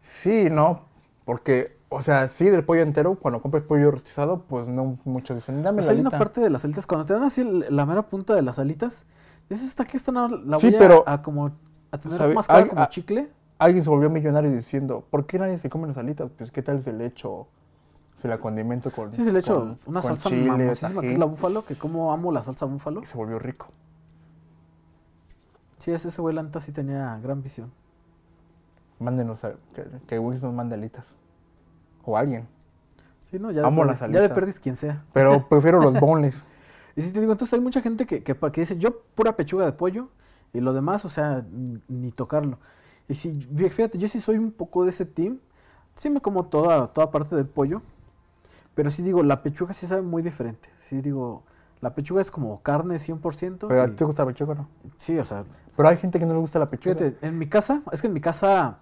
Sí, 0.01 0.49
no, 0.49 0.85
porque, 1.25 1.77
o 1.89 2.01
sea, 2.01 2.27
sí, 2.27 2.49
del 2.49 2.63
pollo 2.63 2.81
entero, 2.81 3.15
cuando 3.15 3.41
compras 3.41 3.63
pollo 3.63 3.91
rostizado, 3.91 4.43
pues 4.43 4.67
no 4.67 4.97
muchos 5.05 5.35
dicen, 5.37 5.63
dame 5.63 5.79
O 5.79 5.81
la 5.81 5.87
sea, 5.87 5.93
hay 5.95 5.99
una 6.01 6.11
parte 6.11 6.41
de 6.41 6.49
las 6.49 6.63
alitas, 6.65 6.85
cuando 6.87 7.05
te 7.05 7.13
dan 7.13 7.23
así 7.23 7.41
el- 7.41 7.65
la 7.69 7.85
mera 7.85 8.03
punta 8.03 8.33
de 8.35 8.41
las 8.41 8.59
alitas, 8.59 9.05
dices, 9.49 9.67
esta 9.67 9.83
aquí 9.83 9.97
esta 9.97 10.11
no, 10.11 10.27
la 10.27 10.57
Sí, 10.59 10.67
voy 10.67 10.75
a- 10.75 10.79
pero, 10.79 11.03
a, 11.07 11.21
como 11.21 11.51
a 11.91 11.97
tener 11.97 12.35
más 12.35 12.47
cara 12.47 12.67
como 12.67 12.81
a- 12.83 12.89
chicle. 12.89 13.29
Alguien 13.59 13.83
se 13.83 13.89
volvió 13.89 14.09
millonario 14.09 14.51
diciendo, 14.51 15.03
¿por 15.09 15.25
qué 15.25 15.39
nadie 15.39 15.57
se 15.57 15.69
come 15.69 15.87
las 15.87 15.97
alitas? 15.97 16.29
Pues, 16.37 16.51
¿qué 16.51 16.61
tal 16.61 16.81
si 16.83 16.91
le 16.91 17.07
echo, 17.07 17.47
si 18.21 18.27
la 18.27 18.37
condimento 18.39 18.91
con 18.91 19.11
Sí, 19.13 19.23
se 19.23 19.31
le 19.33 19.39
echo 19.39 19.75
una 19.87 20.01
salsa 20.01 20.29
chile, 20.29 20.47
mamosísima 20.47 21.01
que 21.01 21.13
es 21.13 21.17
la 21.17 21.25
búfalo, 21.25 21.65
que 21.65 21.75
como 21.75 22.13
amo 22.13 22.31
la 22.31 22.43
salsa 22.43 22.65
búfalo. 22.65 23.01
Y 23.01 23.05
se 23.07 23.17
volvió 23.17 23.39
rico. 23.39 23.67
Sí, 25.77 25.91
ese, 25.91 26.21
güey 26.21 26.33
la 26.35 26.43
neta 26.43 26.59
sí 26.59 26.71
tenía 26.71 27.17
gran 27.21 27.41
visión. 27.43 27.71
Mándenos, 28.99 29.43
a- 29.43 29.55
que, 29.75 29.85
que 30.07 30.19
nos 30.19 30.43
mande 30.53 30.75
alitas. 30.75 31.13
O 32.03 32.17
alguien. 32.17 32.47
Sí, 33.23 33.37
no, 33.39 33.51
ya, 33.51 33.65
Amo 33.65 33.81
de, 33.83 33.87
las 33.91 34.01
perdi- 34.01 34.05
ya 34.05 34.11
de 34.11 34.17
alitas. 34.19 34.35
perdis 34.35 34.59
quien 34.59 34.75
sea. 34.75 35.03
Pero 35.13 35.47
prefiero 35.49 35.79
los 35.79 35.99
boneless. 35.99 36.45
Y 36.95 37.01
sí 37.03 37.11
te 37.13 37.19
digo, 37.19 37.31
entonces 37.31 37.53
hay 37.53 37.59
mucha 37.59 37.81
gente 37.81 38.05
que, 38.07 38.23
que, 38.23 38.35
que 38.35 38.61
dice, 38.61 38.77
yo 38.77 39.01
pura 39.13 39.35
pechuga 39.35 39.65
de 39.65 39.73
pollo 39.73 40.09
y 40.53 40.61
lo 40.61 40.73
demás, 40.73 41.05
o 41.05 41.09
sea, 41.09 41.45
ni 41.87 42.11
tocarlo. 42.11 42.57
Y 43.07 43.13
si, 43.15 43.39
fíjate, 43.39 43.97
yo 43.99 44.07
sí 44.07 44.19
soy 44.19 44.37
un 44.37 44.51
poco 44.51 44.83
de 44.83 44.89
ese 44.89 45.05
team, 45.05 45.39
sí 45.95 46.09
me 46.09 46.21
como 46.21 46.47
toda, 46.47 46.87
toda 46.93 47.11
parte 47.11 47.35
del 47.35 47.45
pollo, 47.45 47.83
pero 48.73 48.89
sí 48.89 49.03
digo, 49.03 49.21
la 49.23 49.43
pechuga 49.43 49.73
sí 49.73 49.85
sabe 49.85 50.01
muy 50.01 50.23
diferente. 50.23 50.69
Sí 50.77 51.01
digo, 51.01 51.43
la 51.81 51.93
pechuga 51.93 52.21
es 52.21 52.31
como 52.31 52.61
carne 52.61 52.95
100%. 52.99 53.67
¿Pero 53.67 53.87
y- 53.87 53.95
te 53.95 54.03
gusta 54.05 54.23
la 54.23 54.27
pechuga 54.31 54.55
no? 54.55 54.67
sí, 54.97 55.17
o 55.17 55.23
sea, 55.23 55.45
Pero 55.75 55.89
hay 55.89 55.97
gente 55.97 56.19
que 56.19 56.25
no 56.25 56.33
le 56.33 56.39
gusta 56.39 56.59
la 56.59 56.67
pechuga. 56.69 56.95
fíjate, 56.95 57.25
en 57.27 57.37
mi 57.37 57.47
casa, 57.47 57.81
es 57.91 58.01
que 58.01 58.07
en 58.07 58.13
mi 58.13 58.21
casa 58.21 58.79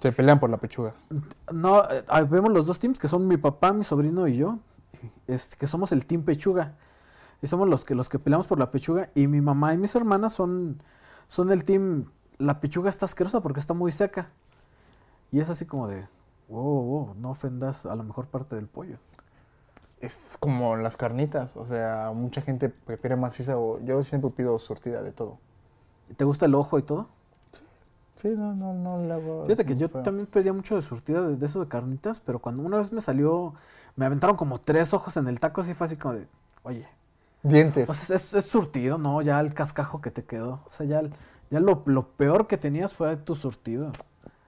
Se 0.00 0.10
pelean 0.12 0.40
por 0.40 0.50
la 0.50 0.56
pechuga. 0.58 0.94
No, 1.52 1.88
eh, 1.90 2.04
vemos 2.28 2.52
los 2.52 2.66
dos 2.66 2.78
teams 2.78 2.98
que 2.98 3.08
son 3.08 3.26
mi 3.28 3.36
papá, 3.36 3.72
mi 3.72 3.84
sobrino 3.84 4.26
y 4.26 4.36
yo, 4.36 4.58
este, 5.26 5.56
que 5.56 5.66
somos 5.66 5.92
el 5.92 6.04
team 6.06 6.22
pechuga. 6.22 6.74
Y 7.42 7.46
somos 7.46 7.68
los 7.68 7.84
que 7.84 7.94
los 7.94 8.08
que 8.08 8.18
peleamos 8.18 8.46
por 8.46 8.58
la 8.58 8.70
pechuga 8.70 9.10
y 9.14 9.26
mi 9.26 9.40
mamá 9.40 9.74
y 9.74 9.78
mis 9.78 9.94
hermanas 9.94 10.32
son 10.32 10.82
son 11.28 11.50
el 11.52 11.64
team 11.64 12.06
la 12.38 12.58
pechuga 12.60 12.88
está 12.90 13.04
asquerosa 13.06 13.40
porque 13.42 13.60
está 13.60 13.74
muy 13.74 13.92
seca. 13.92 14.30
Y 15.30 15.40
es 15.40 15.48
así 15.50 15.64
como 15.66 15.86
de 15.88 16.06
wow, 16.48 16.82
wow, 16.82 17.14
no 17.16 17.30
ofendas 17.30 17.86
a 17.86 17.94
la 17.96 18.02
mejor 18.02 18.26
parte 18.28 18.56
del 18.56 18.66
pollo. 18.66 18.98
Es 20.00 20.36
como 20.40 20.76
las 20.76 20.96
carnitas. 20.96 21.56
O 21.56 21.64
sea, 21.66 22.12
mucha 22.14 22.42
gente 22.42 22.68
prefiere 22.68 23.16
maciza 23.16 23.56
o 23.58 23.80
yo 23.80 24.02
siempre 24.02 24.30
pido 24.30 24.58
surtida 24.58 25.02
de 25.02 25.12
todo. 25.12 25.38
¿Te 26.16 26.24
gusta 26.24 26.46
el 26.46 26.54
ojo 26.54 26.78
y 26.78 26.82
todo? 26.82 27.08
Sí, 28.20 28.28
no, 28.36 28.54
no, 28.54 28.72
no 28.74 28.98
le 29.04 29.12
hago. 29.12 29.44
Fíjate 29.46 29.64
que 29.66 29.76
yo 29.76 29.88
feo. 29.88 30.02
también 30.02 30.26
pedía 30.26 30.52
mucho 30.52 30.76
de 30.76 30.82
surtida 30.82 31.22
de, 31.22 31.36
de 31.36 31.46
eso 31.46 31.60
de 31.60 31.68
carnitas, 31.68 32.20
pero 32.20 32.38
cuando 32.38 32.62
una 32.62 32.78
vez 32.78 32.92
me 32.92 33.00
salió, 33.00 33.54
me 33.96 34.06
aventaron 34.06 34.36
como 34.36 34.60
tres 34.60 34.94
ojos 34.94 35.16
en 35.16 35.28
el 35.28 35.40
taco, 35.40 35.60
así 35.60 35.74
fue 35.74 35.86
así 35.86 35.96
como 35.96 36.14
de, 36.14 36.28
oye, 36.62 36.88
Dientes. 37.42 37.88
O 37.90 37.94
sea, 37.94 38.16
es, 38.16 38.32
es 38.32 38.46
surtido, 38.46 38.96
¿no? 38.98 39.20
Ya 39.20 39.38
el 39.40 39.52
cascajo 39.52 40.00
que 40.00 40.10
te 40.10 40.24
quedó. 40.24 40.60
O 40.66 40.70
sea, 40.70 40.86
ya, 40.86 41.02
ya 41.50 41.60
lo, 41.60 41.82
lo 41.84 42.08
peor 42.08 42.46
que 42.46 42.56
tenías 42.56 42.94
fue 42.94 43.16
tu 43.18 43.34
surtido. 43.34 43.92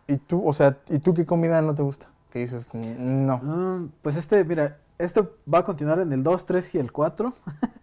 ¿Y 0.06 0.16
tú, 0.16 0.46
o 0.46 0.52
sea, 0.54 0.78
¿y 0.88 0.98
tú 1.00 1.12
qué 1.12 1.26
comida 1.26 1.60
no 1.60 1.74
te 1.74 1.82
gusta? 1.82 2.06
Que 2.30 2.38
dices, 2.40 2.68
"Mm, 2.72 3.26
no. 3.26 3.40
Ah, 3.44 3.80
pues 4.02 4.16
este, 4.16 4.44
mira, 4.44 4.78
este 4.98 5.22
va 5.52 5.58
a 5.58 5.64
continuar 5.64 5.98
en 6.00 6.12
el 6.12 6.22
2, 6.22 6.46
3 6.46 6.74
y 6.74 6.78
el 6.78 6.92
4. 6.92 7.32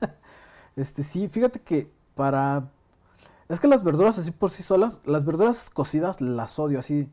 este, 0.75 1.03
sí, 1.03 1.27
fíjate 1.27 1.59
que 1.61 1.91
para... 2.15 2.69
Es 3.49 3.59
que 3.59 3.67
las 3.67 3.83
verduras 3.83 4.17
así 4.17 4.31
por 4.31 4.49
sí 4.49 4.63
solas, 4.63 4.99
las 5.05 5.25
verduras 5.25 5.69
cocidas 5.69 6.21
las 6.21 6.57
odio 6.59 6.79
así. 6.79 7.09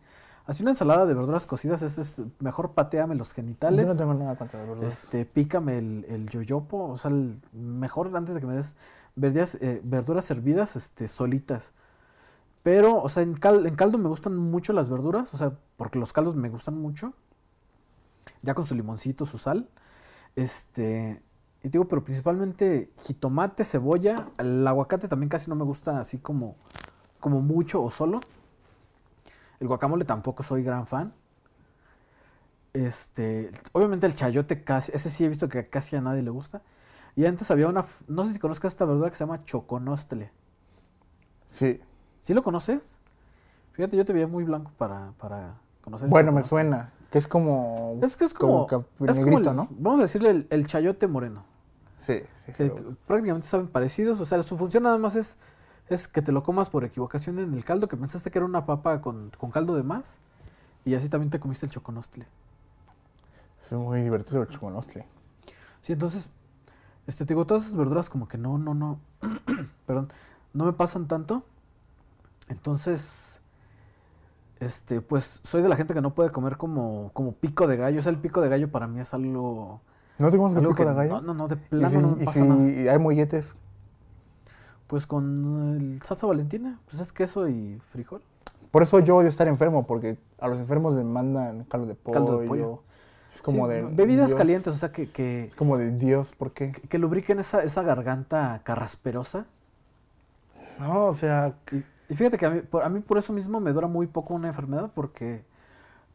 Así 0.47 0.63
una 0.63 0.71
ensalada 0.73 1.05
de 1.07 1.15
verduras 1.15 1.47
cocidas 1.47 1.83
es, 1.83 1.99
es 1.99 2.23
mejor 2.39 2.73
pateame 2.73 3.15
los 3.15 3.33
genitales. 3.33 3.87
Yo 3.87 3.93
no 3.93 3.99
tengo 3.99 4.15
nada 4.15 4.37
contra 4.37 4.61
las 4.61 4.69
verduras. 4.69 4.93
Este, 5.05 5.25
pícame 5.27 5.79
el, 5.79 6.07
el 6.09 6.29
yoyopo, 6.29 6.89
o 6.89 6.97
sea, 6.97 7.11
el- 7.11 7.41
mejor 7.53 8.11
antes 8.17 8.35
de 8.35 8.41
que 8.41 8.47
me 8.47 8.55
des 8.55 8.75
verduras, 9.17 9.57
eh, 9.61 9.81
verduras 9.85 10.31
hervidas, 10.31 10.77
este, 10.77 11.09
solitas. 11.09 11.73
Pero, 12.63 13.01
o 13.01 13.09
sea, 13.09 13.23
en, 13.23 13.35
cal- 13.35 13.67
en 13.67 13.75
caldo 13.75 13.99
me 13.99 14.09
gustan 14.09 14.37
mucho 14.37 14.73
las 14.73 14.89
verduras, 14.89 15.33
o 15.35 15.37
sea, 15.37 15.53
porque 15.77 15.99
los 15.99 16.13
caldos 16.13 16.37
me 16.37 16.49
gustan 16.49 16.77
mucho. 16.79 17.13
Ya 18.43 18.55
con 18.55 18.65
su 18.65 18.75
limoncito, 18.75 19.27
su 19.27 19.39
sal. 19.39 19.69
Este, 20.37 21.23
y 21.59 21.65
te 21.65 21.71
digo, 21.71 21.87
pero 21.87 22.03
principalmente 22.03 22.91
jitomate, 22.99 23.65
cebolla, 23.65 24.29
el 24.39 24.67
aguacate 24.67 25.09
también 25.09 25.29
casi 25.29 25.51
no 25.51 25.57
me 25.57 25.65
gusta 25.65 26.01
así 26.01 26.19
como, 26.19 26.57
como 27.19 27.41
mucho 27.41 27.83
o 27.83 27.91
solo. 27.91 28.21
El 29.61 29.69
guacamole 29.69 30.05
tampoco 30.05 30.43
soy 30.43 30.63
gran 30.63 30.87
fan. 30.87 31.13
Este, 32.73 33.51
obviamente 33.73 34.07
el 34.07 34.15
chayote 34.15 34.63
casi, 34.65 34.93
ese 34.95 35.11
sí 35.11 35.25
he 35.25 35.29
visto 35.29 35.49
que 35.49 35.69
casi 35.69 35.97
a 35.97 36.01
nadie 36.01 36.23
le 36.23 36.31
gusta. 36.31 36.63
Y 37.17 37.27
antes 37.27 37.51
había 37.51 37.69
una, 37.69 37.85
no 38.09 38.25
sé 38.25 38.33
si 38.33 38.39
conozcas 38.39 38.73
esta 38.73 38.85
verdura 38.85 39.11
que 39.11 39.17
se 39.17 39.25
llama 39.25 39.45
choconostle. 39.45 40.31
Sí. 41.49 41.81
¿Sí 42.21 42.33
lo 42.33 42.43
conoces? 42.43 43.01
Fíjate, 43.73 43.97
yo 43.97 44.05
te 44.05 44.13
veía 44.13 44.27
muy 44.27 44.45
blanco 44.45 44.73
para, 44.79 45.13
para 45.19 45.57
conocer. 45.83 46.09
Bueno, 46.09 46.33
me 46.33 46.43
suena. 46.43 46.93
Que 47.11 47.19
es 47.19 47.27
como. 47.27 47.99
Es 48.03 48.17
que 48.17 48.25
es 48.25 48.35
como, 48.35 48.67
es 49.07 49.19
como 49.21 49.39
el- 49.39 49.45
¿no? 49.57 49.69
Vamos 49.71 49.99
a 50.01 50.03
decirle 50.03 50.31
el, 50.31 50.47
el 50.51 50.67
chayote 50.67 51.07
moreno. 51.09 51.45
Sí, 51.99 52.21
sí. 52.47 52.53
que 52.53 52.69
sí. 52.69 52.73
prácticamente 53.07 53.49
saben 53.49 53.69
parecidos. 53.69 54.21
O 54.21 54.25
sea, 54.25 54.41
su 54.43 54.57
función 54.57 54.85
nada 54.85 54.97
más 54.97 55.17
es, 55.17 55.37
es 55.89 56.07
que 56.09 56.23
te 56.23 56.33
lo 56.33 56.43
comas 56.43 56.71
por 56.71 56.85
equivocación 56.85 57.39
en 57.41 57.53
el 57.55 57.65
caldo, 57.65 57.89
que 57.89 57.97
pensaste 57.97 58.31
que 58.31 58.39
era 58.39 58.47
una 58.47 58.65
papa 58.65 59.01
con, 59.01 59.31
con 59.39 59.51
caldo 59.51 59.75
de 59.75 59.83
más. 59.83 60.21
Y 60.85 60.95
así 60.95 61.09
también 61.09 61.31
te 61.31 61.41
comiste 61.41 61.67
el 61.67 61.73
choconostle. 61.73 62.27
Es 63.67 63.73
muy 63.73 64.01
divertido 64.01 64.43
el 64.43 64.49
choconostle. 64.49 65.05
Sí, 65.83 65.93
entonces, 65.93 66.33
este, 67.07 67.25
te 67.27 67.35
digo, 67.35 67.45
todas 67.47 67.65
esas 67.65 67.77
verduras 67.77 68.09
como 68.09 68.29
que 68.29 68.39
no, 68.39 68.57
no, 68.57 68.75
no, 68.75 68.99
perdón, 69.87 70.13
no 70.55 70.65
me 70.65 70.73
pasan 70.73 71.07
tanto. 71.07 71.45
Entonces, 72.49 73.40
este, 74.61 75.01
pues 75.01 75.41
soy 75.43 75.63
de 75.63 75.69
la 75.69 75.77
gente 75.77 75.95
que 75.95 76.01
no 76.03 76.15
puede 76.15 76.31
comer 76.31 76.57
como, 76.57 77.11
como 77.15 77.33
pico 77.33 77.67
de 77.67 77.77
gallo. 77.77 78.01
O 78.01 78.03
sea, 78.03 78.13
el 78.13 78.19
pico 78.19 78.41
de 78.43 78.49
gallo 78.49 78.71
para 78.71 78.87
mí 78.87 79.01
es 79.01 79.15
algo, 79.15 79.83
¿No 80.19 80.31
te 80.31 80.37
comes 80.37 80.53
el 80.55 80.61
pico 80.61 80.75
que 80.75 80.85
de 80.85 80.95
gallo? 80.95 81.21
no, 81.21 81.21
no, 81.23 81.35
no, 81.35 81.49
de 81.49 81.57
¿Y 81.57 81.59
plano 81.59 81.89
si, 81.89 81.99
no 81.99 82.17
me 82.17 82.19
y 82.19 82.25
pasa 82.25 82.41
si 82.43 82.49
nada. 82.49 82.73
hay 82.93 82.99
molletes? 82.99 83.55
Pues 84.87 85.07
con 85.07 85.77
el 85.81 86.03
salsa 86.03 86.27
valentina, 86.27 86.81
pues 86.87 87.01
es 87.01 87.13
queso 87.13 87.49
y 87.49 87.79
frijol. 87.81 88.23
Por 88.71 88.83
eso 88.83 88.99
yo 89.01 89.17
odio 89.17 89.29
estar 89.29 89.49
enfermo, 89.49 89.87
porque 89.87 90.19
a 90.39 90.49
los 90.49 90.59
enfermos 90.59 90.95
les 90.97 91.05
mandan 91.05 91.65
caldo 91.65 91.87
de 91.87 91.95
pollo. 91.95 92.15
Caldo 92.15 92.39
de 92.41 92.47
pollo. 92.49 92.83
Es 93.35 93.43
como 93.43 93.67
Sí, 93.67 93.73
de. 93.75 93.83
bebidas 93.83 94.29
Dios. 94.29 94.39
calientes, 94.39 94.75
o 94.75 94.77
sea, 94.77 94.93
que, 94.93 95.11
que, 95.11 95.45
Es 95.45 95.55
como 95.55 95.79
de 95.79 95.93
Dios, 95.93 96.33
¿por 96.37 96.53
qué? 96.53 96.73
que 96.73 96.99
lubriquen 96.99 97.39
esa, 97.39 97.63
esa 97.63 97.83
garganta 97.83 98.61
carrasperosa. 98.65 99.47
No, 100.79 101.07
o 101.07 101.15
sea, 101.15 101.55
Y, 101.71 101.85
y 102.11 102.15
fíjate 102.17 102.37
que 102.37 102.47
a 102.47 102.51
mí, 102.51 102.61
por, 102.63 102.83
a 102.83 102.89
mí 102.89 102.99
por 103.01 103.19
eso 103.19 103.33
mismo 103.33 103.61
me 103.61 103.73
dura 103.73 103.87
muy 103.87 104.09
poco 104.09 104.35
una 104.35 104.49
enfermedad, 104.49 104.91
porque 104.95 105.45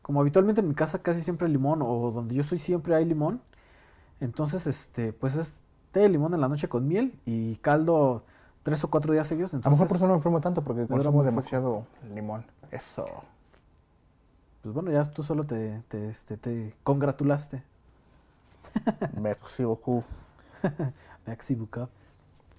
como 0.01 0.19
habitualmente 0.19 0.59
en 0.59 0.67
mi 0.67 0.75
casa 0.75 0.99
casi 0.99 1.21
siempre 1.21 1.47
hay 1.47 1.53
limón, 1.53 1.81
o 1.81 2.11
donde 2.11 2.35
yo 2.35 2.41
estoy 2.41 2.57
siempre 2.57 2.93
hay 2.95 3.05
limón, 3.05 3.41
entonces 4.19 4.67
este, 4.67 5.13
pues 5.13 5.37
es 5.37 5.63
té 5.91 6.01
de 6.01 6.09
limón 6.09 6.33
en 6.33 6.41
la 6.41 6.49
noche 6.49 6.67
con 6.67 6.85
miel 6.85 7.17
y 7.25 7.55
caldo 7.57 8.25
tres 8.61 8.83
o 8.83 8.89
cuatro 8.89 9.13
días 9.13 9.25
seguidos. 9.25 9.53
a 9.53 9.55
lo 9.55 9.59
Entonces, 9.59 9.79
mejor 9.79 9.87
por 9.87 9.95
eso 9.97 10.05
no 10.07 10.13
me 10.13 10.17
enfermo 10.17 10.41
tanto, 10.41 10.63
porque 10.63 10.85
consumo 10.85 11.23
demasiado 11.23 11.85
limón. 12.13 12.45
Eso. 12.71 13.05
pues 14.61 14.75
bueno, 14.75 14.91
ya 14.91 15.05
tú 15.05 15.23
solo 15.23 15.45
te, 15.45 15.81
te, 15.87 16.09
este, 16.09 16.35
te 16.35 16.75
congratulaste. 16.83 17.63
Merci 19.21 19.63
beaucoup. 19.63 20.03
Merci 21.25 21.55
beaucoup. 21.55 21.89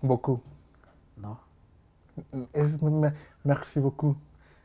Beaucoup. 0.00 0.40
No. 1.16 1.45
Es 2.52 2.80
me- 2.82 3.12
merci 3.44 3.80
beaucoup. 3.80 4.16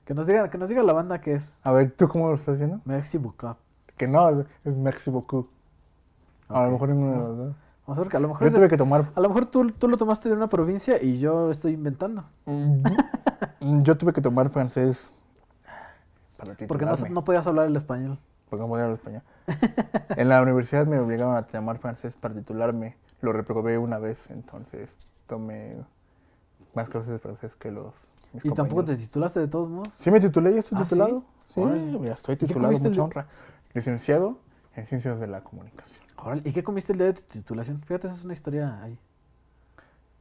Que 0.05 0.13
nos 0.13 0.27
diga, 0.27 0.49
que 0.49 0.57
nos 0.57 0.69
diga 0.69 0.83
la 0.83 0.93
banda 0.93 1.21
que 1.21 1.33
es 1.33 1.59
A 1.63 1.71
ver, 1.71 1.91
¿tú 1.91 2.07
cómo 2.07 2.27
lo 2.29 2.35
estás 2.35 2.55
haciendo? 2.55 2.81
Merci 2.85 3.17
beaucoup. 3.17 3.55
Que 3.97 4.07
no, 4.07 4.29
es, 4.29 4.45
es 4.63 4.75
merci 4.75 5.09
beaucoup. 5.11 5.47
A 6.49 6.65
lo 6.65 6.71
mejor 6.71 6.89
en 6.89 6.97
uno 6.97 7.11
de 7.11 7.17
los 7.17 7.27
dos. 7.37 7.55
vamos 7.85 7.97
a 7.97 8.01
ver 8.01 8.09
que 8.09 8.17
a 8.17 8.19
lo 8.19 8.27
mejor, 8.27 8.47
Yo 8.47 8.51
de- 8.51 8.57
tuve 8.57 8.69
que 8.69 8.77
tomar. 8.77 9.05
a 9.15 9.19
lo 9.21 9.27
mejor 9.29 9.45
tú, 9.45 9.69
tú 9.71 9.87
lo 9.87 9.97
tomaste 9.97 10.27
de 10.29 10.35
una 10.35 10.49
provincia 10.49 11.01
y 11.01 11.19
yo 11.19 11.49
estoy 11.51 11.73
inventando. 11.73 12.23
Yo 13.59 13.97
tuve 13.97 14.11
que 14.13 14.21
tomar 14.21 14.49
francés 14.49 15.13
para 16.37 16.55
Porque 16.67 16.85
no, 16.85 16.93
no 17.09 17.23
podías 17.23 17.45
hablar 17.47 17.67
el 17.67 17.75
español. 17.75 18.17
Porque 18.49 18.61
no 18.63 18.67
podía 18.69 18.85
hablar 18.85 18.97
español. 18.99 19.21
en 20.17 20.27
la 20.29 20.41
universidad 20.41 20.85
me 20.87 20.99
obligaron 20.99 21.35
a 21.35 21.43
tomar 21.43 21.77
francés 21.77 22.15
para 22.15 22.33
titularme. 22.33 22.97
Lo 23.21 23.31
reprobé 23.33 23.77
una 23.77 23.99
vez, 23.99 24.29
entonces 24.31 24.97
tomé 25.27 25.77
más 26.73 26.89
clases 26.89 27.11
de 27.11 27.19
francés 27.19 27.55
que 27.55 27.71
los. 27.71 27.93
mis 28.33 28.45
Y 28.45 28.51
tampoco 28.51 28.83
te 28.85 28.95
titulaste 28.95 29.39
de 29.39 29.47
todos 29.47 29.69
modos. 29.69 29.89
Sí, 29.93 30.11
me 30.11 30.19
titulé, 30.19 30.53
ya 30.53 30.59
estoy 30.59 30.77
¿Ah, 30.79 30.83
titulado. 30.83 31.23
sí? 31.45 31.61
Sí, 31.63 31.99
ya 32.03 32.13
estoy 32.13 32.35
¿Y 32.35 32.37
qué 32.37 32.47
titulado, 32.47 32.73
el 32.73 32.79
mucha 32.79 32.89
de- 32.89 33.01
honra. 33.01 33.27
Licenciado 33.73 34.37
en 34.75 34.87
Ciencias 34.87 35.19
de 35.19 35.27
la 35.27 35.43
Comunicación. 35.43 36.01
Órale, 36.17 36.41
¿Y 36.45 36.53
qué 36.53 36.63
comiste 36.63 36.91
el 36.93 36.99
día 36.99 37.07
de 37.07 37.13
tu 37.13 37.21
titulación? 37.23 37.81
Fíjate, 37.81 38.07
esa 38.07 38.15
es 38.15 38.23
una 38.23 38.33
historia 38.33 38.81
ahí. 38.81 38.97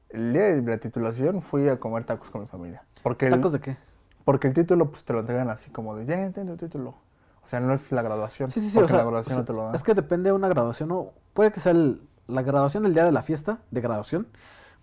El 0.08 0.32
día 0.32 0.42
de 0.42 0.62
la 0.62 0.78
titulación 0.78 1.40
fui 1.40 1.68
a 1.68 1.78
comer 1.78 2.04
tacos 2.04 2.30
con 2.30 2.40
mi 2.40 2.46
familia. 2.46 2.82
Porque 3.02 3.26
el, 3.26 3.32
¿Tacos 3.32 3.52
de 3.52 3.60
qué? 3.60 3.76
porque 4.24 4.48
el 4.48 4.54
título 4.54 4.90
pues, 4.90 5.04
te 5.04 5.12
lo 5.12 5.20
entregan 5.20 5.48
así 5.50 5.70
como 5.70 5.94
de, 5.96 6.06
ya 6.06 6.20
entiendo 6.20 6.52
el 6.52 6.58
título. 6.58 6.94
O 7.42 7.46
sea, 7.46 7.60
no 7.60 7.72
es 7.72 7.90
la 7.92 8.02
graduación. 8.02 8.50
Sí, 8.50 8.60
sí, 8.60 8.68
sí. 8.70 8.76
O 8.78 8.80
Porque 8.80 8.88
sea, 8.90 8.98
la 8.98 9.04
graduación 9.04 9.32
o 9.32 9.36
sea, 9.36 9.38
no 9.42 9.44
te 9.46 9.52
lo 9.52 9.62
dan. 9.66 9.74
Es 9.74 9.82
que 9.82 9.94
depende 9.94 10.30
de 10.30 10.34
una 10.34 10.48
graduación. 10.48 10.88
¿no? 10.88 11.10
Puede 11.32 11.52
que 11.52 11.60
sea 11.60 11.72
el- 11.72 12.02
la 12.26 12.42
graduación 12.42 12.82
del 12.82 12.92
día 12.94 13.04
de 13.04 13.12
la 13.12 13.22
fiesta 13.22 13.60
de 13.70 13.80
graduación. 13.80 14.26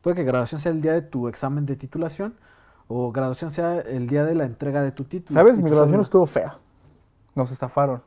Puede 0.08 0.16
que 0.16 0.24
graduación 0.24 0.62
sea 0.62 0.72
el 0.72 0.82
día 0.82 0.94
de 0.94 1.02
tu 1.02 1.28
examen 1.28 1.66
de 1.66 1.76
titulación. 1.76 2.34
O 2.88 3.12
graduación 3.12 3.52
sea 3.52 3.82
el 3.82 4.08
día 4.08 4.24
de 4.24 4.36
la 4.36 4.46
entrega 4.46 4.82
de 4.82 4.94
tu 4.94 5.04
título. 5.04 5.38
¿Sabes? 5.38 5.58
Mi 5.58 5.66
graduación 5.70 6.00
estuvo 6.00 6.26
fea. 6.26 6.60
Nos 7.36 7.52
estafaron. 7.52 8.02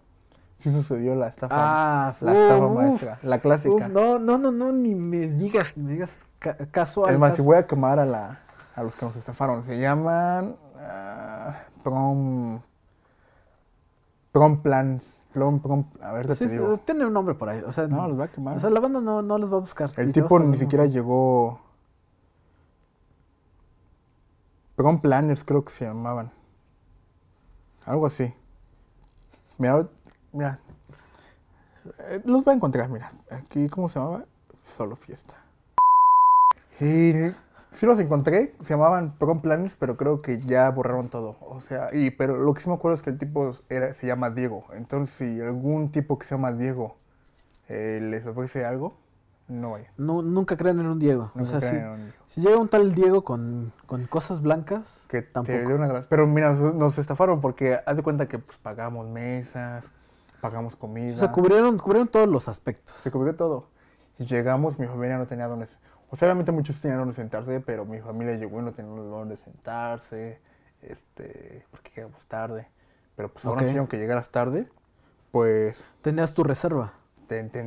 Sí 0.61 0.73
sucedió 0.73 1.15
la 1.15 1.29
estafa. 1.29 1.55
Ah, 1.55 2.15
la 2.23 2.33
estafa 2.33 2.67
uf, 2.67 2.75
maestra. 2.75 3.19
La 3.23 3.39
clásica. 3.41 3.75
uf, 3.75 3.89
no, 3.91 4.19
no, 4.19 4.39
no, 4.39 4.51
no, 4.51 4.73
ni 4.73 4.95
me 4.95 5.29
digas, 5.29 5.77
ni 5.77 5.83
me 5.85 5.93
digas 5.93 6.25
ca- 6.39 6.57
casual. 6.71 7.13
es 7.13 7.19
más, 7.19 7.35
si 7.35 7.43
voy 7.43 7.59
a 7.59 7.67
quemar 7.67 7.99
a, 7.99 8.07
la, 8.07 8.41
a 8.75 8.83
los 8.83 8.95
que 8.95 9.05
nos 9.05 9.15
estafaron. 9.17 9.63
Se 9.63 9.79
llaman 9.79 10.55
ah, 10.79 11.55
Prom... 11.85 12.63
Prom 14.33 14.63
Plans. 14.63 15.19
Prom, 15.35 15.61
prom, 15.61 15.85
a 16.01 16.13
ver, 16.13 16.29
te 16.29 16.35
Sí, 16.35 16.47
sí, 16.49 16.53
digo. 16.57 16.79
tiene 16.79 17.05
un 17.05 17.13
nombre 17.13 17.35
por 17.35 17.51
ahí. 17.51 17.61
O 17.61 17.73
sea, 17.73 17.87
No, 17.89 18.09
los 18.09 18.17
voy 18.17 18.25
a 18.25 18.29
quemar. 18.29 18.57
o 18.57 18.59
sea 18.59 18.71
la 18.71 18.81
banda 18.81 19.03
no, 19.03 19.21
no 19.21 19.37
los 19.37 19.53
va 19.53 19.59
a 19.59 19.61
buscar. 19.61 19.91
El 19.99 20.13
te 20.15 20.23
va 20.23 20.27
tipo 20.27 20.39
ni 20.41 20.57
siquiera 20.57 20.87
llegó. 20.87 21.61
Prom 24.81 24.99
Planners 24.99 25.45
creo 25.45 25.63
que 25.63 25.71
se 25.71 25.85
llamaban. 25.85 26.33
Algo 27.85 28.07
así. 28.07 28.33
Mira, 29.59 29.87
mira. 30.33 30.59
Eh, 31.99 32.23
Los 32.25 32.45
voy 32.45 32.53
a 32.53 32.57
encontrar, 32.57 32.89
mira. 32.89 33.11
Aquí, 33.31 33.69
¿cómo 33.69 33.91
se 33.91 33.99
llamaba? 33.99 34.25
Solo 34.65 34.97
fiesta. 34.97 35.35
Y 36.81 37.13
sí 37.73 37.85
los 37.85 37.99
encontré, 37.99 38.55
se 38.61 38.71
llamaban 38.71 39.19
Prom 39.19 39.43
Planners, 39.43 39.77
pero 39.77 39.99
creo 39.99 40.23
que 40.23 40.41
ya 40.41 40.71
borraron 40.71 41.11
todo. 41.11 41.37
O 41.41 41.61
sea, 41.61 41.91
y 41.93 42.11
pero 42.13 42.39
lo 42.39 42.55
que 42.55 42.61
sí 42.63 42.71
me 42.71 42.77
acuerdo 42.77 42.95
es 42.95 43.03
que 43.03 43.11
el 43.11 43.19
tipo 43.19 43.53
era, 43.69 43.93
se 43.93 44.07
llama 44.07 44.31
Diego. 44.31 44.65
Entonces, 44.73 45.15
si 45.15 45.43
algún 45.43 45.93
tipo 45.93 46.19
que 46.19 46.25
se 46.25 46.37
llama 46.37 46.53
Diego 46.53 46.97
eh, 47.69 47.99
les 48.01 48.25
ofrece 48.25 48.65
algo, 48.65 48.97
no 49.51 49.73
vaya. 49.73 49.93
No, 49.97 50.23
nunca 50.23 50.57
crean 50.57 50.81
en 50.81 50.87
un 50.87 50.99
Diego. 50.99 51.33
O 51.35 51.45
sea, 51.45 51.61
se 51.61 51.67
si, 51.67 51.73
crean 51.73 51.87
en 51.87 51.93
un 51.93 52.01
Diego. 52.07 52.17
si 52.27 52.41
llega 52.41 52.57
un 52.59 52.69
tal 52.69 52.95
Diego 52.95 53.25
con, 53.25 53.73
con 53.87 54.07
cosas 54.07 54.41
blancas, 54.41 55.07
que 55.09 55.23
tampoco. 55.23 55.59
te 55.59 55.67
dio 55.67 55.77
una. 55.77 56.03
Pero 56.09 56.27
mira, 56.27 56.55
nos, 56.55 56.75
nos 56.75 56.99
estafaron 56.99 57.41
porque 57.41 57.79
haz 57.85 57.97
de 57.97 58.03
cuenta 58.03 58.29
que 58.29 58.39
pues, 58.39 58.59
pagamos 58.59 59.09
mesas, 59.09 59.91
pagamos 60.41 60.77
comida, 60.77 61.15
O 61.15 61.19
sea, 61.19 61.33
cubrieron, 61.33 61.79
cubrieron 61.79 62.09
todos 62.09 62.29
los 62.29 62.49
aspectos. 62.49 62.95
se 62.95 63.11
cubrió 63.11 63.35
todo. 63.35 63.69
Y 64.19 64.27
llegamos, 64.27 64.79
mi 64.79 64.87
familia 64.87 65.19
no 65.19 65.27
tenía 65.27 65.47
dónde... 65.47 65.67
O 66.11 66.17
sea, 66.17 66.27
obviamente 66.29 66.53
muchos 66.53 66.81
tenían 66.81 66.99
dónde 66.99 67.15
sentarse, 67.15 67.61
pero 67.61 67.85
mi 67.85 68.01
familia 68.01 68.35
llegó 68.37 68.61
y 68.61 68.65
no 68.65 68.73
tenía 68.73 68.91
dónde 68.91 69.37
sentarse, 69.37 70.41
este, 70.83 71.65
porque 71.71 71.91
llegamos 71.95 72.27
tarde. 72.27 72.69
Pero 73.17 73.33
pues 73.33 73.45
ahora 73.45 73.63
Ok. 73.63 73.69
sí, 73.69 73.77
aunque 73.79 73.97
llegaras 73.99 74.31
tarde, 74.31 74.69
pues 75.31 75.87
Tenías 76.03 76.35
tu 76.35 76.43
reserva. 76.43 76.95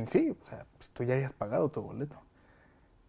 Sí, 0.06 0.36
o 0.42 0.46
sea, 0.46 0.66
pues, 0.76 0.90
tú 0.90 1.04
ya 1.04 1.14
habías 1.14 1.32
pagado 1.32 1.70
tu 1.70 1.82
boleto. 1.82 2.16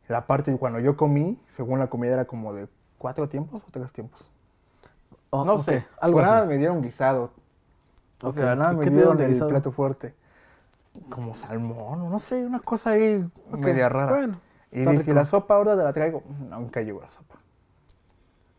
La 0.08 0.28
parte, 0.28 0.56
cuando 0.58 0.80
yo 0.80 0.96
comí, 0.98 1.40
según 1.48 1.80
la 1.80 1.88
comida 1.88 2.14
era 2.14 2.26
como 2.26 2.54
de 2.54 2.68
cuatro 2.98 3.28
tiempos 3.28 3.64
o 3.64 3.72
tres 3.72 3.92
tiempos. 3.92 4.30
O- 5.32 5.44
No 5.46 5.58
sé, 5.58 5.86
algo 6.00 6.22
nada 6.22 6.42
así. 6.42 6.50
me 6.50 6.58
dieron 6.58 6.82
guisado. 6.82 7.32
O 8.22 8.32
sea, 8.32 8.56
nada 8.56 8.74
¿y 8.74 8.76
me 8.78 8.86
dieron 8.90 9.20
el 9.20 9.28
guisado? 9.28 9.50
plato 9.50 9.72
fuerte. 9.72 10.14
Como 11.10 11.36
salmón, 11.36 12.10
no 12.10 12.20
sé, 12.20 12.46
una 12.46 12.60
cosa 12.60 12.92
ahí 12.92 13.26
media 13.52 13.90
rara. 13.90 14.12
Bueno, 14.14 14.40
y 14.72 14.80
dije, 14.80 15.00
rico. 15.00 15.14
la 15.14 15.26
sopa 15.26 15.56
ahora 15.56 15.76
te 15.76 15.84
la 15.84 15.94
traigo. 15.94 16.24
Nunca 16.50 16.82
llegó 16.82 17.02
la 17.02 17.10
sopa. 17.10 17.36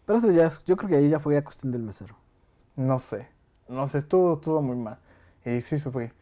pero 0.05 0.19
eso 0.19 0.31
ya 0.31 0.49
yo 0.65 0.77
creo 0.77 0.89
que 0.89 0.97
ahí 0.97 1.09
ya 1.09 1.19
fue 1.21 1.35
ya 1.35 1.45
cuestión 1.45 1.73
del 1.73 1.83
mesero. 1.83 2.17
No 2.77 2.99
sé, 2.99 3.29
no 3.69 3.89
sé, 3.89 3.99
estuvo, 3.99 4.35
estuvo 4.35 4.63
muy 4.63 4.77
mal. 4.77 4.99
Y 5.45 5.61
sí 5.63 5.79
sufrí. 5.79 6.13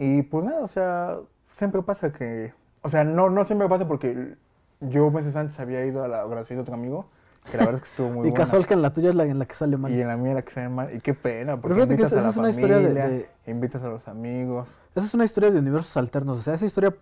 Y 0.00 0.22
pues 0.22 0.44
nada, 0.44 0.60
o 0.62 0.66
sea, 0.66 1.18
siempre 1.52 1.82
pasa 1.82 2.10
que... 2.12 2.52
O 2.82 2.88
sea, 2.88 3.04
no, 3.04 3.30
no 3.30 3.44
siempre 3.44 3.68
pasa 3.68 3.86
porque 3.86 4.34
yo 4.80 5.10
meses 5.10 5.36
antes 5.36 5.60
había 5.60 5.84
ido 5.84 6.02
a 6.02 6.08
la 6.08 6.24
graduación 6.24 6.56
de 6.56 6.62
otro 6.62 6.74
amigo, 6.74 7.06
que 7.50 7.58
la 7.58 7.66
verdad 7.66 7.76
es 7.76 7.82
que 7.82 7.88
estuvo 7.90 8.08
muy 8.08 8.16
y 8.28 8.30
buena. 8.30 8.34
casual 8.36 8.66
que 8.66 8.72
en 8.74 8.80
la 8.82 8.92
tuya 8.94 9.10
es 9.10 9.14
la 9.14 9.24
en 9.24 9.38
la 9.38 9.44
que 9.44 9.54
sale 9.54 9.76
mal. 9.76 9.92
Y 9.92 10.00
en 10.00 10.08
la 10.08 10.16
mía 10.16 10.32
la 10.32 10.42
que 10.42 10.50
se 10.50 10.66
mal. 10.70 10.94
Y 10.94 11.00
qué 11.00 11.12
pena, 11.12 11.60
porque 11.60 11.76
que 11.76 11.82
invitas 11.82 12.12
esa- 12.12 12.20
a 12.20 12.22
la 12.24 12.28
es 12.30 12.36
una 12.38 12.48
historia 12.50 12.78
de- 12.78 12.82
familia, 12.84 13.08
de- 13.08 13.28
invitas 13.46 13.82
a 13.84 13.88
los 13.90 14.08
amigos. 14.08 14.70
Esa 14.94 15.06
es 15.06 15.12
una 15.14 15.24
historia 15.24 15.50
de 15.50 15.58
universos 15.58 15.94
alternos. 15.98 16.38
O 16.38 16.42
sea, 16.42 16.54
esa 16.54 16.64
historia, 16.64 16.96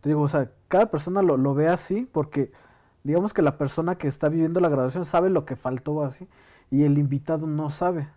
te 0.00 0.08
digo, 0.08 0.20
o 0.22 0.28
sea, 0.28 0.50
cada 0.66 0.90
persona 0.90 1.22
lo, 1.22 1.36
lo 1.36 1.54
ve 1.54 1.68
así 1.68 2.08
porque 2.10 2.50
digamos 3.04 3.32
que 3.32 3.42
la 3.42 3.56
persona 3.56 3.94
que 3.94 4.08
está 4.08 4.28
viviendo 4.28 4.58
la 4.60 4.68
graduación 4.68 5.04
sabe 5.04 5.30
lo 5.30 5.44
que 5.44 5.54
faltó 5.54 6.02
así 6.02 6.28
y 6.70 6.82
el 6.84 6.98
invitado 6.98 7.46
no 7.46 7.70
sabe. 7.70 8.08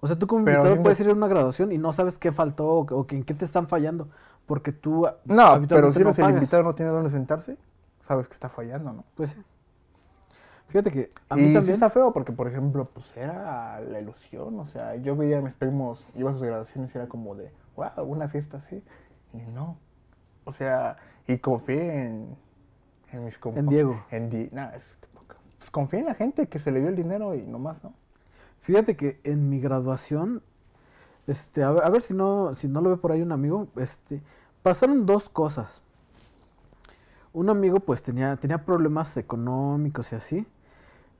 O 0.00 0.06
sea, 0.06 0.16
tú 0.18 0.26
como 0.26 0.44
Pero 0.44 0.58
invitado 0.60 0.82
puedes 0.82 1.00
ir 1.00 1.08
a 1.10 1.12
una 1.12 1.28
graduación 1.28 1.72
y 1.72 1.78
no 1.78 1.92
sabes 1.92 2.18
qué 2.18 2.30
faltó 2.32 2.66
o, 2.66 2.86
que- 2.86 2.94
o 2.94 3.06
que 3.06 3.16
en 3.16 3.24
qué 3.24 3.34
te 3.34 3.44
están 3.44 3.66
fallando 3.66 4.08
porque 4.46 4.72
tú 4.72 5.06
No, 5.24 5.60
pero 5.68 5.92
si 5.92 6.02
no, 6.02 6.10
el 6.10 6.30
invitado 6.30 6.62
no 6.62 6.74
tiene 6.74 6.90
dónde 6.92 7.10
sentarse, 7.10 7.56
sabes 8.02 8.28
que 8.28 8.34
está 8.34 8.48
fallando, 8.48 8.92
¿no? 8.92 9.04
Pues 9.16 9.30
sí. 9.30 9.42
Fíjate 10.68 10.90
que 10.90 11.10
a 11.30 11.36
y 11.36 11.40
mí 11.40 11.46
sí 11.48 11.52
también... 11.54 11.74
está 11.74 11.90
feo 11.90 12.12
porque, 12.12 12.32
por 12.32 12.46
ejemplo, 12.46 12.84
pues 12.92 13.16
era 13.16 13.80
la 13.80 14.00
ilusión, 14.00 14.58
o 14.60 14.64
sea, 14.66 14.96
yo 14.96 15.16
veía 15.16 15.38
a 15.38 15.40
mis 15.40 15.54
primos, 15.54 16.04
iba 16.14 16.30
a 16.30 16.32
sus 16.34 16.42
graduaciones 16.42 16.94
y 16.94 16.98
era 16.98 17.08
como 17.08 17.34
de, 17.34 17.50
wow, 17.74 18.04
una 18.04 18.28
fiesta 18.28 18.58
así, 18.58 18.82
y 19.32 19.38
no. 19.52 19.78
O 20.44 20.52
sea, 20.52 20.96
y 21.26 21.38
confié 21.38 22.06
en, 22.06 22.36
en 23.12 23.24
mis 23.24 23.40
compa- 23.40 23.58
En 23.58 23.68
Diego. 23.68 24.04
En 24.10 24.28
Di 24.30 24.48
nah, 24.52 24.70
es- 24.74 24.94
pues 25.58 25.70
confié 25.70 26.00
en 26.00 26.06
la 26.06 26.14
gente 26.14 26.48
que 26.48 26.58
se 26.58 26.70
le 26.70 26.80
dio 26.80 26.88
el 26.90 26.96
dinero 26.96 27.34
y 27.34 27.42
nomás, 27.42 27.82
¿no? 27.82 27.94
Fíjate 28.60 28.96
que 28.96 29.20
en 29.24 29.48
mi 29.48 29.60
graduación, 29.60 30.42
este, 31.26 31.62
a 31.62 31.72
ver, 31.72 31.84
a 31.84 31.90
ver 31.90 32.02
si 32.02 32.14
no, 32.14 32.52
si 32.54 32.68
no 32.68 32.80
lo 32.80 32.90
ve 32.90 32.96
por 32.96 33.12
ahí 33.12 33.22
un 33.22 33.32
amigo, 33.32 33.68
este, 33.76 34.22
pasaron 34.62 35.06
dos 35.06 35.28
cosas. 35.28 35.82
Un 37.32 37.50
amigo 37.50 37.80
pues 37.80 38.02
tenía, 38.02 38.36
tenía 38.36 38.64
problemas 38.64 39.16
económicos 39.16 40.12
y 40.12 40.16
así, 40.16 40.46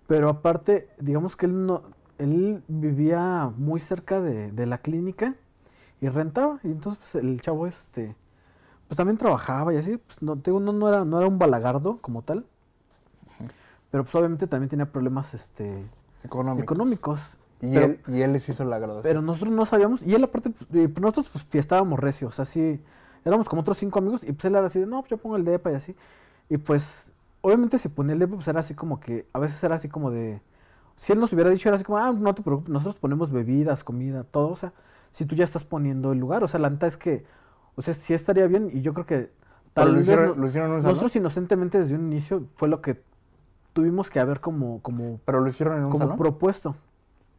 pero 0.06 0.28
aparte, 0.28 0.88
digamos 0.98 1.36
que 1.36 1.46
él 1.46 1.66
no, 1.66 1.82
él 2.18 2.62
vivía 2.68 3.52
muy 3.56 3.80
cerca 3.80 4.20
de, 4.20 4.50
de 4.52 4.66
la 4.66 4.78
clínica 4.78 5.36
y 6.00 6.08
rentaba, 6.08 6.60
y 6.62 6.68
entonces 6.68 6.98
pues, 7.12 7.24
el 7.24 7.40
chavo 7.40 7.66
este, 7.66 8.16
pues 8.88 8.96
también 8.96 9.18
trabajaba 9.18 9.72
y 9.74 9.76
así, 9.76 9.96
pues 9.98 10.22
no, 10.22 10.36
digo, 10.36 10.60
no, 10.60 10.72
no 10.72 10.88
era, 10.88 11.04
no 11.04 11.18
era 11.18 11.26
un 11.26 11.38
balagardo 11.38 11.98
como 12.00 12.22
tal, 12.22 12.46
pero 13.90 14.04
pues 14.04 14.14
obviamente 14.14 14.46
también 14.46 14.68
tenía 14.68 14.90
problemas 14.90 15.34
este, 15.34 15.88
Económico. 16.24 16.62
económicos. 16.62 17.38
Y, 17.60 17.74
pero- 17.74 17.86
él, 17.86 18.00
y 18.08 18.22
él 18.22 18.32
les 18.32 18.48
hizo 18.48 18.64
la 18.64 18.78
graduación. 18.78 19.02
Pero 19.02 19.22
nosotros 19.22 19.52
no 19.52 19.66
sabíamos, 19.66 20.02
y 20.04 20.14
él 20.14 20.22
aparte, 20.24 20.50
pues, 20.50 20.66
y, 20.72 20.86
pues, 20.88 21.00
nosotros 21.02 21.28
pues 21.30 21.44
fiestábamos 21.44 21.98
recio, 21.98 22.28
o 22.28 22.30
sea, 22.30 22.44
sí, 22.44 22.80
éramos 23.24 23.48
como 23.48 23.62
otros 23.62 23.78
cinco 23.78 23.98
amigos, 23.98 24.22
y 24.24 24.32
pues 24.32 24.44
él 24.44 24.54
era 24.54 24.66
así 24.66 24.78
de, 24.80 24.86
no, 24.86 25.00
pues 25.00 25.10
yo 25.10 25.16
pongo 25.16 25.36
el 25.36 25.44
depa 25.44 25.72
y 25.72 25.74
así. 25.74 25.96
Y 26.48 26.58
pues, 26.58 27.14
obviamente 27.40 27.78
si 27.78 27.88
ponía 27.88 28.12
el 28.12 28.20
depa, 28.20 28.34
pues 28.36 28.46
era 28.48 28.60
así 28.60 28.74
como 28.74 29.00
que, 29.00 29.26
a 29.32 29.38
veces 29.40 29.62
era 29.64 29.74
así 29.74 29.88
como 29.88 30.10
de, 30.12 30.40
si 30.94 31.12
él 31.12 31.18
nos 31.18 31.32
hubiera 31.32 31.50
dicho, 31.50 31.68
era 31.68 31.74
así 31.76 31.84
como, 31.84 31.98
ah, 31.98 32.12
no 32.16 32.32
te 32.34 32.42
preocupes, 32.42 32.70
nosotros 32.72 32.94
ponemos 33.00 33.32
bebidas, 33.32 33.82
comida, 33.82 34.22
todo, 34.24 34.48
o 34.50 34.56
sea, 34.56 34.72
si 35.10 35.24
tú 35.24 35.34
ya 35.34 35.42
estás 35.44 35.64
poniendo 35.64 36.12
el 36.12 36.18
lugar, 36.20 36.44
o 36.44 36.48
sea, 36.48 36.60
la 36.60 36.70
neta 36.70 36.86
es 36.86 36.96
que, 36.96 37.24
o 37.74 37.82
sea, 37.82 37.92
sí 37.94 38.14
estaría 38.14 38.46
bien, 38.46 38.70
y 38.72 38.82
yo 38.82 38.92
creo 38.94 39.04
que 39.06 39.32
tal 39.74 39.88
lo 39.88 39.94
vez 39.94 40.02
hicieron, 40.02 40.28
no- 40.28 40.34
lo 40.36 40.46
hicieron 40.46 40.70
un 40.70 40.76
salón. 40.80 40.90
nosotros 40.90 41.16
inocentemente 41.16 41.78
desde 41.78 41.96
un 41.96 42.06
inicio 42.06 42.46
fue 42.56 42.68
lo 42.68 42.80
que 42.82 43.02
tuvimos 43.78 44.10
que 44.10 44.18
haber 44.18 44.40
como, 44.40 44.82
como 44.82 45.20
Pero 45.24 45.38
lo 45.40 45.48
hicieron 45.48 45.76
en 45.78 45.84
un 45.84 45.90
como 45.90 46.02
salón. 46.02 46.16
propuesto. 46.16 46.74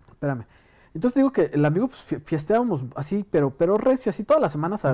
Espérame. 0.09 0.45
Entonces 0.93 1.15
digo 1.15 1.33
que 1.33 1.51
el 1.53 1.65
amigo, 1.65 1.87
pues 1.89 1.99
fie- 2.09 2.21
fiesteábamos 2.23 2.85
así, 2.95 3.25
pero, 3.29 3.49
pero 3.51 3.77
recio, 3.77 4.09
así 4.09 4.23
todas 4.23 4.41
las 4.41 4.53
semanas, 4.53 4.87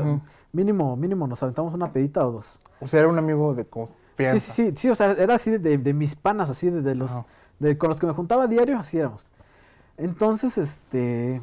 mínimo, 0.51 0.95
mínimo 0.95 1.27
nos 1.27 1.43
aventamos 1.43 1.75
una 1.75 1.91
pedita 1.91 2.25
o 2.25 2.31
dos. 2.31 2.59
O 2.79 2.87
sea, 2.87 3.01
era 3.01 3.09
un 3.09 3.19
amigo 3.19 3.53
de 3.53 3.65
confianza. 3.67 4.39
Sí, 4.39 4.51
sí, 4.51 4.69
sí, 4.71 4.73
sí, 4.75 4.89
o 4.89 4.95
sea, 4.95 5.11
era 5.11 5.35
así 5.35 5.51
de, 5.51 5.59
de- 5.59 5.77
de 5.77 5.93
mis 5.93 6.15
panas, 6.15 6.49
así 6.49 6.71
de, 6.71 6.81
de 6.81 6.95
los, 6.95 7.21
de, 7.59 7.77
con 7.77 7.89
los 7.89 7.99
que 7.99 8.07
me 8.07 8.13
juntaba 8.13 8.47
diario, 8.47 8.79
así 8.79 8.97
éramos. 8.97 9.29
Entonces, 9.97 10.57
este, 10.57 11.41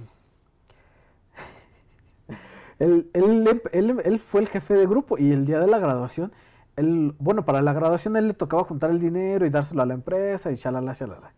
él, 2.81 3.09
él, 3.15 3.61
él- 3.73 4.01
él 4.05 4.19
fue 4.19 4.41
el 4.41 4.49
jefe 4.49 4.75
de 4.75 4.87
grupo 4.87 5.17
y 5.17 5.33
el 5.33 5.47
día 5.47 5.61
de 5.61 5.69
la 5.69 5.79
graduación, 5.79 6.33
él, 6.77 7.15
bueno, 7.19 7.45
para 7.45 7.63
la 7.63 7.73
graduación 7.73 8.17
él 8.17 8.29
le 8.29 8.35
tocaba 8.35 8.65
juntar 8.65 8.91
el 8.91 9.01
dinero 9.01 9.47
y 9.47 9.51
dárselo 9.51 9.83
a 9.83 9.87
la 9.87 9.95
empresa 9.95 10.51
y 10.53 10.57
shalala, 10.57 10.93
shalala. 10.95 11.35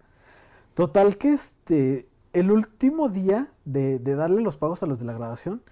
Total 0.74 1.18
que 1.18 1.32
este, 1.32 2.08
el 2.32 2.50
último 2.52 3.08
día 3.08 3.48
de, 3.64 3.98
de 3.98 4.14
darle 4.16 4.42
los 4.42 4.56
pagos 4.56 4.82
a 4.82 4.86
los 4.86 5.00
de 5.00 5.06
la 5.06 5.14
graduación, 5.14 5.62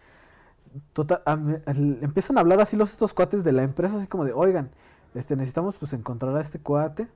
total, 0.93 1.23
a 1.27 1.33
empiezan 1.73 2.39
a 2.39 2.41
hablar 2.41 2.61
así 2.61 2.77
los 2.77 2.93
estos 2.93 3.15
cuates 3.15 3.45
de 3.45 3.53
la 3.53 3.63
empresa, 3.63 3.97
así 3.97 4.07
como 4.07 4.25
de, 4.25 4.33
oigan, 4.33 4.71
este, 5.15 5.37
necesitamos 5.37 5.77
pues 5.77 5.93
encontrar 5.93 6.35
a 6.37 6.41
este 6.41 6.59
cuate. 6.61 7.09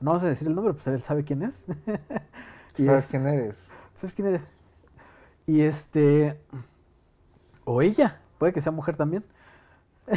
No 0.00 0.10
vamos 0.10 0.24
a 0.24 0.28
decir 0.28 0.48
el 0.48 0.54
nombre, 0.54 0.74
pues 0.74 0.86
él 0.88 1.02
sabe 1.02 1.24
quién 1.24 1.42
es. 1.42 1.66
y 2.76 2.86
¿Sabes 2.86 3.04
es- 3.04 3.10
quién 3.10 3.26
eres? 3.26 3.72
¿Sabes 3.94 4.14
quién 4.14 4.28
eres? 4.28 4.46
Y 5.46 5.62
este. 5.62 6.40
O 7.64 7.82
ella, 7.82 8.20
puede 8.38 8.52
que 8.52 8.60
sea 8.60 8.72
mujer 8.72 8.96
también. 8.96 9.24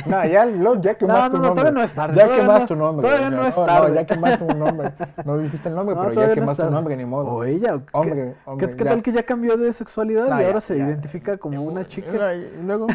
No, 0.08 0.26
ya, 0.26 0.46
lo- 0.46 0.82
ya 0.82 0.96
quemaste 0.98 1.24
no, 1.24 1.30
tu 1.30 1.38
no, 1.38 1.44
nombre. 1.44 1.50
todavía 1.52 1.72
no 1.72 1.84
es 1.84 1.94
tarde, 1.94 2.16
Ya 2.16 2.28
quemaste 2.28 2.62
no- 2.62 2.68
tu 2.68 2.76
nombre. 2.76 3.08
todavía 3.08 3.30
no 3.30 3.46
es 3.48 3.56
tarde. 3.56 3.96
ya 3.96 4.06
quemaste 4.06 4.46
tu 4.46 4.58
nombre. 4.58 4.94
No 5.26 5.38
dijiste 5.38 5.70
el 5.70 5.76
nombre, 5.76 5.96
No, 5.96 6.02
pero 6.02 6.14
ya 6.22 6.28
no 6.28 6.34
quemaste 6.34 6.64
tu 6.64 6.72
nombre, 6.72 6.98
ni 6.98 7.06
modo. 7.06 7.28
O 7.32 7.44
ella. 7.44 7.78
¿qué- 7.80 7.86
Hombre, 7.94 8.16
¿Qué, 8.16 8.36
hombre, 8.50 8.70
qué 8.76 8.84
ya. 8.84 8.90
tal 8.90 9.02
que 9.04 9.12
ya 9.12 9.24
cambió 9.24 9.58
de 9.58 9.72
sexualidad 9.74 10.28
No, 10.30 10.38
y 10.38 10.42
ya, 10.42 10.48
ahora 10.48 10.62
se 10.62 10.78
ya. 10.78 10.86
identifica 10.86 11.38
como 11.38 11.62
una 11.64 11.86
chica? 11.86 12.12
No, 12.12 12.34
y 12.34 12.64
luego. 12.64 12.88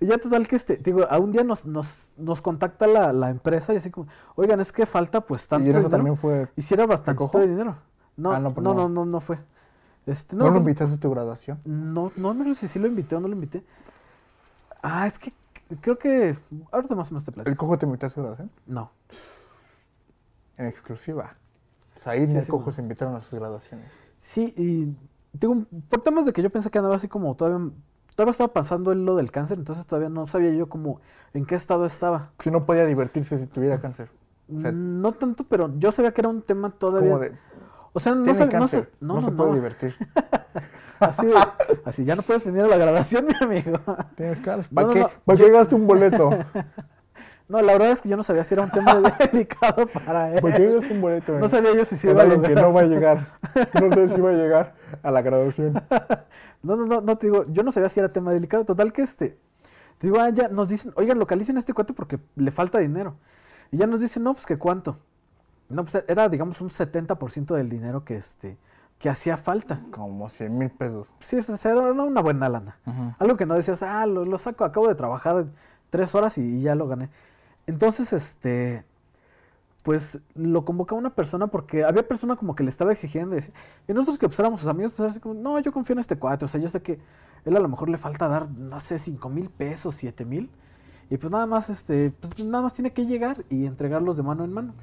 Y 0.00 0.06
ya 0.06 0.18
total 0.18 0.46
que 0.46 0.56
este, 0.56 0.76
digo, 0.76 1.06
a 1.08 1.18
un 1.18 1.32
día 1.32 1.44
nos, 1.44 1.64
nos, 1.64 2.12
nos 2.18 2.42
contacta 2.42 2.86
la, 2.86 3.12
la 3.12 3.30
empresa 3.30 3.72
y 3.72 3.78
así 3.78 3.90
como, 3.90 4.06
oigan, 4.34 4.60
es 4.60 4.70
que 4.70 4.84
falta 4.84 5.22
pues 5.22 5.48
tanto 5.48 5.66
Y 5.66 5.70
eso 5.70 5.78
dinero. 5.78 5.90
también 5.96 6.16
fue. 6.16 6.48
Hiciera 6.56 6.86
bastante 6.86 7.24
de 7.38 7.48
dinero. 7.48 7.76
No, 8.16 8.32
Ah, 8.32 8.38
no, 8.38 8.48
no, 8.50 8.54
pues 8.54 8.62
no, 8.64 8.74
no. 8.74 8.88
no, 8.90 9.06
no, 9.06 9.20
fue. 9.20 9.38
Este, 10.04 10.36
¿No, 10.36 10.44
lo 10.44 10.50
pues, 10.50 10.60
invitaste 10.60 10.96
a 10.96 11.00
tu 11.00 11.10
graduación? 11.10 11.58
No, 11.64 12.12
no 12.16 12.34
me 12.34 12.40
acuerdo 12.42 12.54
si 12.54 12.68
sí 12.68 12.78
lo 12.78 12.86
invité 12.86 13.16
o 13.16 13.20
no 13.20 13.28
lo 13.28 13.34
invité. 13.34 13.64
Ah, 14.82 15.06
es 15.06 15.18
que 15.18 15.32
creo 15.80 15.98
que. 15.98 16.36
Ahorita 16.70 16.94
más 16.94 17.08
o 17.10 17.14
menos 17.14 17.24
te 17.24 17.32
platico. 17.32 17.50
¿El 17.50 17.56
cojo 17.56 17.78
te 17.78 17.86
invitó 17.86 18.06
a 18.06 18.10
su 18.10 18.20
graduación? 18.20 18.50
No. 18.66 18.90
En 20.56 20.66
exclusiva. 20.66 21.36
Said 21.96 22.26
Sí, 22.26 22.34
y 22.34 22.36
el 22.36 22.44
sí, 22.44 22.50
cojo 22.50 22.64
bueno. 22.64 22.76
se 22.76 22.82
invitaron 22.82 23.16
a 23.16 23.20
sus 23.20 23.38
graduaciones. 23.38 23.90
Sí, 24.18 24.52
y 24.56 24.96
digo, 25.32 25.64
por 25.88 26.02
temas 26.02 26.26
de 26.26 26.32
que 26.32 26.42
yo 26.42 26.50
pensé 26.50 26.70
que 26.70 26.78
andaba 26.78 26.96
así 26.96 27.08
como 27.08 27.34
todavía. 27.34 27.70
Todavía 28.14 28.32
estaba 28.32 28.52
pasando 28.52 28.94
lo 28.94 29.16
del 29.16 29.30
cáncer, 29.30 29.56
entonces 29.58 29.86
todavía 29.86 30.10
no 30.10 30.26
sabía 30.26 30.50
yo 30.52 30.68
como 30.68 31.00
en 31.32 31.46
qué 31.46 31.54
estado 31.54 31.86
estaba. 31.86 32.32
Si 32.40 32.50
no 32.50 32.66
podía 32.66 32.84
divertirse 32.84 33.38
si 33.38 33.46
tuviera 33.46 33.80
cáncer. 33.80 34.10
O 34.54 34.60
sea, 34.60 34.70
no 34.70 35.12
tanto, 35.12 35.44
pero 35.44 35.72
yo 35.78 35.90
sabía 35.92 36.12
que 36.12 36.20
era 36.20 36.28
un 36.28 36.42
tema 36.42 36.68
todavía. 36.70 37.10
como 37.12 37.22
de. 37.22 37.32
o 37.94 38.00
sea, 38.00 38.14
no 38.14 38.34
sabía, 38.34 38.58
no, 38.58 38.68
sé- 38.68 38.86
no, 39.00 39.14
no, 39.14 39.20
no, 39.20 39.26
se 39.26 39.32
puede 39.32 39.54
divertir. 39.54 39.94
Así, 41.02 41.26
así 41.84 42.04
ya 42.04 42.14
no 42.16 42.22
puedes 42.22 42.44
venir 42.44 42.62
a 42.62 42.68
la 42.68 42.76
graduación, 42.76 43.26
mi 43.28 43.34
amigo. 43.40 43.78
Tienes. 44.16 44.40
No, 44.44 44.62
¿Para 44.74 44.86
no, 44.86 44.92
qué, 44.92 45.00
no, 45.00 45.10
¿para 45.24 45.38
yo- 45.38 45.44
qué 45.44 45.50
gastaste 45.50 45.74
un 45.74 45.86
boleto? 45.86 46.30
No, 47.48 47.60
la 47.60 47.72
verdad 47.74 47.90
es 47.90 48.00
que 48.00 48.08
yo 48.08 48.16
no 48.16 48.22
sabía 48.22 48.44
si 48.44 48.54
era 48.54 48.62
un 48.62 48.70
tema 48.70 48.94
delicado 49.32 49.86
para 49.88 50.32
él. 50.32 50.40
¿Para 50.40 50.56
qué 50.56 50.64
gastaste 50.72 50.94
un 50.94 51.00
boleto? 51.02 51.32
No 51.34 51.44
en- 51.44 51.48
sabía 51.50 51.74
yo 51.74 51.84
si 51.84 51.96
se 51.96 52.08
iba 52.10 52.20
a 52.20 52.22
alguien 52.22 52.40
que 52.40 52.48
lograr. 52.48 52.64
no 52.64 52.72
va 52.72 52.80
a 52.80 52.84
llegar. 52.84 53.18
No 53.74 53.92
sé 53.94 54.08
si 54.14 54.20
va 54.22 54.30
a 54.30 54.32
llegar 54.32 54.74
a 55.02 55.10
la 55.10 55.20
graduación. 55.20 55.74
No, 56.62 56.76
no, 56.76 56.86
no, 56.86 57.00
no 57.02 57.18
te 57.18 57.26
digo, 57.26 57.44
yo 57.48 57.62
no 57.62 57.70
sabía 57.70 57.90
si 57.90 58.00
era 58.00 58.10
tema 58.10 58.32
delicado. 58.32 58.64
Total 58.64 58.90
que 58.90 59.02
este, 59.02 59.36
te 59.98 60.06
digo, 60.06 60.18
ah, 60.18 60.30
ya 60.30 60.48
nos 60.48 60.70
dicen, 60.70 60.92
oigan, 60.94 61.18
localicen 61.18 61.56
a 61.56 61.58
este 61.58 61.74
cuate 61.74 61.92
porque 61.92 62.18
le 62.36 62.50
falta 62.52 62.78
dinero. 62.78 63.16
Y 63.70 63.76
ya 63.76 63.86
nos 63.86 64.00
dicen, 64.00 64.22
no, 64.22 64.32
pues 64.32 64.46
que 64.46 64.56
cuánto. 64.56 64.96
No, 65.68 65.84
pues 65.84 66.02
era, 66.08 66.30
digamos, 66.30 66.58
un 66.62 66.70
70% 66.70 67.54
del 67.54 67.68
dinero 67.68 68.02
que 68.02 68.16
este, 68.16 68.56
que 69.02 69.10
hacía 69.10 69.36
falta. 69.36 69.82
Como 69.90 70.28
100 70.28 70.56
mil 70.56 70.70
pesos. 70.70 71.10
Sí, 71.18 71.36
o 71.36 71.42
sea, 71.42 71.72
era 71.72 71.80
una 71.92 72.22
buena 72.22 72.48
lana. 72.48 72.78
Algo 73.18 73.36
que 73.36 73.46
no 73.46 73.54
decías, 73.54 73.82
ah, 73.82 74.06
lo, 74.06 74.24
lo 74.24 74.38
saco, 74.38 74.64
acabo 74.64 74.86
de 74.86 74.94
trabajar 74.94 75.46
tres 75.90 76.14
horas 76.14 76.38
y, 76.38 76.42
y 76.42 76.62
ya 76.62 76.76
lo 76.76 76.86
gané. 76.86 77.10
Entonces, 77.66 78.12
este, 78.12 78.84
pues 79.82 80.20
lo 80.36 80.64
convoca 80.64 80.94
una 80.94 81.10
persona 81.10 81.48
porque 81.48 81.82
había 81.82 82.06
persona 82.06 82.36
como 82.36 82.54
que 82.54 82.62
le 82.62 82.70
estaba 82.70 82.92
exigiendo 82.92 83.34
y, 83.34 83.40
decía- 83.40 83.54
y 83.88 83.92
nosotros 83.92 84.18
que 84.20 84.28
pues 84.28 84.38
éramos 84.38 84.60
sus 84.60 84.70
amigos, 84.70 84.92
pues 84.96 85.10
así 85.10 85.18
como, 85.20 85.34
no, 85.34 85.58
yo 85.58 85.72
confío 85.72 85.94
en 85.94 85.98
este 85.98 86.16
cuate, 86.16 86.44
o 86.44 86.48
sea, 86.48 86.60
yo 86.60 86.68
sé 86.70 86.80
que 86.80 87.00
él 87.44 87.56
a 87.56 87.60
lo 87.60 87.68
mejor 87.68 87.88
le 87.88 87.98
falta 87.98 88.28
dar, 88.28 88.48
no 88.52 88.78
sé, 88.78 89.00
cinco 89.00 89.28
mil 89.28 89.50
pesos, 89.50 89.96
siete 89.96 90.24
mil, 90.24 90.48
y 91.10 91.16
pues 91.16 91.32
nada 91.32 91.46
más, 91.46 91.70
este, 91.70 92.12
pues 92.12 92.44
nada 92.44 92.62
más 92.62 92.74
tiene 92.74 92.92
que 92.92 93.04
llegar 93.06 93.44
y 93.50 93.66
entregarlos 93.66 94.16
de 94.16 94.22
mano 94.22 94.44
en 94.44 94.52
mano. 94.52 94.74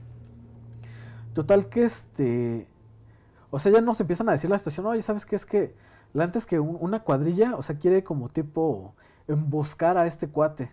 Total 1.33 1.69
que 1.69 1.83
este, 1.85 2.67
o 3.51 3.59
sea, 3.59 3.71
ya 3.71 3.81
nos 3.81 3.99
empiezan 3.99 4.29
a 4.29 4.33
decir 4.33 4.49
la 4.49 4.57
situación, 4.57 4.85
oye, 4.85 5.01
¿sabes 5.01 5.25
qué? 5.25 5.35
Es 5.35 5.45
que 5.45 5.73
la 6.13 6.23
antes 6.23 6.45
que 6.45 6.59
un- 6.59 6.77
una 6.79 7.03
cuadrilla, 7.03 7.55
o 7.55 7.61
sea, 7.61 7.77
quiere 7.77 8.03
como 8.03 8.29
tipo 8.29 8.93
emboscar 9.27 9.97
a 9.97 10.05
este 10.07 10.27
cuate 10.27 10.71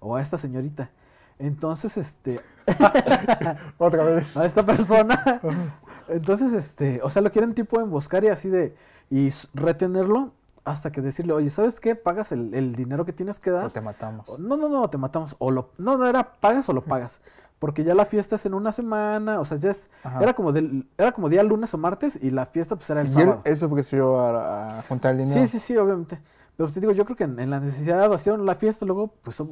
o 0.00 0.16
a 0.16 0.22
esta 0.22 0.36
señorita. 0.38 0.90
Entonces, 1.38 1.96
este, 1.96 2.40
Otra 3.78 4.04
vez. 4.04 4.36
a 4.36 4.44
esta 4.44 4.64
persona. 4.64 5.40
Entonces, 6.08 6.52
este, 6.52 7.00
o 7.02 7.10
sea, 7.10 7.22
lo 7.22 7.30
quieren 7.30 7.54
tipo 7.54 7.80
emboscar 7.80 8.24
y 8.24 8.28
así 8.28 8.48
de, 8.48 8.74
y 9.10 9.28
retenerlo 9.54 10.32
hasta 10.64 10.90
que 10.92 11.00
decirle, 11.00 11.32
oye, 11.32 11.48
¿sabes 11.50 11.80
qué? 11.80 11.94
Pagas 11.94 12.32
el, 12.32 12.52
el 12.54 12.74
dinero 12.74 13.04
que 13.04 13.12
tienes 13.12 13.38
que 13.40 13.50
O 13.50 13.54
dar. 13.54 13.70
te 13.70 13.80
matamos. 13.80 14.28
O- 14.28 14.38
No, 14.38 14.56
no, 14.56 14.68
no, 14.68 14.88
te 14.90 14.98
matamos. 14.98 15.36
O 15.38 15.50
lo, 15.50 15.70
no, 15.78 15.96
no, 15.96 16.06
era 16.06 16.32
pagas 16.40 16.68
o 16.68 16.72
lo 16.72 16.82
pagas. 16.84 17.20
Porque 17.58 17.82
ya 17.82 17.94
la 17.94 18.04
fiesta 18.04 18.36
es 18.36 18.46
en 18.46 18.54
una 18.54 18.70
semana, 18.70 19.40
o 19.40 19.44
sea, 19.44 19.56
ya 19.56 19.70
es, 19.72 19.90
Ajá. 20.04 20.22
era 20.22 20.32
como 20.34 20.52
del, 20.52 20.88
era 20.96 21.10
como 21.12 21.28
día 21.28 21.42
lunes 21.42 21.74
o 21.74 21.78
martes 21.78 22.18
y 22.22 22.30
la 22.30 22.46
fiesta 22.46 22.76
pues 22.76 22.88
era 22.90 23.00
el 23.00 23.08
Y 23.08 23.10
él, 23.10 23.14
sábado. 23.14 23.42
él 23.44 23.58
se 23.58 23.64
ofreció 23.64 24.20
a, 24.20 24.78
a 24.78 24.82
juntar 24.82 25.12
el 25.12 25.18
dinero. 25.18 25.40
Sí, 25.40 25.46
sí, 25.48 25.58
sí, 25.58 25.76
obviamente. 25.76 26.20
Pero 26.56 26.70
te 26.70 26.80
digo, 26.80 26.92
yo 26.92 27.04
creo 27.04 27.16
que 27.16 27.24
en, 27.24 27.38
en 27.40 27.50
la 27.50 27.58
necesidad 27.60 27.96
de 27.98 28.04
adoración, 28.04 28.44
la 28.46 28.54
fiesta 28.54 28.84
luego, 28.86 29.08
pues 29.22 29.42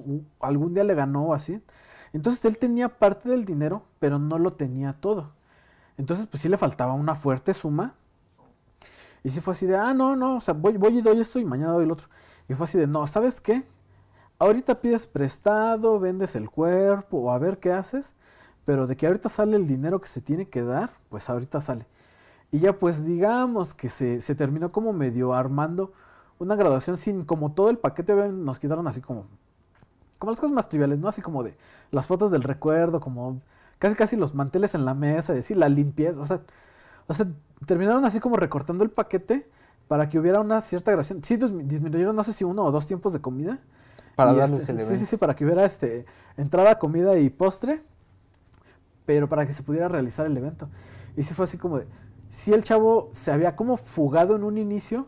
algún 0.41 0.75
día 0.75 0.85
le 0.85 0.95
ganó 0.95 1.27
o 1.27 1.35
así. 1.35 1.61
Entonces 2.13 2.45
él 2.45 2.59
tenía 2.59 2.89
parte 2.89 3.29
del 3.29 3.45
dinero, 3.45 3.83
pero 3.99 4.19
no 4.19 4.39
lo 4.39 4.53
tenía 4.55 4.93
todo. 4.93 5.33
Entonces, 5.99 6.27
pues 6.27 6.43
sí 6.43 6.49
le 6.49 6.57
faltaba 6.57 6.93
una 6.93 7.15
fuerte 7.15 7.55
suma. 7.55 7.95
Y 9.25 9.31
sí 9.31 9.41
fue 9.41 9.53
así 9.53 9.67
de, 9.67 9.77
ah, 9.77 9.93
no, 9.95 10.15
no, 10.15 10.37
o 10.37 10.41
sea, 10.41 10.55
voy, 10.55 10.77
voy 10.77 10.99
y 10.99 11.03
doy 11.03 11.21
esto 11.21 11.39
y 11.41 11.45
mañana 11.45 11.73
doy 11.73 11.85
el 11.85 11.91
otro. 11.91 12.09
Y 12.49 12.55
fue 12.55 12.65
así 12.65 12.79
de, 12.79 12.87
no, 12.87 13.07
¿sabes 13.07 13.41
qué? 13.41 13.65
Ahorita 14.39 14.81
pides 14.81 15.07
prestado, 15.07 15.99
vendes 15.99 16.37
el 16.37 16.51
cuerpo 16.51 17.19
o 17.19 17.31
a 17.31 17.39
ver 17.39 17.59
qué 17.59 17.73
haces, 17.73 18.15
pero 18.67 18.87
de 18.87 18.97
que 18.97 19.07
ahorita 19.07 19.29
sale 19.29 19.57
el 19.57 19.67
dinero 19.67 20.01
que 20.01 20.09
se 20.09 20.21
tiene 20.21 20.49
que 20.49 20.63
dar, 20.63 20.91
pues 21.09 21.31
ahorita 21.31 21.61
sale. 21.61 21.87
Y 22.53 22.59
ya 22.61 22.79
pues 22.79 23.05
digamos 23.05 23.75
que 23.75 23.91
se, 23.91 24.21
se 24.21 24.35
terminó 24.35 24.69
como 24.71 24.93
medio 24.93 25.35
armando 25.35 25.93
una 26.39 26.55
graduación 26.55 26.97
sin 26.97 27.25
como 27.25 27.53
todo 27.53 27.71
el 27.71 27.79
paquete, 27.79 28.15
nos 28.31 28.59
quedaron 28.59 28.87
así 28.87 29.01
como, 29.01 29.27
como 30.19 30.33
las 30.33 30.41
cosas 30.41 30.55
más 30.55 30.69
triviales, 30.69 30.99
¿no? 30.99 31.09
Así 31.09 31.23
como 31.23 31.43
de 31.43 31.57
las 31.91 32.07
fotos 32.07 32.31
del 32.31 32.43
recuerdo, 32.43 33.01
como 33.01 33.41
casi 33.79 33.95
casi 33.97 34.17
los 34.17 34.35
manteles 34.35 34.75
en 34.75 34.85
la 34.85 34.95
mesa, 34.95 35.35
y 35.35 35.39
así 35.39 35.55
la 35.55 35.69
limpieza, 35.69 36.21
o 36.21 36.27
sea, 36.27 36.41
terminaron 37.67 38.05
así 38.05 38.21
como 38.21 38.37
recortando 38.37 38.85
el 38.85 38.91
paquete 38.91 39.49
para 39.89 40.09
que 40.09 40.19
hubiera 40.19 40.41
una 40.41 40.61
cierta 40.61 40.91
graduación. 40.91 41.23
Sí, 41.25 41.37
dis- 41.37 41.67
disminuyeron 41.67 42.17
no 42.17 42.25
sé 42.25 42.33
si 42.33 42.45
uno 42.45 42.65
o 42.65 42.73
dos 42.73 42.87
tiempos 42.87 43.13
de 43.13 43.21
comida. 43.21 43.59
Para 44.17 44.33
darles 44.33 44.61
este, 44.61 44.73
el 44.73 44.79
Sí, 44.79 44.85
evento. 44.85 45.01
sí, 45.01 45.07
sí, 45.07 45.17
para 45.17 45.37
que 45.37 45.45
hubiera 45.45 45.65
este, 45.65 46.07
entrada, 46.37 46.79
comida 46.79 47.17
y 47.19 47.31
postre, 47.31 47.83
pero 49.05 49.29
para 49.29 49.47
que 49.47 49.53
se 49.53 49.63
pudiera 49.63 49.89
realizar 49.89 50.27
el 50.27 50.37
evento. 50.37 50.69
Y 51.17 51.23
sí 51.23 51.35
fue 51.35 51.45
así 51.45 51.57
como 51.59 51.79
de, 51.79 51.87
sí 52.29 52.53
el 52.53 52.65
chavo 52.65 53.09
se 53.13 53.31
había 53.33 53.55
como 53.57 53.77
fugado 53.77 54.35
en 54.37 54.43
un 54.45 54.59
inicio, 54.59 55.07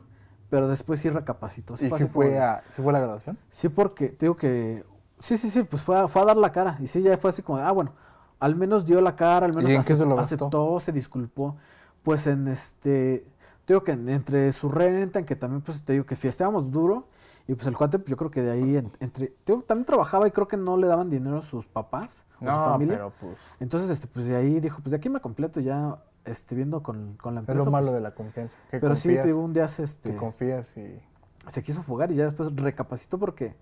pero 0.50 0.68
después 0.68 1.00
sí 1.00 1.10
recapacitó. 1.10 1.76
Sí 1.76 1.86
¿Y 1.86 1.88
fue 1.88 1.98
si 1.98 2.04
como 2.04 2.14
fue, 2.14 2.38
a, 2.38 2.62
si 2.70 2.82
fue 2.82 2.90
a 2.90 2.92
la 2.94 3.00
graduación? 3.00 3.38
Sí, 3.50 3.68
porque 3.68 4.10
te 4.10 4.26
digo 4.26 4.36
que, 4.36 4.84
sí, 5.18 5.36
sí, 5.36 5.50
sí, 5.50 5.62
pues 5.64 5.82
fue 5.82 5.98
a, 5.98 6.08
fue 6.08 6.22
a 6.22 6.26
dar 6.26 6.36
la 6.36 6.52
cara. 6.52 6.76
Y 6.80 6.86
sí, 6.86 7.02
ya 7.02 7.16
fue 7.16 7.30
así 7.30 7.42
como 7.42 7.58
de, 7.58 7.64
ah, 7.64 7.72
bueno, 7.72 7.92
al 8.40 8.54
menos 8.56 8.86
dio 8.86 9.00
la 9.00 9.16
cara, 9.16 9.46
al 9.46 9.52
menos 9.54 9.70
¿Y 9.70 9.74
en 9.74 9.82
qué 9.82 9.94
acep- 9.94 10.14
se 10.14 10.20
aceptó, 10.20 10.80
se 10.80 10.92
disculpó. 10.92 11.56
Pues 12.02 12.26
en 12.26 12.46
este, 12.48 13.26
te 13.64 13.74
digo 13.74 13.82
que 13.82 13.92
en- 13.92 14.08
entre 14.08 14.52
su 14.52 14.68
renta, 14.68 15.18
en 15.18 15.24
que 15.24 15.34
también, 15.36 15.60
pues 15.62 15.82
te 15.82 15.92
digo 15.94 16.06
que 16.06 16.14
fiesteábamos 16.16 16.70
duro. 16.70 17.08
Y 17.48 17.54
pues 17.54 17.66
el 17.66 17.76
cuate, 17.76 17.98
pues, 17.98 18.10
yo 18.10 18.16
creo 18.16 18.30
que 18.30 18.42
de 18.42 18.50
ahí, 18.52 18.76
en- 18.76 18.92
entre, 19.00 19.28
también 19.66 19.84
trabajaba 19.86 20.28
y 20.28 20.30
creo 20.30 20.46
que 20.46 20.56
no 20.56 20.76
le 20.76 20.86
daban 20.86 21.08
dinero 21.10 21.38
a 21.38 21.42
sus 21.42 21.66
papás 21.66 22.26
o 22.40 22.44
su 22.44 22.50
familia. 22.50 22.96
pero 22.96 23.12
pues 23.18 23.38
Entonces, 23.58 23.88
este, 23.90 24.06
pues 24.06 24.26
de 24.26 24.36
ahí 24.36 24.60
dijo, 24.60 24.80
pues 24.82 24.90
de 24.90 24.98
aquí 24.98 25.08
me 25.08 25.18
completo 25.20 25.58
ya, 25.60 25.98
este, 26.26 26.54
viendo 26.54 26.82
con, 26.82 27.16
con 27.16 27.34
la 27.34 27.40
es 27.40 27.48
empresa. 27.48 27.64
lo 27.64 27.70
malo 27.70 27.86
pues, 27.86 27.94
de 27.94 28.00
la 28.02 28.14
confianza. 28.14 28.56
Que 28.70 28.78
pero 28.78 28.94
sí, 28.94 29.08
te 29.08 29.24
digo, 29.28 29.40
un 29.40 29.52
día 29.54 29.66
se, 29.66 29.82
este, 29.82 30.14
confías 30.14 30.76
y... 30.76 31.00
se 31.46 31.62
quiso 31.62 31.82
fugar 31.82 32.12
y 32.12 32.16
ya 32.16 32.24
después 32.24 32.54
recapacitó 32.54 33.18
porque 33.18 33.56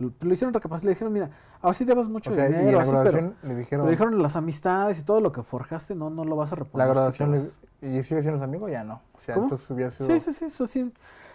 Lo, 0.00 0.10
lo 0.20 0.32
hicieron 0.32 0.52
recapacitar, 0.54 0.86
le 0.86 0.90
dijeron, 0.94 1.12
mira, 1.12 1.30
así 1.62 1.84
debes 1.84 2.08
mucho 2.08 2.30
O 2.30 2.34
sea, 2.34 2.48
y 2.48 2.52
dinero, 2.54 2.78
la 2.78 2.82
así, 2.82 2.92
pero, 3.04 3.34
les 3.42 3.58
dijeron, 3.58 3.88
dijeron 3.90 4.22
las 4.22 4.34
amistades 4.34 4.98
y 4.98 5.02
todo 5.04 5.20
lo 5.20 5.30
que 5.30 5.42
forjaste, 5.42 5.94
no, 5.94 6.08
no 6.10 6.24
lo 6.24 6.36
vas 6.36 6.52
a 6.52 6.56
reponer. 6.56 6.88
la 6.88 6.92
sí 6.92 6.96
graduación 6.96 7.30
vas". 7.32 7.60
les, 7.82 7.96
y 7.98 8.02
sigue 8.02 8.22
siendo 8.22 8.38
su 8.38 8.44
amigo, 8.44 8.66
ya 8.68 8.82
no. 8.82 9.02
O 9.12 9.18
sea, 9.20 9.34
¿Cómo? 9.34 9.54
hubiera 9.68 9.90
sido... 9.90 10.06
Sí, 10.06 10.18
sí, 10.18 10.32
sí, 10.32 10.46
eso 10.46 10.66
sí. 10.66 10.90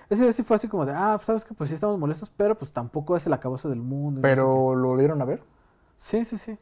Ese 0.09 0.23
día 0.23 0.33
sí 0.33 0.43
fue 0.43 0.55
así 0.55 0.67
como 0.67 0.85
de, 0.85 0.93
ah, 0.93 1.17
sabes 1.21 1.43
que 1.45 1.53
pues 1.53 1.69
sí 1.69 1.73
estamos 1.75 1.97
molestos, 1.99 2.29
pero 2.35 2.55
pues 2.57 2.71
tampoco 2.71 3.15
es 3.17 3.25
el 3.25 3.33
acabose 3.33 3.67
del 3.69 3.81
mundo. 3.81 4.19
y 4.21 4.23
no 4.23 4.29
sé 4.29 4.35
Pero 4.35 4.75
lo 4.75 4.97
dieron 4.97 5.21
a 5.21 5.25
ver. 5.25 5.39
qué". 5.39 5.45
Sí, 5.97 6.25
sí, 6.25 6.37
sí. 6.37 6.57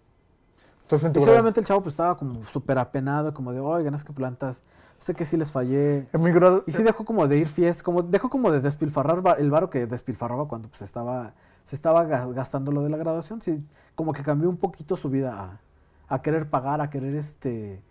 Entonces, 0.83 1.07
en 1.15 1.21
Y 1.21 1.25
obviamente 1.29 1.59
el 1.59 1.65
chavo 1.65 1.81
pues 1.81 1.93
estaba 1.93 2.15
como 2.17 2.43
súper 2.43 2.77
apenado, 2.77 3.33
como 3.33 3.51
de, 3.53 3.59
oigan, 3.59 3.93
es 3.95 4.03
que 4.03 4.13
plantas, 4.13 4.63
sé 4.97 5.13
que 5.13 5.25
sí 5.25 5.37
les 5.37 5.51
fallé. 5.51 6.07
en 6.13 6.21
mi 6.21 6.29
gradu- 6.31 6.63
Y 6.65 6.71
sí 6.71 6.83
dejó 6.83 7.05
como 7.05 7.27
de 7.27 7.37
ir 7.37 7.47
fiesta, 7.47 7.83
como 7.83 8.03
dejó 8.03 8.29
como 8.29 8.51
de 8.51 8.61
despilfarrar 8.61 9.21
el 9.39 9.49
varo 9.51 9.69
que 9.69 9.87
despilfarraba 9.87 10.47
cuando 10.47 10.69
pues 10.69 10.81
estaba, 10.81 11.33
se 11.63 11.75
estaba 11.75 12.05
ga- 12.05 12.31
gastando 12.33 12.71
lo 12.71 12.81
de 12.83 12.89
la 12.89 12.97
graduación. 12.97 13.41
Sí, 13.41 13.65
como 13.95 14.13
que 14.13 14.23
cambió 14.23 14.49
un 14.49 14.57
poquito 14.57 14.95
su 14.95 15.09
vida 15.09 15.59
a, 16.07 16.15
a 16.15 16.21
querer 16.21 16.49
pagar, 16.49 16.81
a 16.81 16.89
querer 16.89 17.15
este, 17.15 17.81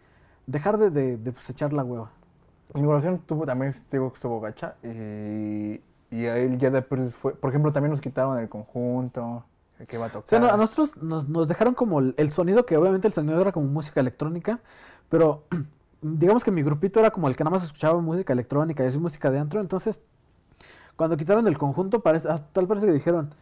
dejar 0.47 0.79
de, 0.79 0.91
de, 0.91 1.17
de, 1.19 1.33
pues, 1.33 1.49
echar 1.51 1.73
la 1.73 1.83
hueva. 1.85 2.11
Mi 2.75 2.81
graduación 2.81 3.19
tuvo 3.21 3.45
también, 3.45 3.75
digo 3.91 4.11
que 4.11 4.15
estuvo 4.15 4.41
gacha. 4.41 4.77
Y, 4.83 5.81
y 6.11 6.27
a 6.27 6.37
él 6.39 6.59
ya 6.59 6.71
después 6.71 7.15
fue. 7.15 7.35
Por 7.35 7.51
ejemplo, 7.51 7.73
también 7.73 7.91
nos 7.91 8.01
quitaban 8.01 8.39
el 8.39 8.49
conjunto, 8.49 9.45
el 9.79 9.87
que 9.87 9.97
iba 9.97 10.07
a 10.07 10.09
tocar. 10.09 10.25
O 10.25 10.29
sea, 10.29 10.39
no, 10.39 10.49
a 10.49 10.57
nosotros 10.57 10.97
nos, 11.03 11.29
nos 11.29 11.49
dejaron 11.49 11.75
como 11.75 12.01
el, 12.01 12.15
el 12.17 12.33
sonido, 12.33 12.65
que 12.65 12.77
obviamente 12.77 13.09
el 13.09 13.15
sonido 13.15 13.41
era 13.41 13.53
como 13.53 13.67
música 13.67 14.01
electrónica, 14.01 14.61
pero 15.09 15.45
digamos 16.03 16.45
que 16.45 16.51
mi 16.51 16.63
grupito 16.63 17.01
era 17.01 17.11
como 17.11 17.29
el 17.29 17.37
que 17.37 17.45
nada 17.45 17.55
más 17.55 17.65
escuchaba 17.65 18.01
música 18.01 18.33
electrónica 18.33 18.85
y 18.85 18.87
así 18.87 18.99
música 18.99 19.31
de 19.31 19.39
antro, 19.39 19.61
entonces 19.61 20.03
cuando 20.97 21.17
quitaron 21.17 21.47
el 21.47 21.59
conjunto, 21.59 22.01
parece, 22.01 22.29
ah, 22.29 22.39
tal 22.53 22.67
parece 22.67 22.87
que 22.87 22.93
dijeron, 22.93 23.35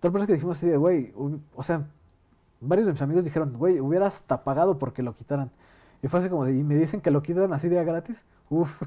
tal 0.00 0.12
parece 0.12 0.26
que 0.26 0.34
dijimos 0.34 0.58
así 0.58 0.68
de, 0.68 0.76
güey, 0.76 1.12
o 1.54 1.62
sea, 1.62 1.86
varios 2.60 2.86
de 2.86 2.92
mis 2.92 3.02
amigos 3.02 3.24
dijeron, 3.24 3.56
güey, 3.56 3.80
hubiera 3.80 4.06
hasta 4.06 4.44
pagado 4.44 4.78
porque 4.78 5.02
lo 5.02 5.14
quitaran. 5.14 5.50
Y 6.02 6.08
fue 6.08 6.20
así 6.20 6.28
como 6.30 6.44
de, 6.46 6.54
y 6.56 6.64
me 6.64 6.76
dicen 6.76 7.00
que 7.00 7.10
lo 7.10 7.22
quitan 7.22 7.52
así 7.52 7.68
de 7.68 7.82
gratis. 7.84 8.24
Uf. 8.48 8.82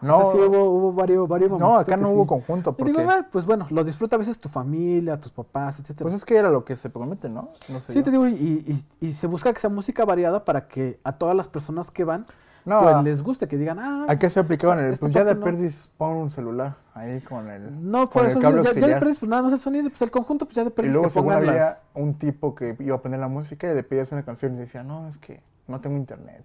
No, 0.00 0.16
o 0.18 0.22
sea, 0.22 0.32
sí 0.32 0.38
hubo, 0.38 0.70
hubo 0.70 0.92
varios, 0.92 1.26
varios 1.28 1.50
no, 1.58 1.76
acá 1.76 1.96
no 1.96 2.06
sí. 2.06 2.14
hubo 2.14 2.26
conjunto. 2.26 2.74
Y 2.78 2.84
digo, 2.84 3.00
"Ah, 3.08 3.26
pues 3.32 3.46
bueno, 3.46 3.66
lo 3.70 3.82
disfruta 3.82 4.14
a 4.14 4.18
veces 4.18 4.38
tu 4.38 4.48
familia, 4.48 5.18
tus 5.18 5.32
papás, 5.32 5.80
etcétera. 5.80 6.04
pues 6.04 6.14
es 6.14 6.24
que 6.24 6.36
era 6.36 6.50
lo 6.50 6.64
que 6.64 6.76
se 6.76 6.88
promete, 6.88 7.28
¿no? 7.28 7.50
No 7.68 7.80
sé. 7.80 7.92
Sí, 7.92 7.98
yo. 7.98 8.04
te 8.04 8.10
digo, 8.12 8.28
y, 8.28 8.32
y- 8.34 8.84
y 9.06 9.12
se 9.12 9.26
busca 9.26 9.52
que 9.52 9.58
sea 9.58 9.70
música 9.70 10.04
variada 10.04 10.44
para 10.44 10.68
que 10.68 11.00
a 11.02 11.12
todas 11.18 11.34
las 11.34 11.48
personas 11.48 11.90
que 11.90 12.04
van, 12.04 12.26
No, 12.64 12.80
pues 12.80 12.94
a- 12.94 13.02
les 13.02 13.22
guste, 13.24 13.48
que 13.48 13.56
digan, 13.56 13.78
ah, 13.80 14.06
Aquí 14.08 14.28
se 14.30 14.38
aplicaban 14.38 14.78
el. 14.78 14.92
esta 14.92 15.06
Pues 15.06 15.14
ya 15.14 15.24
de 15.24 15.34
no. 15.34 15.42
perdis 15.44 15.90
pon 15.96 16.10
un 16.16 16.30
celular 16.30 16.76
ahí 16.94 17.20
con 17.20 17.50
el. 17.50 17.90
no, 17.90 18.02
el 18.14 18.26
eso, 18.26 18.40
ya, 18.40 18.50
ya 18.50 18.86
de 18.86 18.96
perdis, 18.96 19.18
pues 19.18 19.28
nada 19.28 19.42
más 19.42 19.52
el 19.52 19.58
sonido, 19.58 19.88
pues 19.88 20.02
el 20.02 20.10
conjunto, 20.12 20.44
pues 20.44 20.54
ya 20.54 20.62
de 20.62 20.68
Y 20.70 20.72
perdis 20.72 20.92
luego 20.92 21.06
que 21.08 21.12
según 21.14 21.32
había 21.32 21.52
las... 21.54 21.84
un 21.94 22.14
tipo 22.14 22.54
que 22.54 22.76
iba 22.78 22.94
a 22.94 23.02
poner 23.02 23.18
la 23.18 23.28
música 23.28 23.68
y 23.70 23.74
le 23.74 23.82
pedías 23.82 24.12
una 24.12 24.22
canción 24.24 24.54
y 24.54 24.58
decía, 24.58 24.84
no, 24.84 25.08
es 25.08 25.18
que 25.18 25.40
no 25.68 25.80
tengo 25.80 25.96
internet. 25.96 26.44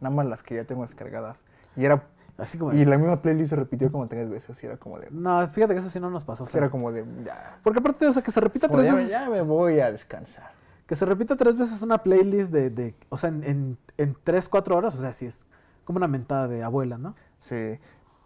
Nada 0.00 0.14
más 0.14 0.26
las 0.26 0.42
que 0.42 0.56
ya 0.56 0.64
tengo 0.64 0.82
descargadas. 0.82 1.40
Y 1.76 1.84
era 1.84 2.06
Así 2.38 2.58
como... 2.58 2.72
y 2.74 2.84
la 2.84 2.98
misma 2.98 3.22
playlist 3.22 3.48
se 3.50 3.56
repitió 3.56 3.90
como 3.90 4.06
tres 4.08 4.28
veces. 4.28 4.62
Y 4.62 4.66
era 4.66 4.76
como 4.76 4.98
de. 4.98 5.10
No, 5.10 5.46
fíjate 5.48 5.72
que 5.72 5.80
eso 5.80 5.88
sí 5.88 5.98
no 6.00 6.10
nos 6.10 6.24
pasó. 6.24 6.44
o 6.44 6.46
sea, 6.46 6.58
Era 6.58 6.70
como 6.70 6.92
de. 6.92 7.06
Ya. 7.24 7.58
porque 7.62 7.78
aparte, 7.78 8.06
o 8.06 8.12
sea, 8.12 8.22
que 8.22 8.30
se 8.30 8.40
repita 8.40 8.68
Como 8.68 8.80
tres 8.82 8.86
ya, 8.88 8.92
me- 8.92 8.98
veces... 8.98 9.10
ya 9.12 9.30
me 9.30 9.40
voy 9.40 9.80
a 9.80 9.90
descansar. 9.90 10.50
Que 10.86 10.94
se 10.94 11.06
repita 11.06 11.34
tres 11.36 11.56
veces 11.56 11.80
una 11.82 12.02
playlist 12.02 12.52
de, 12.52 12.70
de 12.70 12.94
o 13.08 13.16
sea, 13.16 13.30
en, 13.30 13.42
en, 13.44 13.78
en 13.96 14.16
tres, 14.22 14.48
cuatro 14.48 14.76
horas, 14.76 14.94
o 14.94 15.00
sea, 15.00 15.12
sí 15.12 15.26
es 15.26 15.46
como 15.84 15.96
una 15.96 16.08
mentada 16.08 16.46
de 16.46 16.62
abuela, 16.62 16.98
¿no? 16.98 17.16
Sí, 17.40 17.78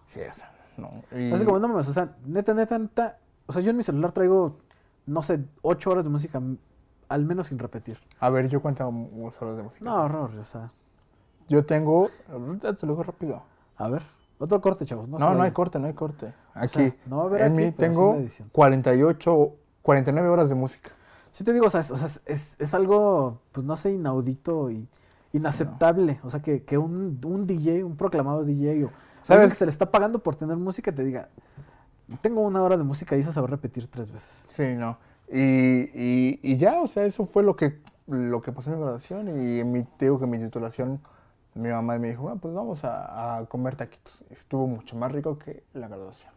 sí, 0.06 0.20
esa. 0.20 0.50
No. 0.76 0.90
Y, 1.16 1.32
Así 1.32 1.44
como, 1.44 1.58
no 1.58 1.68
mames, 1.68 1.88
o 1.88 1.92
sea, 1.92 2.16
neta, 2.26 2.52
neta, 2.52 2.78
neta, 2.78 3.18
o 3.46 3.52
sea, 3.52 3.62
yo 3.62 3.70
en 3.70 3.76
mi 3.76 3.82
celular 3.82 4.12
traigo, 4.12 4.58
no 5.06 5.22
sé, 5.22 5.40
ocho 5.62 5.90
horas 5.90 6.04
de 6.04 6.10
música, 6.10 6.40
al 7.10 7.24
menos 7.26 7.48
sin 7.48 7.58
repetir. 7.58 7.98
A 8.20 8.30
ver, 8.30 8.48
yo 8.48 8.62
cuento 8.62 8.86
horas 8.88 9.56
de 9.56 9.62
música. 9.62 9.84
No, 9.84 10.04
horror, 10.04 10.30
o 10.38 10.44
sea, 10.44 10.70
Yo 11.48 11.66
tengo. 11.66 12.08
ahorita 12.32 12.74
Te 12.74 12.86
lo 12.86 12.92
digo 12.94 13.02
rápido. 13.02 13.42
a 13.76 13.88
ver, 13.88 14.02
otro 14.38 14.60
corte, 14.60 14.86
chavos. 14.86 15.08
No, 15.08 15.18
No, 15.18 15.42
hay 15.42 15.50
corte, 15.50 15.78
no 15.78 15.86
hay 15.88 15.92
corte. 15.94 16.26
O 16.54 16.58
Aquí. 16.58 16.78
sea, 16.78 16.94
no 17.06 17.16
va 17.18 17.22
a 17.24 17.26
haber 17.26 17.40
en 17.42 17.52
aquí, 17.52 17.64
mí 17.66 17.72
tengo 17.72 18.12
la 18.14 18.18
edición. 18.20 18.48
48, 18.52 19.52
49 19.82 20.28
horas 20.28 20.48
de 20.48 20.54
música. 20.54 20.90
Sí 21.32 21.44
te 21.44 21.52
digo, 21.52 21.66
o 21.66 21.70
sea, 21.70 21.80
es, 21.80 21.90
o 21.90 21.96
sea, 21.96 22.06
es- 22.26 22.56
es, 22.58 22.74
algo, 22.74 23.40
pues 23.52 23.64
no 23.66 23.76
sé, 23.76 23.92
inaudito 23.92 24.70
y 24.70 24.88
inaceptable. 25.32 26.20
O 26.22 26.30
sea, 26.30 26.40
que, 26.40 26.62
que 26.64 26.78
un, 26.78 27.20
un 27.24 27.46
DJ, 27.46 27.84
un 27.84 27.96
proclamado 27.96 28.44
DJ 28.44 28.84
o 28.84 28.90
¿Sabes? 29.22 29.48
que 29.50 29.54
se 29.58 29.66
le 29.66 29.70
está 29.70 29.90
pagando 29.90 30.20
por 30.22 30.34
tener 30.36 30.56
música 30.56 30.92
te 30.92 31.04
diga, 31.04 31.28
tengo 32.22 32.40
una 32.40 32.62
hora 32.62 32.76
de 32.76 32.84
música 32.84 33.16
y 33.16 33.20
esa 33.20 33.32
se 33.32 33.40
va 33.40 33.46
a 33.46 33.50
repetir 33.50 33.86
tres 33.88 34.10
veces. 34.10 34.48
Sí, 34.52 34.74
no. 34.76 34.96
Y, 35.32 35.90
y, 35.94 36.40
y 36.42 36.56
ya, 36.56 36.80
o 36.80 36.86
sea, 36.86 37.04
eso 37.04 37.24
fue 37.24 37.42
lo 37.42 37.56
que, 37.56 37.80
lo 38.06 38.42
que 38.42 38.52
pasó 38.52 38.70
en 38.70 38.76
mi 38.76 38.82
graduación. 38.82 39.28
Y 39.28 39.60
en 39.60 39.72
mi, 39.72 39.86
digo 39.98 40.18
que 40.18 40.24
en 40.24 40.30
mi 40.30 40.38
titulación, 40.38 41.00
mi 41.54 41.68
mamá 41.68 41.98
me 41.98 42.10
dijo, 42.10 42.22
bueno, 42.22 42.40
pues 42.40 42.54
vamos 42.54 42.84
a, 42.84 43.38
a 43.38 43.46
comer 43.46 43.76
taquitos. 43.76 44.24
Estuvo 44.30 44.66
mucho 44.66 44.96
más 44.96 45.12
rico 45.12 45.38
que 45.38 45.64
la 45.74 45.88
graduación. 45.88 46.32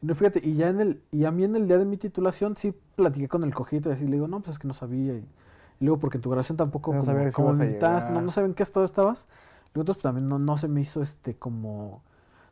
No, 0.00 0.14
fíjate, 0.14 0.40
y 0.44 0.54
ya 0.54 0.68
en 0.68 0.80
el, 0.80 1.02
y 1.10 1.24
a 1.24 1.32
mí 1.32 1.44
en 1.44 1.56
el 1.56 1.66
día 1.66 1.76
de 1.78 1.84
mi 1.84 1.96
titulación 1.96 2.56
sí 2.56 2.72
platiqué 2.94 3.26
con 3.28 3.42
el 3.42 3.52
cojito 3.52 3.90
y 3.90 3.92
así 3.92 4.04
le 4.04 4.12
digo, 4.12 4.28
no, 4.28 4.40
pues 4.40 4.54
es 4.54 4.58
que 4.58 4.68
no 4.68 4.74
sabía. 4.74 5.14
Y, 5.14 5.26
y 5.80 5.84
luego 5.84 5.98
porque 5.98 6.18
en 6.18 6.22
tu 6.22 6.30
graduación 6.30 6.56
tampoco 6.56 6.94
No 6.94 7.04
como, 7.04 7.32
como 7.32 7.52
no, 7.52 8.20
no 8.20 8.30
sabía 8.30 8.46
en 8.48 8.54
qué 8.54 8.62
estado 8.62 8.84
estabas. 8.84 9.26
Luego 9.74 9.82
entonces 9.82 9.96
pues, 9.96 10.02
también 10.02 10.26
no, 10.26 10.38
no 10.38 10.56
se 10.56 10.68
me 10.68 10.80
hizo 10.80 11.02
este 11.02 11.34
como. 11.34 12.02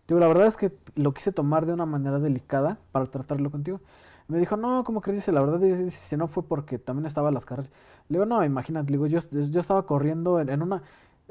Digo, 0.09 0.21
la 0.21 0.29
verdad 0.29 0.47
es 0.47 0.57
que 0.57 0.77
lo 0.95 1.13
quise 1.15 1.33
tomar 1.33 1.67
de 1.67 1.73
una 1.73 1.87
manera 1.87 2.19
delicada 2.19 2.79
para 2.93 3.07
tratarlo 3.07 3.51
contigo. 3.51 3.81
Me 4.29 4.39
dijo, 4.39 4.57
no, 4.57 4.83
¿cómo 4.85 5.01
crees? 5.01 5.21
Dice, 5.21 5.31
la 5.33 5.41
verdad, 5.41 5.59
dice, 5.61 5.91
si 5.91 6.17
no 6.17 6.27
fue 6.27 6.43
porque 6.43 6.79
también 6.79 7.07
estaba 7.07 7.31
las 7.31 7.47
carreras. 7.47 7.71
Le 8.09 8.19
digo, 8.19 8.27
no, 8.27 8.45
imagínate, 8.45 8.91
le 8.91 8.99
digo, 8.99 9.07
yo, 9.07 9.21
yo 9.31 9.61
estaba 9.61 9.87
corriendo 9.87 10.41
en, 10.41 10.49
en 10.49 10.63
una. 10.63 10.83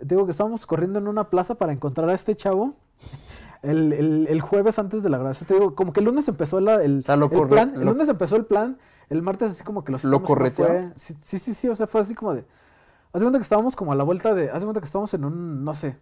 Digo 0.02 0.26
que 0.26 0.32
estábamos 0.32 0.66
corriendo 0.66 1.00
en 1.00 1.08
una 1.08 1.30
plaza 1.30 1.56
para 1.56 1.74
encontrar 1.74 2.10
a 2.10 2.14
este 2.14 2.36
chavo. 2.36 2.76
El, 3.62 3.94
el, 3.94 4.28
el 4.30 4.42
jueves 4.42 4.78
antes 4.80 5.02
de 5.02 5.10
la 5.10 5.18
grabación, 5.18 5.48
te 5.48 5.56
digo, 5.56 5.74
como 5.76 5.92
que 5.92 6.00
el 6.00 6.06
lunes 6.06 6.28
empezó 6.28 6.60
la- 6.62 6.84
el, 6.84 7.00
O 7.00 7.04
sea, 7.04 7.16
lo 7.18 7.32
el 7.32 7.48
plan, 7.48 7.74
el 7.76 7.86
lunes 7.86 8.08
empezó 8.10 8.36
el 8.36 8.46
plan, 8.46 8.78
el 9.10 9.22
martes 9.24 9.52
así 9.52 9.64
como 9.64 9.84
que 9.84 9.92
los 9.92 10.04
¿Lo 10.04 10.20
fue. 10.52 10.92
Sí, 10.96 11.16
sí, 11.20 11.40
sí, 11.40 11.54
sí, 11.54 11.68
o 11.68 11.74
sea, 11.76 11.88
fue 11.88 12.02
así 12.02 12.14
como 12.14 12.36
de, 12.36 12.42
haz 13.12 13.22
de 13.22 13.22
cuenta 13.22 13.40
que 13.40 13.44
estábamos 13.44 13.76
como 13.76 13.92
a 13.92 13.96
la 13.96 14.04
vuelta 14.04 14.36
de, 14.36 14.52
haz 14.52 14.60
de 14.60 14.66
cuenta 14.68 14.82
que 14.82 14.86
estábamos 14.86 15.14
en 15.16 15.26
un, 15.26 15.64
no 15.64 15.74
sé, 15.74 15.98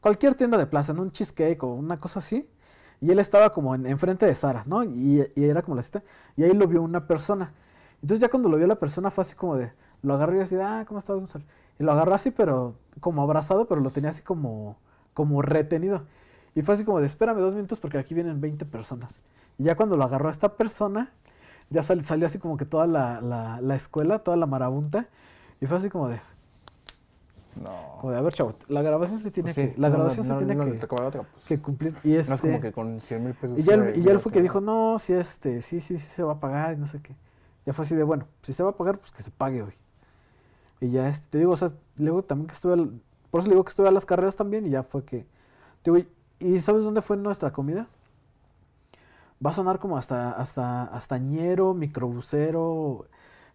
cualquier 0.00 0.34
tienda 0.34 0.56
de 0.56 0.66
plaza, 0.66 0.92
en 0.92 1.00
un 1.00 1.10
cheesecake 1.10 1.62
o 1.62 1.74
una 1.74 1.98
cosa 1.98 2.20
así, 2.20 2.48
y 3.00 3.10
él 3.10 3.18
estaba 3.18 3.50
como 3.50 3.74
en, 3.74 3.86
enfrente 3.86 4.26
de 4.26 4.34
Sara, 4.34 4.64
¿no? 4.66 4.84
Y, 4.84 5.26
y 5.34 5.44
era 5.44 5.62
como 5.62 5.76
la 5.76 5.82
cita, 5.82 6.02
y 6.36 6.44
ahí 6.44 6.52
lo 6.54 6.66
vio 6.66 6.82
una 6.82 7.06
persona. 7.06 7.52
Entonces 8.02 8.20
ya 8.20 8.28
cuando 8.28 8.48
lo 8.48 8.56
vio 8.56 8.66
la 8.66 8.78
persona 8.78 9.10
fue 9.10 9.22
así 9.22 9.34
como 9.34 9.56
de, 9.56 9.72
lo 10.02 10.14
agarró 10.14 10.36
y 10.36 10.40
así, 10.40 10.56
ah, 10.60 10.84
¿cómo 10.86 10.98
estás? 10.98 11.16
Gonzalo?". 11.16 11.44
Y 11.78 11.84
lo 11.84 11.92
agarró 11.92 12.14
así, 12.14 12.30
pero 12.30 12.74
como 13.00 13.22
abrazado, 13.22 13.66
pero 13.68 13.80
lo 13.80 13.90
tenía 13.90 14.10
así 14.10 14.22
como, 14.22 14.76
como 15.14 15.42
retenido. 15.42 16.04
Y 16.54 16.62
fue 16.62 16.74
así 16.74 16.84
como 16.84 17.00
de, 17.00 17.06
espérame 17.06 17.38
dos 17.38 17.54
minutos 17.54 17.78
porque 17.80 17.98
aquí 17.98 18.14
vienen 18.14 18.40
20 18.40 18.64
personas. 18.64 19.20
Y 19.58 19.64
ya 19.64 19.76
cuando 19.76 19.96
lo 19.96 20.04
agarró 20.04 20.28
a 20.28 20.32
esta 20.32 20.56
persona, 20.56 21.12
ya 21.70 21.82
sal- 21.82 22.02
salió 22.04 22.26
así 22.26 22.38
como 22.38 22.56
que 22.56 22.64
toda 22.64 22.86
la, 22.86 23.20
la 23.60 23.76
escuela, 23.76 24.20
toda 24.20 24.36
la 24.36 24.46
marabunta. 24.46 25.08
Y 25.60 25.66
fue 25.66 25.76
así 25.78 25.90
como 25.90 26.08
de, 26.08 26.18
No. 27.62 27.98
como 28.00 28.12
de, 28.12 28.18
a 28.18 28.22
ver, 28.22 28.34
chavo, 28.34 28.54
la 28.68 28.82
grabación 28.82 29.18
se 29.18 29.30
tiene 29.30 29.52
Pues 29.54 29.66
sí, 29.68 29.74
que, 29.74 29.80
la 29.80 29.88
no, 29.88 29.94
grabación 29.96 30.28
no, 30.28 30.38
se 30.38 30.44
tiene 30.44 30.64
que, 30.64 30.72
tocaba 30.78 31.06
otra, 31.08 31.22
pues. 31.22 31.44
que 31.44 31.58
cumplir. 31.60 31.96
Y 32.04 32.14
este, 32.16 32.30
No 32.30 32.34
es 32.36 32.40
como 32.42 32.60
que 32.60 32.72
con 32.72 33.00
100 33.00 33.24
mil 33.24 33.34
pesos. 33.34 33.58
y 33.58 33.62
ya, 33.62 33.74
él, 33.74 33.92
y 33.96 34.02
ya 34.02 34.12
él 34.12 34.18
fue 34.18 34.30
que 34.32 34.42
dijo, 34.42 34.60
no, 34.60 34.98
sí, 34.98 35.12
este, 35.14 35.62
sí, 35.62 35.80
sí, 35.80 35.98
sí 35.98 36.06
se 36.06 36.22
va 36.22 36.34
a 36.34 36.40
pagar 36.40 36.74
y 36.74 36.76
no 36.76 36.86
sé 36.86 37.00
qué. 37.00 37.14
Ya 37.64 37.72
fue 37.72 37.84
así 37.84 37.94
de, 37.96 38.02
bueno, 38.04 38.26
si 38.42 38.52
se 38.52 38.62
va 38.62 38.70
a 38.70 38.76
pagar, 38.76 38.98
pues 38.98 39.10
que 39.10 39.22
se 39.22 39.30
pague 39.30 39.62
hoy. 39.62 39.72
Y 40.80 40.90
ya, 40.90 41.08
este, 41.08 41.28
te 41.30 41.38
digo, 41.38 41.52
o 41.52 41.56
sea, 41.56 41.72
luego 41.96 42.22
también 42.22 42.46
que 42.48 42.52
estuve, 42.54 42.74
al- 42.74 43.00
por 43.30 43.40
eso 43.40 43.48
le 43.48 43.54
digo 43.54 43.64
que 43.64 43.70
estuve 43.70 43.88
a 43.88 43.90
las 43.90 44.04
carreras 44.06 44.36
también 44.36 44.66
y 44.66 44.70
ya 44.70 44.82
fue 44.82 45.04
que, 45.04 45.26
te 45.82 45.90
digo, 45.90 45.96
y- 46.38 46.46
¿y 46.54 46.60
sabes 46.60 46.82
dónde 46.82 47.00
fue 47.00 47.16
nuestra 47.16 47.50
comida? 47.52 47.88
Va 49.44 49.50
a 49.50 49.52
sonar 49.54 49.78
como 49.78 49.96
hasta, 49.98 50.32
hasta, 50.32 50.84
hasta 50.84 51.18
ñero, 51.18 51.74
microbusero, 51.74 53.06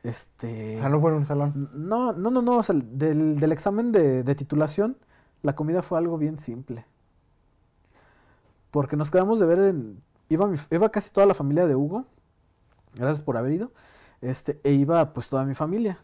este... 0.04 0.80
Ah, 0.82 0.90
no 0.90 1.00
fue 1.00 1.12
en 1.12 1.18
un 1.18 1.26
salón. 1.26 1.70
No, 1.74 2.14
no, 2.14 2.32
no, 2.32 2.42
no, 2.42 2.58
o 2.58 2.64
sea, 2.64 2.76
del, 2.76 3.40
del 3.40 3.52
examen 3.52 3.92
de, 3.92 4.24
de 4.24 4.36
titulación, 4.36 4.98
la 5.42 5.54
comida 5.56 5.82
fue 5.82 5.98
algo 5.98 6.18
bien 6.18 6.38
simple. 6.38 6.86
Porque 8.72 8.96
nos 8.96 9.12
quedamos 9.12 9.40
de 9.40 9.46
ver 9.46 9.60
en... 9.60 10.02
Iba, 10.30 10.48
mi- 10.48 10.58
iba 10.70 10.90
casi 10.90 11.12
toda 11.12 11.26
la 11.28 11.34
familia 11.34 11.68
de 11.68 11.76
Hugo, 11.76 12.06
gracias 12.96 13.22
por 13.24 13.36
haber 13.38 13.52
ido, 13.52 13.72
este, 14.22 14.62
e 14.64 14.72
iba 14.72 15.12
pues 15.14 15.28
toda 15.28 15.44
mi 15.46 15.56
familia. 15.56 16.00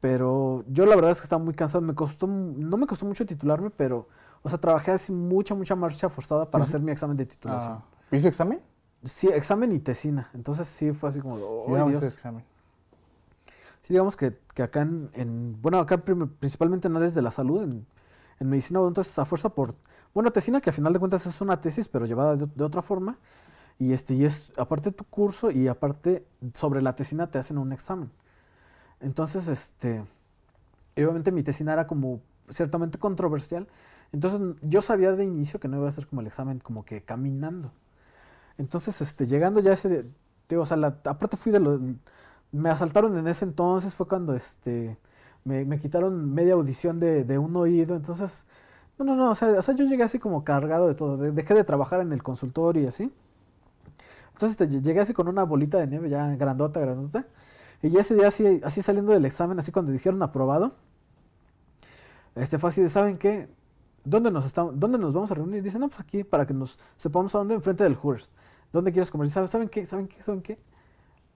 Pero 0.00 0.64
yo 0.68 0.86
la 0.86 0.94
verdad 0.94 1.10
es 1.10 1.18
que 1.18 1.24
estaba 1.24 1.42
muy 1.42 1.54
cansado, 1.54 1.82
me 1.82 1.94
costó, 1.94 2.26
no 2.28 2.76
me 2.76 2.86
costó 2.86 3.06
mucho 3.06 3.26
titularme, 3.26 3.70
pero, 3.70 4.08
o 4.42 4.48
sea, 4.48 4.58
trabajé 4.58 4.92
así 4.92 5.10
mucha, 5.10 5.54
mucha 5.54 5.74
marcha 5.74 6.08
forzada 6.08 6.48
para 6.50 6.62
hacer 6.64 6.80
mi 6.80 6.92
examen 6.92 7.16
de 7.16 7.26
titulación. 7.26 7.78
Ah, 7.78 7.84
¿Hizo 8.12 8.28
examen? 8.28 8.60
Sí, 9.02 9.28
examen 9.28 9.72
y 9.72 9.80
tesina, 9.80 10.30
entonces 10.34 10.68
sí 10.68 10.92
fue 10.92 11.08
así 11.08 11.20
como, 11.20 11.38
Yo 11.38 11.64
"Ay, 11.68 11.74
no 11.82 11.88
Dios". 11.88 12.04
examen. 12.04 12.44
Sí, 13.86 13.92
digamos 13.94 14.16
que, 14.16 14.36
que 14.54 14.62
acá 14.64 14.80
en, 14.82 15.10
en- 15.14 15.60
bueno, 15.62 15.78
acá 15.78 15.98
principalmente 16.04 16.88
en 16.88 16.96
áreas 16.96 17.14
de 17.14 17.22
la 17.22 17.30
salud, 17.30 17.62
en, 17.62 17.86
en 18.40 18.48
medicina, 18.48 18.80
entonces 18.86 19.16
a 19.18 19.24
fuerza 19.24 19.50
por, 19.54 19.74
bueno, 20.12 20.32
tesina 20.32 20.60
que 20.60 20.70
a 20.70 20.72
final 20.72 20.92
de 20.92 20.98
cuentas 20.98 21.24
es 21.26 21.40
una 21.40 21.60
tesis, 21.60 21.88
pero 21.88 22.04
llevada 22.06 22.36
de, 22.36 22.64
otra 22.64 22.82
forma, 22.82 23.18
Y 23.78 23.92
este, 23.94 24.14
y 24.14 24.24
es 24.26 24.52
aparte 24.58 24.92
tu 24.92 25.04
curso 25.04 25.50
y 25.52 25.68
aparte 25.68 26.26
sobre 26.54 26.82
la 26.82 26.96
tesina 26.96 27.30
te 27.30 27.38
hacen 27.38 27.58
un 27.58 27.72
examen. 27.72 28.10
Entonces, 29.00 29.48
este, 29.48 30.04
obviamente 30.96 31.32
mi 31.32 31.42
tesina 31.42 31.72
era 31.72 31.86
como 31.86 32.20
ciertamente 32.48 32.98
controversial. 32.98 33.66
Entonces 34.12 34.40
yo 34.62 34.82
sabía 34.82 35.12
de 35.12 35.24
inicio 35.24 35.60
que 35.60 35.68
no 35.68 35.78
iba 35.78 35.88
a 35.88 35.92
ser 35.92 36.06
como 36.06 36.20
el 36.22 36.26
examen 36.28 36.58
como 36.60 36.84
que 36.84 37.02
caminando. 37.02 37.72
Entonces, 38.58 39.00
este, 39.00 39.26
llegando 39.26 39.60
ya 39.60 39.72
ese, 39.72 39.88
de- 39.88 40.06
digo, 40.48 40.62
o 40.62 40.66
sea, 40.66 40.76
la- 40.76 41.00
aparte 41.06 41.36
fui 41.36 41.52
de 41.52 41.60
los, 41.60 41.80
me 42.56 42.70
asaltaron 42.70 43.16
en 43.18 43.26
ese 43.28 43.44
entonces, 43.44 43.94
fue 43.94 44.08
cuando, 44.08 44.34
este, 44.34 44.98
me, 45.44 45.64
me 45.64 45.80
quitaron 45.80 46.32
media 46.34 46.54
audición 46.54 47.00
de, 47.00 47.24
de 47.24 47.38
un 47.38 47.56
oído, 47.56 47.96
entonces, 47.96 48.46
no, 48.98 49.04
no, 49.04 49.16
no, 49.16 49.30
o 49.32 49.34
sea, 49.34 49.50
o 49.58 49.62
sea, 49.62 49.74
yo 49.74 49.84
llegué 49.86 50.02
así 50.04 50.18
como 50.18 50.44
cargado 50.44 50.88
de 50.88 50.94
todo, 50.94 51.16
de- 51.18 51.32
dejé 51.32 51.54
de 51.54 51.64
trabajar 51.64 52.00
en 52.00 52.12
el 52.12 52.22
consultorio 52.22 52.82
y 52.84 52.86
así. 52.86 53.12
Entonces 54.34 54.56
te- 54.56 54.68
llegué 54.82 55.00
así 55.00 55.12
con 55.12 55.28
una 55.28 55.44
bolita 55.44 55.78
de 55.78 55.86
nieve 55.86 56.08
ya 56.08 56.34
grandota, 56.36 56.80
grandota. 56.80 57.26
Y 57.82 57.96
ese 57.98 58.14
día 58.14 58.28
así, 58.28 58.60
así 58.64 58.82
saliendo 58.82 59.12
del 59.12 59.24
examen, 59.24 59.58
así 59.58 59.72
cuando 59.72 59.92
dijeron 59.92 60.22
aprobado, 60.22 60.74
este 62.34 62.58
fue 62.58 62.70
así 62.70 62.82
de, 62.82 62.88
¿saben 62.88 63.18
qué? 63.18 63.48
¿Dónde 64.04 64.30
nos, 64.30 64.46
estamos, 64.46 64.78
¿Dónde 64.78 64.98
nos 64.98 65.14
vamos 65.14 65.30
a 65.30 65.34
reunir? 65.34 65.62
Dicen, 65.62 65.80
no, 65.80 65.88
pues 65.88 66.00
aquí, 66.00 66.24
para 66.24 66.46
que 66.46 66.54
nos 66.54 66.78
sepamos 66.96 67.34
a 67.34 67.38
dónde, 67.38 67.54
enfrente 67.54 67.84
del 67.84 67.94
Hooters. 67.96 68.32
¿Dónde 68.72 68.92
quieres 68.92 69.10
comer? 69.10 69.28
¿Saben, 69.30 69.48
¿Saben 69.48 69.68
qué? 69.68 69.86
¿Saben 69.86 70.06
qué? 70.08 70.22
¿Saben 70.22 70.42
qué? 70.42 70.58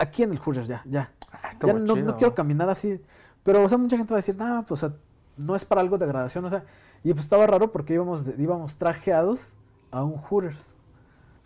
Aquí 0.00 0.22
en 0.22 0.32
el 0.32 0.38
Hooters, 0.38 0.66
ya, 0.66 0.82
ya. 0.86 1.12
Ah, 1.30 1.50
Ya 1.64 1.72
no, 1.74 2.16
quiero 2.16 2.34
caminar 2.34 2.68
así. 2.70 3.00
Pero, 3.42 3.62
o 3.62 3.68
sea, 3.68 3.78
mucha 3.78 3.96
gente 3.96 4.12
va 4.12 4.16
a 4.16 4.22
decir, 4.22 4.34
no, 4.36 4.64
pues, 4.66 4.82
o 4.82 4.88
sea, 4.88 4.96
no 5.36 5.54
es 5.54 5.64
para 5.64 5.80
algo 5.80 5.96
de 5.98 6.06
gradación, 6.06 6.44
o 6.44 6.48
sea. 6.50 6.64
Y 7.04 7.12
pues 7.12 7.24
estaba 7.24 7.46
raro 7.46 7.70
porque 7.72 7.94
íbamos, 7.94 8.26
íbamos 8.38 8.76
trajeados 8.76 9.52
a 9.90 10.02
un 10.02 10.16
Hooters. 10.16 10.74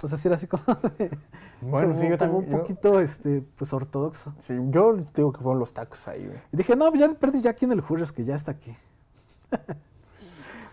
O 0.02 0.08
sea, 0.08 0.18
sí 0.18 0.28
era 0.28 0.34
así 0.34 0.46
como, 0.46 0.62
de- 0.98 1.16
Bueno, 1.60 1.88
como- 1.88 2.00
sí, 2.00 2.08
yo 2.08 2.16
como 2.16 2.18
también. 2.18 2.44
un 2.44 2.50
yo- 2.50 2.58
poquito, 2.58 3.00
este, 3.00 3.44
pues, 3.56 3.72
ortodoxo. 3.72 4.34
sí, 4.42 4.58
yo 4.70 4.96
digo 5.14 5.32
que 5.32 5.40
fueron 5.40 5.58
los 5.60 5.72
tacos 5.72 6.06
ahí, 6.08 6.26
güey. 6.26 6.38
Y 6.52 6.56
dije, 6.58 6.76
no, 6.76 6.88
pues, 6.90 7.00
ya 7.00 7.12
perdí 7.14 7.40
ya 7.40 7.50
aquí 7.50 7.64
en 7.64 7.72
el 7.72 7.80
Hooters, 7.80 8.12
que 8.12 8.24
ya 8.24 8.34
está 8.34 8.52
aquí. 8.52 8.74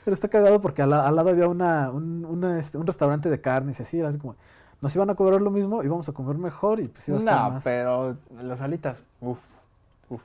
Pero 0.04 0.14
está 0.16 0.28
cagado 0.30 0.60
porque 0.62 0.82
al, 0.82 0.90
la- 0.90 1.08
al 1.08 1.16
lado 1.16 1.30
había 1.30 1.48
una, 1.48 1.92
un, 1.92 2.26
una, 2.26 2.60
este, 2.60 2.78
un 2.78 2.88
restaurante 2.88 3.30
de 3.30 3.40
carnes 3.40 3.80
y 3.80 3.84
así, 3.84 4.00
era 4.00 4.10
así 4.10 4.18
como, 4.18 4.36
nos 4.82 4.96
iban 4.96 5.10
a 5.10 5.16
cobrar 5.16 5.42
lo 5.42 5.52
mismo, 5.52 5.84
íbamos 5.84 6.10
a 6.10 6.12
comer 6.14 6.38
mejor 6.38 6.80
y 6.80 6.88
pues 6.88 7.08
iba 7.08 7.18
a 7.18 7.20
estar 7.20 7.44
No, 7.44 7.52
más... 7.52 7.64
pero 7.64 8.18
las 8.42 8.62
alitas, 8.62 9.04
uff, 9.20 9.40
uff. 10.10 10.24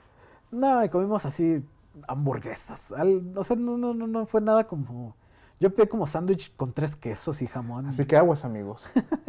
No, 0.50 0.82
y 0.84 0.88
comimos 0.88 1.24
así 1.26 1.64
hamburguesas. 2.08 2.92
al- 2.92 3.32
o 3.36 3.44
sea, 3.44 3.56
no, 3.56 3.76
no, 3.76 3.94
no, 3.94 4.06
no 4.06 4.26
fue 4.26 4.40
nada 4.40 4.66
como... 4.66 5.14
Yo 5.58 5.74
pedí 5.74 5.86
como 5.88 6.06
sándwich 6.06 6.54
con 6.54 6.72
tres 6.74 6.96
quesos 6.96 7.40
y 7.40 7.46
jamón. 7.46 7.86
Así 7.86 8.04
que 8.04 8.16
aguas, 8.16 8.44
amigos. 8.44 8.84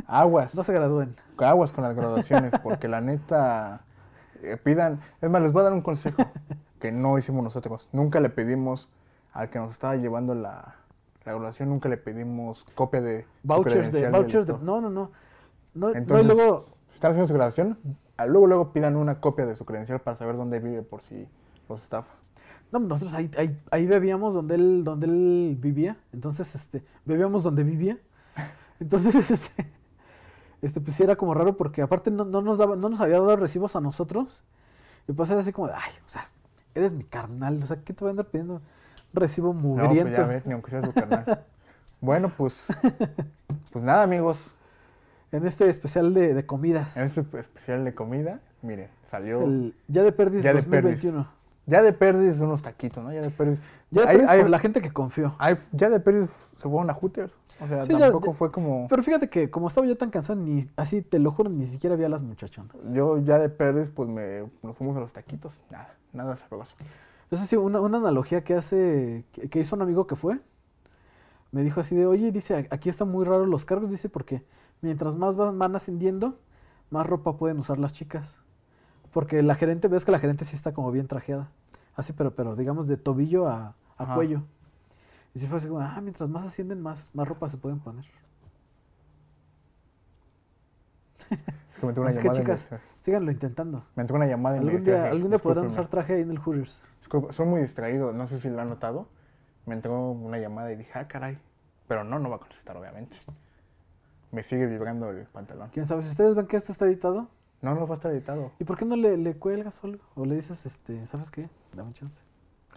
Aguas. 0.05 0.53
No 0.55 0.63
se 0.63 0.73
gradúen. 0.73 1.15
aguas 1.37 1.71
con 1.71 1.85
las 1.85 1.95
graduaciones, 1.95 2.51
porque 2.61 2.89
la 2.89 2.99
neta 2.99 3.81
eh, 4.43 4.57
pidan. 4.57 4.99
Es 5.21 5.29
más, 5.29 5.41
les 5.41 5.53
voy 5.53 5.61
a 5.61 5.63
dar 5.63 5.73
un 5.73 5.81
consejo 5.81 6.23
que 6.81 6.91
no 6.91 7.17
hicimos 7.17 7.43
nosotros. 7.43 7.87
Nunca 7.93 8.19
le 8.19 8.29
pedimos 8.29 8.89
al 9.31 9.49
que 9.49 9.59
nos 9.59 9.71
estaba 9.71 9.95
llevando 9.95 10.35
la, 10.35 10.75
la 11.27 11.33
graduación, 11.33 11.69
nunca 11.69 11.89
le 11.89 11.97
pedimos 11.97 12.65
copia 12.73 13.01
de. 13.01 13.25
Vouchers 13.43 13.91
de... 13.91 14.09
Vouchers 14.09 14.47
de... 14.47 14.53
No, 14.53 14.79
no, 14.79 14.89
no. 14.89 15.11
No, 15.73 15.89
no, 15.89 15.93
y 15.93 15.97
Entonces- 15.97 16.25
luego... 16.25 16.65
Si 16.87 16.95
están 16.95 17.11
haciendo 17.11 17.27
su 17.27 17.33
graduación, 17.33 17.77
ah, 18.15 18.25
luego, 18.25 18.47
luego 18.47 18.71
pidan 18.71 18.95
una 18.95 19.19
copia 19.19 19.45
de 19.45 19.57
su 19.57 19.65
credencial 19.65 19.99
para 19.99 20.15
saber 20.15 20.37
dónde 20.37 20.61
vive 20.61 20.83
por 20.83 21.01
si 21.01 21.27
los 21.67 21.83
estafa. 21.83 22.13
No, 22.71 22.79
nosotros 22.79 23.13
ahí, 23.13 23.29
ahí, 23.37 23.57
ahí 23.71 23.85
bebíamos 23.85 24.33
donde 24.33 24.55
él, 24.55 24.83
donde 24.85 25.05
él 25.05 25.57
vivía. 25.59 25.97
Entonces, 26.13 26.55
este, 26.55 26.85
bebíamos 27.03 27.43
donde 27.43 27.63
vivía. 27.65 27.99
Entonces, 28.79 29.29
este, 29.31 29.69
este, 30.61 30.79
pues 30.79 30.95
sí 30.95 31.03
era 31.03 31.17
como 31.17 31.33
raro 31.33 31.57
porque 31.57 31.81
aparte 31.81 32.09
no, 32.09 32.23
no 32.23 32.41
nos 32.41 32.57
daba, 32.57 32.77
no 32.77 32.87
nos 32.87 33.01
había 33.01 33.19
dado 33.19 33.35
recibos 33.35 33.75
a 33.75 33.81
nosotros. 33.81 34.45
Y 35.09 35.11
pues 35.11 35.29
era 35.29 35.41
así 35.41 35.51
como 35.51 35.67
de, 35.67 35.73
ay, 35.73 35.91
o 36.05 36.07
sea, 36.07 36.23
eres 36.73 36.93
mi 36.93 37.03
carnal, 37.03 37.61
o 37.61 37.65
sea, 37.65 37.83
¿qué 37.83 37.93
te 37.93 38.05
voy 38.05 38.09
a 38.09 38.11
andar 38.11 38.27
pidiendo? 38.27 38.61
Recibo 39.13 39.53
No, 39.53 39.59
pues 39.59 39.87
mugriento. 39.87 40.17
ya 40.21 40.27
ves, 40.27 40.45
ni 40.45 40.53
aunque 40.53 40.71
sea 40.71 40.83
su 40.83 40.93
canal. 40.93 41.41
bueno, 42.01 42.31
pues. 42.35 42.65
Pues 43.71 43.83
nada, 43.85 44.03
amigos. 44.03 44.55
en 45.31 45.45
este 45.45 45.69
especial 45.69 46.13
de, 46.13 46.33
de 46.33 46.45
comidas. 46.45 46.97
En 46.97 47.03
este 47.03 47.21
especial 47.39 47.85
de 47.85 47.93
comida, 47.93 48.39
miren, 48.61 48.89
salió. 49.11 49.41
El 49.43 49.75
ya 49.87 50.01
de 50.03 50.11
Perdis 50.11 50.41
Ya 50.43 50.53
de 50.53 50.63
Perdis. 50.63 51.03
2021. 51.03 51.37
Ya 51.69 51.81
de 51.81 51.91
perdis 51.91 52.39
unos 52.39 52.61
taquitos, 52.61 53.03
¿no? 53.03 53.11
Ya 53.11 53.21
de 53.21 53.29
perdis. 53.29 53.61
Ya 53.91 54.03
de 54.03 54.07
Hay- 54.07 54.15
Perdis 54.15 54.29
hay- 54.31 54.39
por 54.41 54.49
la 54.49 54.57
gente 54.59 54.79
que 54.81 54.89
confió. 54.91 55.35
Ay, 55.37 55.57
ya 55.73 55.89
de 55.89 55.99
Pérez 55.99 56.29
se 56.55 56.69
fueron 56.69 56.89
a 56.89 56.93
Hooters. 56.93 57.37
O 57.59 57.67
sea, 57.67 57.83
Sí, 57.83 57.91
tampoco 57.93 58.27
ya- 58.27 58.33
fue 58.37 58.51
como. 58.53 58.87
Pero 58.87 59.03
fíjate 59.03 59.29
que 59.29 59.51
como 59.51 59.67
estaba 59.67 59.85
yo 59.85 59.97
tan 59.97 60.09
cansado, 60.09 60.39
ni 60.39 60.65
así, 60.77 61.01
te 61.01 61.19
lo 61.19 61.29
juro, 61.29 61.49
ni 61.49 61.65
siquiera 61.65 61.97
vi 61.97 62.05
a 62.05 62.09
las 62.09 62.23
muchachonas. 62.23 62.93
Yo 62.93 63.17
ya 63.19 63.37
de 63.37 63.49
Pérez, 63.49 63.89
pues 63.93 64.07
me 64.07 64.49
nos 64.63 64.77
fuimos 64.77 64.95
a 64.95 65.01
los 65.01 65.11
taquitos. 65.11 65.59
Nada, 65.69 65.93
nada 66.13 66.35
sabroso. 66.37 66.73
Eso 67.31 67.45
sí, 67.45 67.55
una, 67.57 67.81
una 67.81 67.97
analogía 67.97 68.43
que 68.43 68.53
hace, 68.53 69.25
que, 69.31 69.49
que 69.49 69.59
hizo 69.59 69.75
un 69.75 69.81
amigo 69.81 70.07
que 70.07 70.15
fue, 70.15 70.39
me 71.51 71.63
dijo 71.63 71.81
así 71.81 71.95
de, 71.95 72.05
oye, 72.05 72.31
dice, 72.31 72.67
aquí 72.71 72.89
están 72.89 73.09
muy 73.09 73.25
raros 73.25 73.47
los 73.47 73.65
cargos, 73.65 73.89
dice, 73.89 74.09
porque 74.09 74.45
mientras 74.81 75.15
más 75.15 75.35
van, 75.35 75.57
van 75.57 75.75
ascendiendo, 75.75 76.39
más 76.89 77.07
ropa 77.07 77.37
pueden 77.37 77.57
usar 77.59 77.79
las 77.79 77.93
chicas. 77.93 78.41
Porque 79.11 79.41
la 79.41 79.55
gerente, 79.55 79.87
ves 79.87 80.05
que 80.05 80.11
la 80.11 80.19
gerente 80.19 80.45
sí 80.45 80.55
está 80.55 80.73
como 80.73 80.91
bien 80.91 81.07
trajeada. 81.07 81.51
Así, 81.95 82.13
pero, 82.13 82.35
pero 82.35 82.55
digamos 82.55 82.87
de 82.87 82.97
tobillo 82.97 83.47
a, 83.47 83.75
a 83.97 84.15
cuello. 84.15 84.43
Y 85.33 85.39
sí 85.39 85.47
fue 85.47 85.57
así 85.57 85.67
como, 85.67 85.81
ah, 85.81 85.99
mientras 86.01 86.29
más 86.29 86.45
ascienden, 86.45 86.81
más, 86.81 87.11
más 87.15 87.27
ropa 87.27 87.49
se 87.49 87.57
pueden 87.57 87.79
poner. 87.79 88.05
Es 91.77 91.81
que 91.81 91.85
me 91.85 91.91
entró 91.91 92.01
una 92.01 92.09
Así 92.09 92.17
que 92.19 92.23
llamada. 92.29 92.39
y 92.41 92.43
chicas, 92.43 92.71
me- 92.71 92.79
síganlo 92.97 93.29
intentando. 93.31 93.85
me 93.95 94.01
entró 94.01 94.15
una 94.15 94.25
llamada 94.25 94.57
y 94.57 94.61
me 94.61 94.71
Algún 94.71 94.83
día, 94.83 95.05
algún 95.11 95.29
día 95.29 95.37
podrán 95.39 95.67
usar 95.67 95.87
traje 95.87 96.15
ahí 96.15 96.21
en 96.23 96.31
el 96.31 96.39
Hooters. 96.39 96.81
Soy 97.29 97.45
muy 97.45 97.61
distraído, 97.61 98.13
no 98.13 98.25
sé 98.25 98.39
si 98.39 98.49
lo 98.49 98.59
han 98.59 98.69
notado. 98.69 99.07
Me 99.67 99.75
entró 99.75 100.09
una 100.11 100.39
llamada 100.39 100.71
y 100.71 100.75
dije, 100.75 100.91
ah, 100.95 101.07
caray. 101.07 101.37
Pero 101.87 102.03
no, 102.03 102.17
no 102.17 102.29
va 102.31 102.37
a 102.37 102.39
contestar, 102.39 102.75
obviamente. 102.77 103.17
Me 104.31 104.41
sigue 104.41 104.65
vibrando 104.65 105.11
el 105.11 105.25
pantalón. 105.27 105.69
¿Quién 105.71 105.85
sabe? 105.85 106.01
Si 106.01 106.09
ustedes 106.09 106.33
ven 106.35 106.47
que 106.47 106.57
esto 106.57 106.71
está 106.71 106.85
editado, 106.85 107.29
No, 107.61 107.75
no 107.75 107.85
va 107.87 107.93
a 107.93 107.97
estar 107.97 108.11
editado. 108.11 108.51
¿y 108.59 108.63
por 108.63 108.75
qué 108.77 108.83
no 108.85 108.95
le, 108.95 109.15
le 109.17 109.35
cuelgas 109.37 109.83
o 109.83 109.87
algo? 109.87 110.03
O 110.15 110.25
le 110.25 110.35
dices, 110.35 110.65
este, 110.65 111.05
¿sabes 111.05 111.29
qué? 111.31 111.47
Dame 111.73 111.89
un 111.89 111.93
chance. 111.93 112.23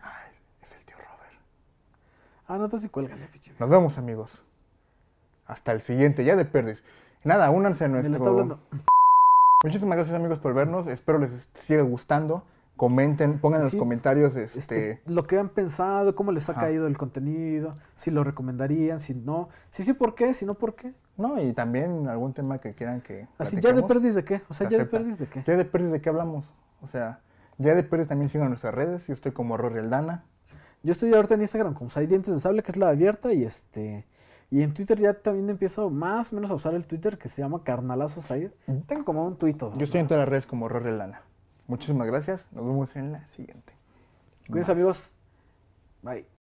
Ay, 0.03 0.32
es 0.61 0.74
el 0.74 0.84
tío 0.84 0.96
Robert. 0.96 1.40
Ah, 2.46 2.59
no, 2.59 2.64
entonces 2.64 2.82
sí 2.82 2.88
cuélgale. 2.90 3.28
Nos 3.59 3.68
vemos, 3.70 3.96
amigos. 3.98 4.44
Hasta 5.46 5.72
el 5.72 5.80
siguiente, 5.80 6.24
ya 6.24 6.36
de 6.36 6.44
Pérez. 6.44 6.82
Nada, 7.24 7.50
únanse 7.50 7.84
a 7.84 7.88
nuestro. 7.88 8.10
le 8.10 8.16
está 8.16 8.28
hablando. 8.28 8.60
Muchísimas 9.64 9.96
gracias 9.96 10.16
amigos 10.16 10.38
por 10.38 10.54
vernos. 10.54 10.86
Espero 10.86 11.18
les 11.18 11.48
siga 11.54 11.82
gustando. 11.82 12.44
Comenten, 12.76 13.38
pongan 13.40 13.60
en 13.60 13.66
los 13.66 13.74
comentarios 13.74 14.34
este, 14.36 14.58
Este, 14.58 15.02
lo 15.04 15.26
que 15.26 15.38
han 15.38 15.50
pensado, 15.50 16.14
cómo 16.14 16.32
les 16.32 16.48
ha 16.48 16.52
Ajá. 16.52 16.62
caído 16.62 16.86
el 16.86 16.96
contenido, 16.96 17.74
si 17.94 18.10
lo 18.10 18.24
recomendarían, 18.24 19.00
si 19.00 19.12
no. 19.12 19.50
Si 19.68 19.82
sí, 19.82 19.92
¿por 19.92 20.14
qué? 20.14 20.32
Si 20.32 20.46
no, 20.46 20.54
¿por 20.54 20.74
qué? 20.74 20.94
no 21.20 21.40
y 21.40 21.52
también 21.52 22.08
algún 22.08 22.32
tema 22.32 22.58
que 22.58 22.72
quieran 22.72 23.02
que 23.02 23.28
Así, 23.38 23.60
¿ya 23.60 23.72
de 23.72 23.82
perdis 23.82 24.14
de 24.14 24.24
qué? 24.24 24.40
O 24.48 24.54
sea, 24.54 24.66
se 24.66 24.72
¿ya 24.72 24.78
de 24.78 24.86
perdis 24.86 25.18
de 25.18 25.26
qué? 25.26 25.44
Ya 25.46 25.56
de 25.56 25.64
Pérez 25.64 25.90
de 25.90 26.00
qué 26.00 26.08
hablamos. 26.08 26.54
O 26.80 26.88
sea, 26.88 27.20
ya 27.58 27.74
de 27.74 27.82
Pérez 27.82 28.08
también 28.08 28.28
sigan 28.28 28.48
nuestras 28.48 28.74
redes. 28.74 29.06
Yo 29.06 29.12
estoy 29.12 29.32
como 29.32 29.56
Rory 29.56 29.78
Aldana. 29.78 30.24
Yo 30.82 30.92
estoy 30.92 31.12
ahorita 31.12 31.34
en 31.34 31.42
Instagram 31.42 31.74
como 31.74 31.90
Sai 31.90 32.06
Dientes 32.06 32.34
de 32.34 32.40
Sable, 32.40 32.62
que 32.62 32.72
es 32.72 32.78
la 32.78 32.88
abierta, 32.88 33.32
y 33.34 33.44
este. 33.44 34.06
Y 34.51 34.62
en 34.62 34.74
Twitter 34.74 34.98
ya 34.98 35.14
también 35.14 35.48
empiezo 35.48 35.90
más 35.90 36.32
o 36.32 36.34
menos 36.34 36.51
a 36.51 36.55
usar 36.55 36.74
el 36.74 36.84
Twitter 36.84 37.18
que 37.18 37.28
se 37.28 37.40
llama 37.40 37.62
Carnalazo 37.62 38.20
Said. 38.20 38.51
Tengo 38.86 39.05
como 39.05 39.24
un 39.24 39.36
tuit. 39.36 39.62
o 39.62 39.70
dos, 39.70 39.78
Yo 39.78 39.84
estoy 39.84 40.01
en 40.01 40.09
todas 40.09 40.22
las 40.22 40.28
redes 40.28 40.46
como 40.46 40.68
Rory 40.68 40.88
Aldana. 40.88 41.22
Muchísimas 41.68 42.09
gracias. 42.09 42.48
Nos 42.51 42.66
vemos 42.66 42.96
en 42.96 43.12
la 43.12 43.26
siguiente. 43.28 43.72
Cuídense, 44.48 44.72
amigos. 44.72 45.16
Bye. 46.03 46.30